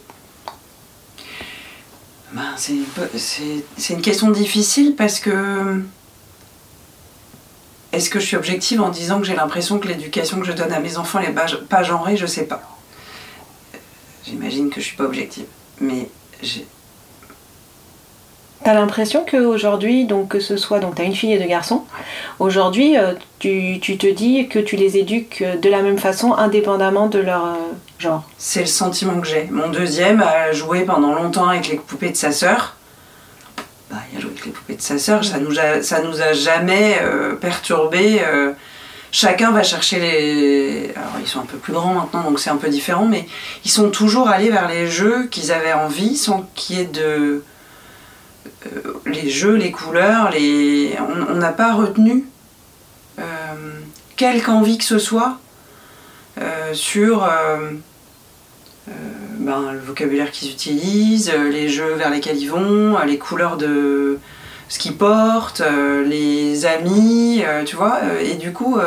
Ben, 2.35 2.57
c'est 2.57 3.92
une 3.94 4.03
question 4.03 4.31
difficile 4.31 4.97
parce 4.97 5.20
que. 5.20 5.81
Est-ce 7.92 8.11
que 8.11 8.18
je 8.18 8.27
suis 8.27 8.37
objective 8.37 8.81
en 8.81 8.88
disant 8.88 9.20
que 9.20 9.27
j'ai 9.27 9.37
l'impression 9.37 9.79
que 9.79 9.87
l'éducation 9.87 10.40
que 10.40 10.47
je 10.47 10.53
donne 10.53 10.73
à 10.73 10.81
mes 10.81 10.97
enfants 10.97 11.20
n'est 11.20 11.33
pas, 11.33 11.83
genrée? 11.85 12.16
Je 12.16 12.27
sais 12.27 12.44
pas. 12.44 12.61
J'imagine 14.27 14.68
que 14.68 14.81
je 14.81 14.87
suis 14.87 14.97
pas 14.97 15.05
objective. 15.05 15.47
Mais 15.81 16.11
T'as 18.64 18.72
l'impression 18.72 19.27
qu'aujourd'hui, 19.31 20.07
donc 20.07 20.29
que 20.29 20.40
ce 20.40 20.57
soit, 20.57 20.79
donc 20.79 20.94
t'as 20.94 21.05
une 21.05 21.14
fille 21.14 21.35
et 21.35 21.38
deux 21.38 21.46
garçons, 21.46 21.85
aujourd'hui 22.38 22.96
euh, 22.96 23.12
tu, 23.38 23.79
tu 23.79 23.98
te 23.98 24.07
dis 24.07 24.48
que 24.48 24.59
tu 24.59 24.77
les 24.77 24.96
éduques 24.96 25.42
euh, 25.42 25.57
de 25.59 25.68
la 25.68 25.83
même 25.83 25.98
façon, 25.98 26.33
indépendamment 26.33 27.09
de 27.09 27.18
leur 27.18 27.44
euh, 27.44 27.57
genre. 27.98 28.24
c'est 28.38 28.61
le 28.61 28.66
sentiment 28.66 29.20
que 29.20 29.27
j'ai. 29.27 29.48
Mon 29.50 29.68
deuxième 29.68 30.22
a 30.22 30.53
joué 30.53 30.85
pendant 30.85 31.14
longtemps 31.14 31.46
avec 31.46 31.68
les 31.68 31.77
poupées 31.77 32.09
de 32.09 32.16
sa 32.16 32.33
sœur. 32.33 32.77
Bah, 33.90 33.98
il 34.11 34.16
a 34.16 34.20
joué 34.22 34.31
avec 34.31 34.46
les 34.46 34.53
poupées 34.53 34.77
de 34.77 34.83
sa 34.83 34.96
sœur, 34.96 35.22
ça 35.27 35.38
nous 35.38 35.61
a, 35.61 35.83
ça 35.83 36.00
nous 36.00 36.22
a 36.22 36.33
jamais 36.33 36.98
euh, 37.03 37.35
perturbé. 37.35 38.22
chacun 39.12 39.50
va 39.50 39.62
chercher 39.62 40.00
les. 40.00 40.90
Alors, 40.96 41.16
ils 41.20 41.29
sont 41.29 41.40
un 41.40 41.46
peu 41.46 41.59
plus 41.59 41.74
grands 41.74 41.92
maintenant, 41.92 42.22
donc 42.22 42.40
c'est 42.40 42.48
un 42.48 42.57
peu 42.57 42.70
différent, 42.70 43.05
mais 43.05 43.29
ils 43.66 43.70
sont 43.70 43.90
toujours 43.90 44.31
allés 44.31 44.48
vers 44.48 44.68
les 44.68 44.87
jeux 44.87 45.27
qu'ils 45.27 45.53
avaient 45.53 45.74
envie 45.74 46.16
sans 46.16 46.48
qu'il 46.55 46.79
y 46.79 46.81
ait 46.81 46.87
de. 46.87 47.44
Euh, 48.67 48.95
les 49.07 49.31
jeux, 49.31 49.55
les 49.55 49.71
couleurs, 49.71 50.31
les... 50.31 50.97
on 51.31 51.35
n'a 51.35 51.53
pas 51.53 51.75
retenu 51.75 52.25
euh, 53.19 53.23
quelque 54.17 54.49
envie 54.49 54.79
que 54.79 54.85
ce 54.85 54.99
soit 54.99 55.39
euh, 56.41 56.75
sur 56.75 57.25
euh, 57.25 57.71
ben, 59.39 59.73
le 59.73 59.79
vocabulaire 59.79 60.31
qu'ils 60.31 60.51
utilisent, 60.51 61.33
les 61.33 61.69
jeux 61.69 61.95
vers 61.95 62.11
lesquels 62.11 62.39
ils 62.39 62.51
vont, 62.51 62.99
les 63.07 63.19
couleurs 63.19 63.57
de 63.57 64.19
ce 64.69 64.79
qu'ils 64.79 64.97
portent, 64.97 65.63
les 66.07 66.67
amis, 66.67 67.45
tu 67.67 67.77
vois. 67.77 68.01
et 68.23 68.35
du 68.35 68.53
coup, 68.53 68.79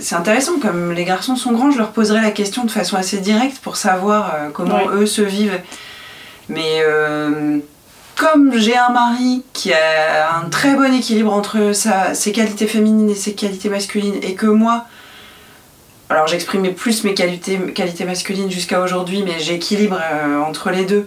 c'est 0.00 0.14
intéressant, 0.14 0.58
comme 0.58 0.92
les 0.92 1.04
garçons 1.04 1.36
sont 1.36 1.52
grands, 1.52 1.70
je 1.70 1.78
leur 1.78 1.92
poserai 1.92 2.20
la 2.20 2.30
question 2.30 2.64
de 2.64 2.70
façon 2.70 2.96
assez 2.96 3.18
directe 3.18 3.58
pour 3.58 3.76
savoir 3.76 4.34
comment 4.52 4.88
eux 4.90 5.06
se 5.06 5.22
vivent. 5.22 5.60
Mais 6.48 6.82
comme 8.18 8.56
j'ai 8.58 8.76
un 8.76 8.90
mari 8.90 9.42
qui 9.52 9.72
a 9.72 10.36
un 10.38 10.48
très 10.48 10.74
bon 10.74 10.92
équilibre 10.92 11.32
entre 11.32 11.72
sa- 11.72 12.14
ses 12.14 12.32
qualités 12.32 12.66
féminines 12.66 13.08
et 13.10 13.14
ses 13.14 13.34
qualités 13.34 13.68
masculines, 13.68 14.16
et 14.22 14.34
que 14.34 14.46
moi, 14.46 14.86
alors 16.10 16.26
j'exprimais 16.26 16.70
plus 16.72 17.04
mes 17.04 17.14
qualités, 17.14 17.58
qualités 17.74 18.04
masculines 18.04 18.50
jusqu'à 18.50 18.80
aujourd'hui, 18.80 19.22
mais 19.22 19.38
j'équilibre 19.38 19.98
euh, 20.12 20.40
entre 20.42 20.70
les 20.70 20.84
deux. 20.84 21.06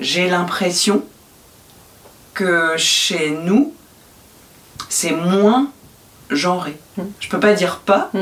J'ai 0.00 0.28
l'impression 0.28 1.04
que 2.34 2.72
chez 2.76 3.30
nous, 3.30 3.72
c'est 4.88 5.12
moins 5.12 5.68
genré. 6.30 6.76
Mm. 6.96 7.02
Je 7.20 7.28
peux 7.28 7.38
pas 7.40 7.52
dire 7.52 7.78
pas, 7.84 8.10
Mm. 8.12 8.18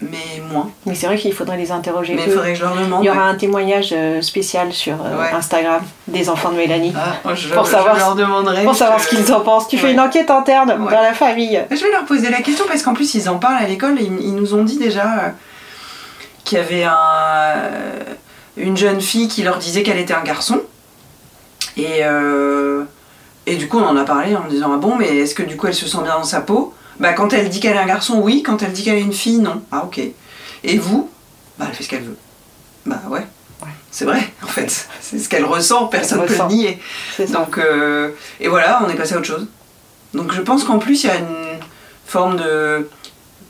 Mais 0.00 0.40
moins. 0.52 0.70
Mais 0.86 0.94
c'est 0.94 1.06
vrai 1.06 1.16
qu'il 1.18 1.32
faudrait 1.32 1.56
les 1.56 1.72
interroger. 1.72 2.14
Mais 2.14 2.22
il 2.26 2.30
faudrait 2.32 2.52
que 2.52 2.58
je 2.58 2.64
leur 2.64 2.76
demande. 2.76 3.02
Il 3.02 3.06
y 3.06 3.10
aura 3.10 3.24
ouais. 3.26 3.30
un 3.30 3.34
témoignage 3.34 3.90
euh, 3.92 4.22
spécial 4.22 4.72
sur 4.72 4.94
euh, 5.04 5.18
Ouais. 5.18 5.32
Instagram 5.32 5.82
des 6.06 6.28
enfants 6.30 6.50
de 6.52 6.56
Mélanie. 6.56 6.92
Ah, 6.96 7.34
je, 7.34 7.48
Pour 7.52 7.64
je 7.64 7.70
savoir- 7.72 7.96
leur 7.96 8.14
demanderai. 8.14 8.64
Pour 8.64 8.74
savoir 8.76 8.98
je- 9.00 9.04
ce 9.04 9.08
qu'ils 9.10 9.32
en 9.32 9.40
pensent. 9.40 9.66
Tu 9.68 9.76
fais 9.78 9.92
une 9.92 10.00
enquête 10.00 10.30
interne 10.30 10.68
dans 10.78 10.88
la 10.90 11.14
famille. 11.14 11.60
Je 11.70 11.76
vais 11.82 11.90
leur 11.90 12.04
poser 12.04 12.30
la 12.30 12.42
question 12.42 12.64
parce 12.68 12.82
qu'en 12.82 12.94
plus 12.94 13.14
ils 13.14 13.28
en 13.28 13.38
parlent 13.38 13.62
à 13.62 13.66
l'école 13.66 13.98
et 14.00 14.04
ils, 14.04 14.20
ils 14.20 14.34
nous 14.34 14.54
ont 14.54 14.62
dit 14.64 14.78
déjà 14.78 15.02
euh, 15.04 15.28
qu'il 16.44 16.58
y 16.58 16.60
avait 16.60 16.84
un, 16.84 17.54
une 18.56 18.76
jeune 18.76 19.00
fille 19.00 19.28
qui 19.28 19.42
leur 19.42 19.58
disait 19.58 19.82
qu'elle 19.82 19.98
était 19.98 20.14
un 20.14 20.22
garçon. 20.22 20.60
Et, 21.76 22.04
euh, 22.04 22.84
et 23.46 23.56
du 23.56 23.68
coup, 23.68 23.78
on 23.78 23.86
en 23.86 23.96
a 23.96 24.04
parlé 24.04 24.34
en 24.36 24.46
disant 24.48 24.70
Ah 24.74 24.78
bon, 24.78 24.96
mais 24.96 25.08
est-ce 25.18 25.34
que 25.34 25.42
du 25.42 25.56
coup 25.56 25.66
elle 25.66 25.74
se 25.74 25.86
sent 25.88 25.98
bien 26.02 26.14
dans 26.16 26.24
sa 26.24 26.40
peau? 26.40 26.72
Bah, 27.00 27.12
quand 27.12 27.32
elle 27.32 27.48
dit 27.48 27.60
qu'elle 27.60 27.76
est 27.76 27.80
un 27.80 27.86
garçon, 27.86 28.20
oui. 28.20 28.42
Quand 28.42 28.62
elle 28.62 28.72
dit 28.72 28.82
qu'elle 28.84 28.98
est 28.98 29.02
une 29.02 29.12
fille, 29.12 29.38
non. 29.38 29.62
Ah, 29.70 29.84
ok. 29.84 30.00
Et 30.64 30.78
vous? 30.78 31.08
Bah, 31.58 31.66
elle 31.68 31.74
fait 31.74 31.84
ce 31.84 31.88
qu'elle 31.88 32.02
veut. 32.02 32.16
Bah, 32.86 33.00
ouais. 33.08 33.20
Ouais. 33.62 33.68
C'est 33.90 34.04
vrai, 34.04 34.22
en 34.42 34.46
fait. 34.48 34.88
C'est 35.00 35.18
ce 35.18 35.28
qu'elle 35.28 35.44
ressent, 35.44 35.86
personne 35.86 36.20
ne 36.20 36.26
peut 36.26 36.32
ressent. 36.32 36.48
le 36.48 36.54
nier. 36.54 36.78
Donc, 37.30 37.58
euh, 37.58 38.10
et 38.40 38.48
voilà, 38.48 38.80
on 38.84 38.88
est 38.90 38.94
passé 38.94 39.14
à 39.14 39.18
autre 39.18 39.26
chose. 39.26 39.46
Donc 40.14 40.32
je 40.32 40.40
pense 40.40 40.64
qu'en 40.64 40.78
plus, 40.78 41.04
il 41.04 41.06
y 41.08 41.10
a 41.10 41.16
une 41.16 41.58
forme 42.06 42.36
de. 42.38 42.88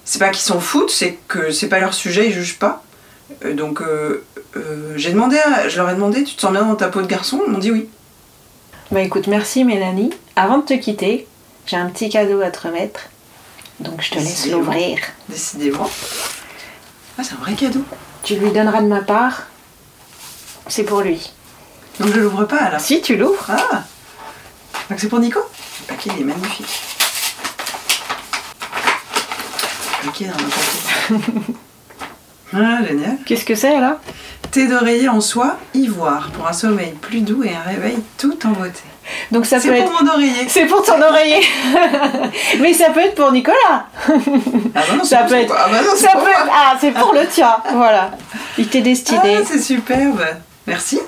C'est 0.04 0.18
pas 0.18 0.30
qu'ils 0.30 0.42
s'en 0.42 0.58
foutent, 0.58 0.90
c'est 0.90 1.16
que 1.28 1.50
c'est 1.52 1.68
pas 1.68 1.78
leur 1.78 1.94
sujet, 1.94 2.26
ils 2.26 2.32
jugent 2.32 2.58
pas. 2.58 2.82
Euh, 3.44 3.54
donc 3.54 3.80
euh, 3.82 4.24
euh, 4.56 4.92
j'ai 4.96 5.12
demandé, 5.12 5.38
à- 5.38 5.68
je 5.68 5.76
leur 5.76 5.88
ai 5.90 5.94
demandé, 5.94 6.24
tu 6.24 6.34
te 6.34 6.40
sens 6.40 6.50
bien 6.50 6.62
dans 6.64 6.74
ta 6.74 6.88
peau 6.88 7.00
de 7.02 7.06
garçon? 7.06 7.42
Ils 7.46 7.52
m'ont 7.52 7.58
dit 7.58 7.70
oui. 7.70 7.88
Bah 8.90 9.00
écoute, 9.02 9.26
merci 9.28 9.62
Mélanie. 9.64 10.10
Avant 10.34 10.58
de 10.58 10.64
te 10.64 10.74
quitter, 10.74 11.26
j'ai 11.66 11.76
un 11.76 11.86
petit 11.90 12.08
cadeau 12.08 12.40
à 12.40 12.50
te 12.50 12.66
remettre. 12.66 13.00
Donc 13.80 14.02
je 14.02 14.10
te 14.10 14.18
laisse 14.18 14.46
l'ouvrir. 14.50 14.98
Décidément. 15.28 15.88
Ah, 17.16 17.22
c'est 17.22 17.34
un 17.34 17.38
vrai 17.38 17.54
cadeau. 17.54 17.84
Tu 18.22 18.36
lui 18.36 18.50
donneras 18.50 18.82
de 18.82 18.88
ma 18.88 19.02
part. 19.02 19.42
C'est 20.66 20.84
pour 20.84 21.00
lui. 21.00 21.32
Donc 22.00 22.12
je 22.12 22.20
l'ouvre 22.20 22.44
pas 22.44 22.58
alors. 22.58 22.80
Si 22.80 23.00
tu 23.00 23.16
l'ouvres. 23.16 23.50
Ah 23.50 23.84
Donc 24.90 24.98
c'est 24.98 25.08
pour 25.08 25.20
Nico? 25.20 25.40
Le 25.80 25.86
paquet 25.86 26.10
il 26.16 26.22
est 26.22 26.24
magnifique. 26.24 26.80
Le 30.02 30.06
paquet 30.06 30.24
dans 30.26 30.34
un 30.34 31.18
paquet. 31.28 31.52
Ah, 32.50 32.78
génial. 32.82 33.18
Qu'est-ce 33.26 33.44
que 33.44 33.54
c'est 33.54 33.78
là? 33.78 34.00
Thé 34.50 34.68
d'oreiller 34.68 35.10
en 35.10 35.20
soie, 35.20 35.58
ivoire, 35.74 36.30
pour 36.30 36.48
un 36.48 36.54
sommeil 36.54 36.92
plus 36.92 37.20
doux 37.20 37.44
et 37.44 37.54
un 37.54 37.60
réveil 37.60 37.98
tout 38.16 38.38
en 38.46 38.52
beauté. 38.52 38.80
Donc 39.30 39.46
ça 39.46 39.56
peut 39.56 39.62
C'est 39.62 39.78
être. 39.80 39.90
pour 39.90 40.02
mon 40.02 40.10
oreiller. 40.12 40.48
C'est 40.48 40.66
pour 40.66 40.82
ton 40.82 41.00
oreiller. 41.00 41.40
Mais 42.60 42.72
ça 42.72 42.90
peut 42.90 43.00
être 43.00 43.14
pour 43.14 43.32
Nicolas. 43.32 43.56
Ah 44.08 44.10
bah 44.74 44.82
non, 44.96 45.04
Ça 45.04 45.24
c'est 45.28 45.34
peut 45.40 45.46
pour- 45.46 45.56
être- 45.56 45.64
Ah 45.66 45.68
bah 45.70 45.78
non, 45.82 45.96
Ça 45.96 46.08
pour 46.12 46.20
peut 46.22 46.30
moi. 46.30 46.44
être. 46.44 46.52
Ah, 46.52 46.76
c'est 46.80 46.90
pour 46.92 47.12
le 47.14 47.26
tien. 47.26 47.56
Voilà. 47.72 48.10
Il 48.58 48.68
t'est 48.68 48.80
destiné. 48.82 49.36
Ah, 49.38 49.42
c'est 49.46 49.60
superbe. 49.60 50.24
Merci. 50.66 51.00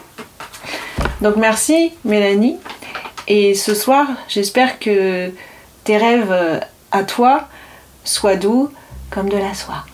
Donc 1.20 1.36
merci 1.36 1.92
Mélanie. 2.04 2.56
Et 3.28 3.54
ce 3.54 3.74
soir, 3.74 4.06
j'espère 4.28 4.78
que 4.78 5.30
tes 5.84 5.96
rêves 5.96 6.30
euh, 6.32 6.58
à 6.90 7.04
toi 7.04 7.48
soient 8.04 8.36
doux 8.36 8.70
comme 9.10 9.28
de 9.28 9.36
la 9.36 9.54
soie. 9.54 9.84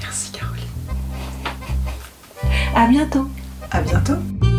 Merci 0.00 0.32
Caroline. 0.32 0.64
À 2.74 2.86
bientôt. 2.86 3.28
À 3.70 3.80
bientôt. 3.80 4.51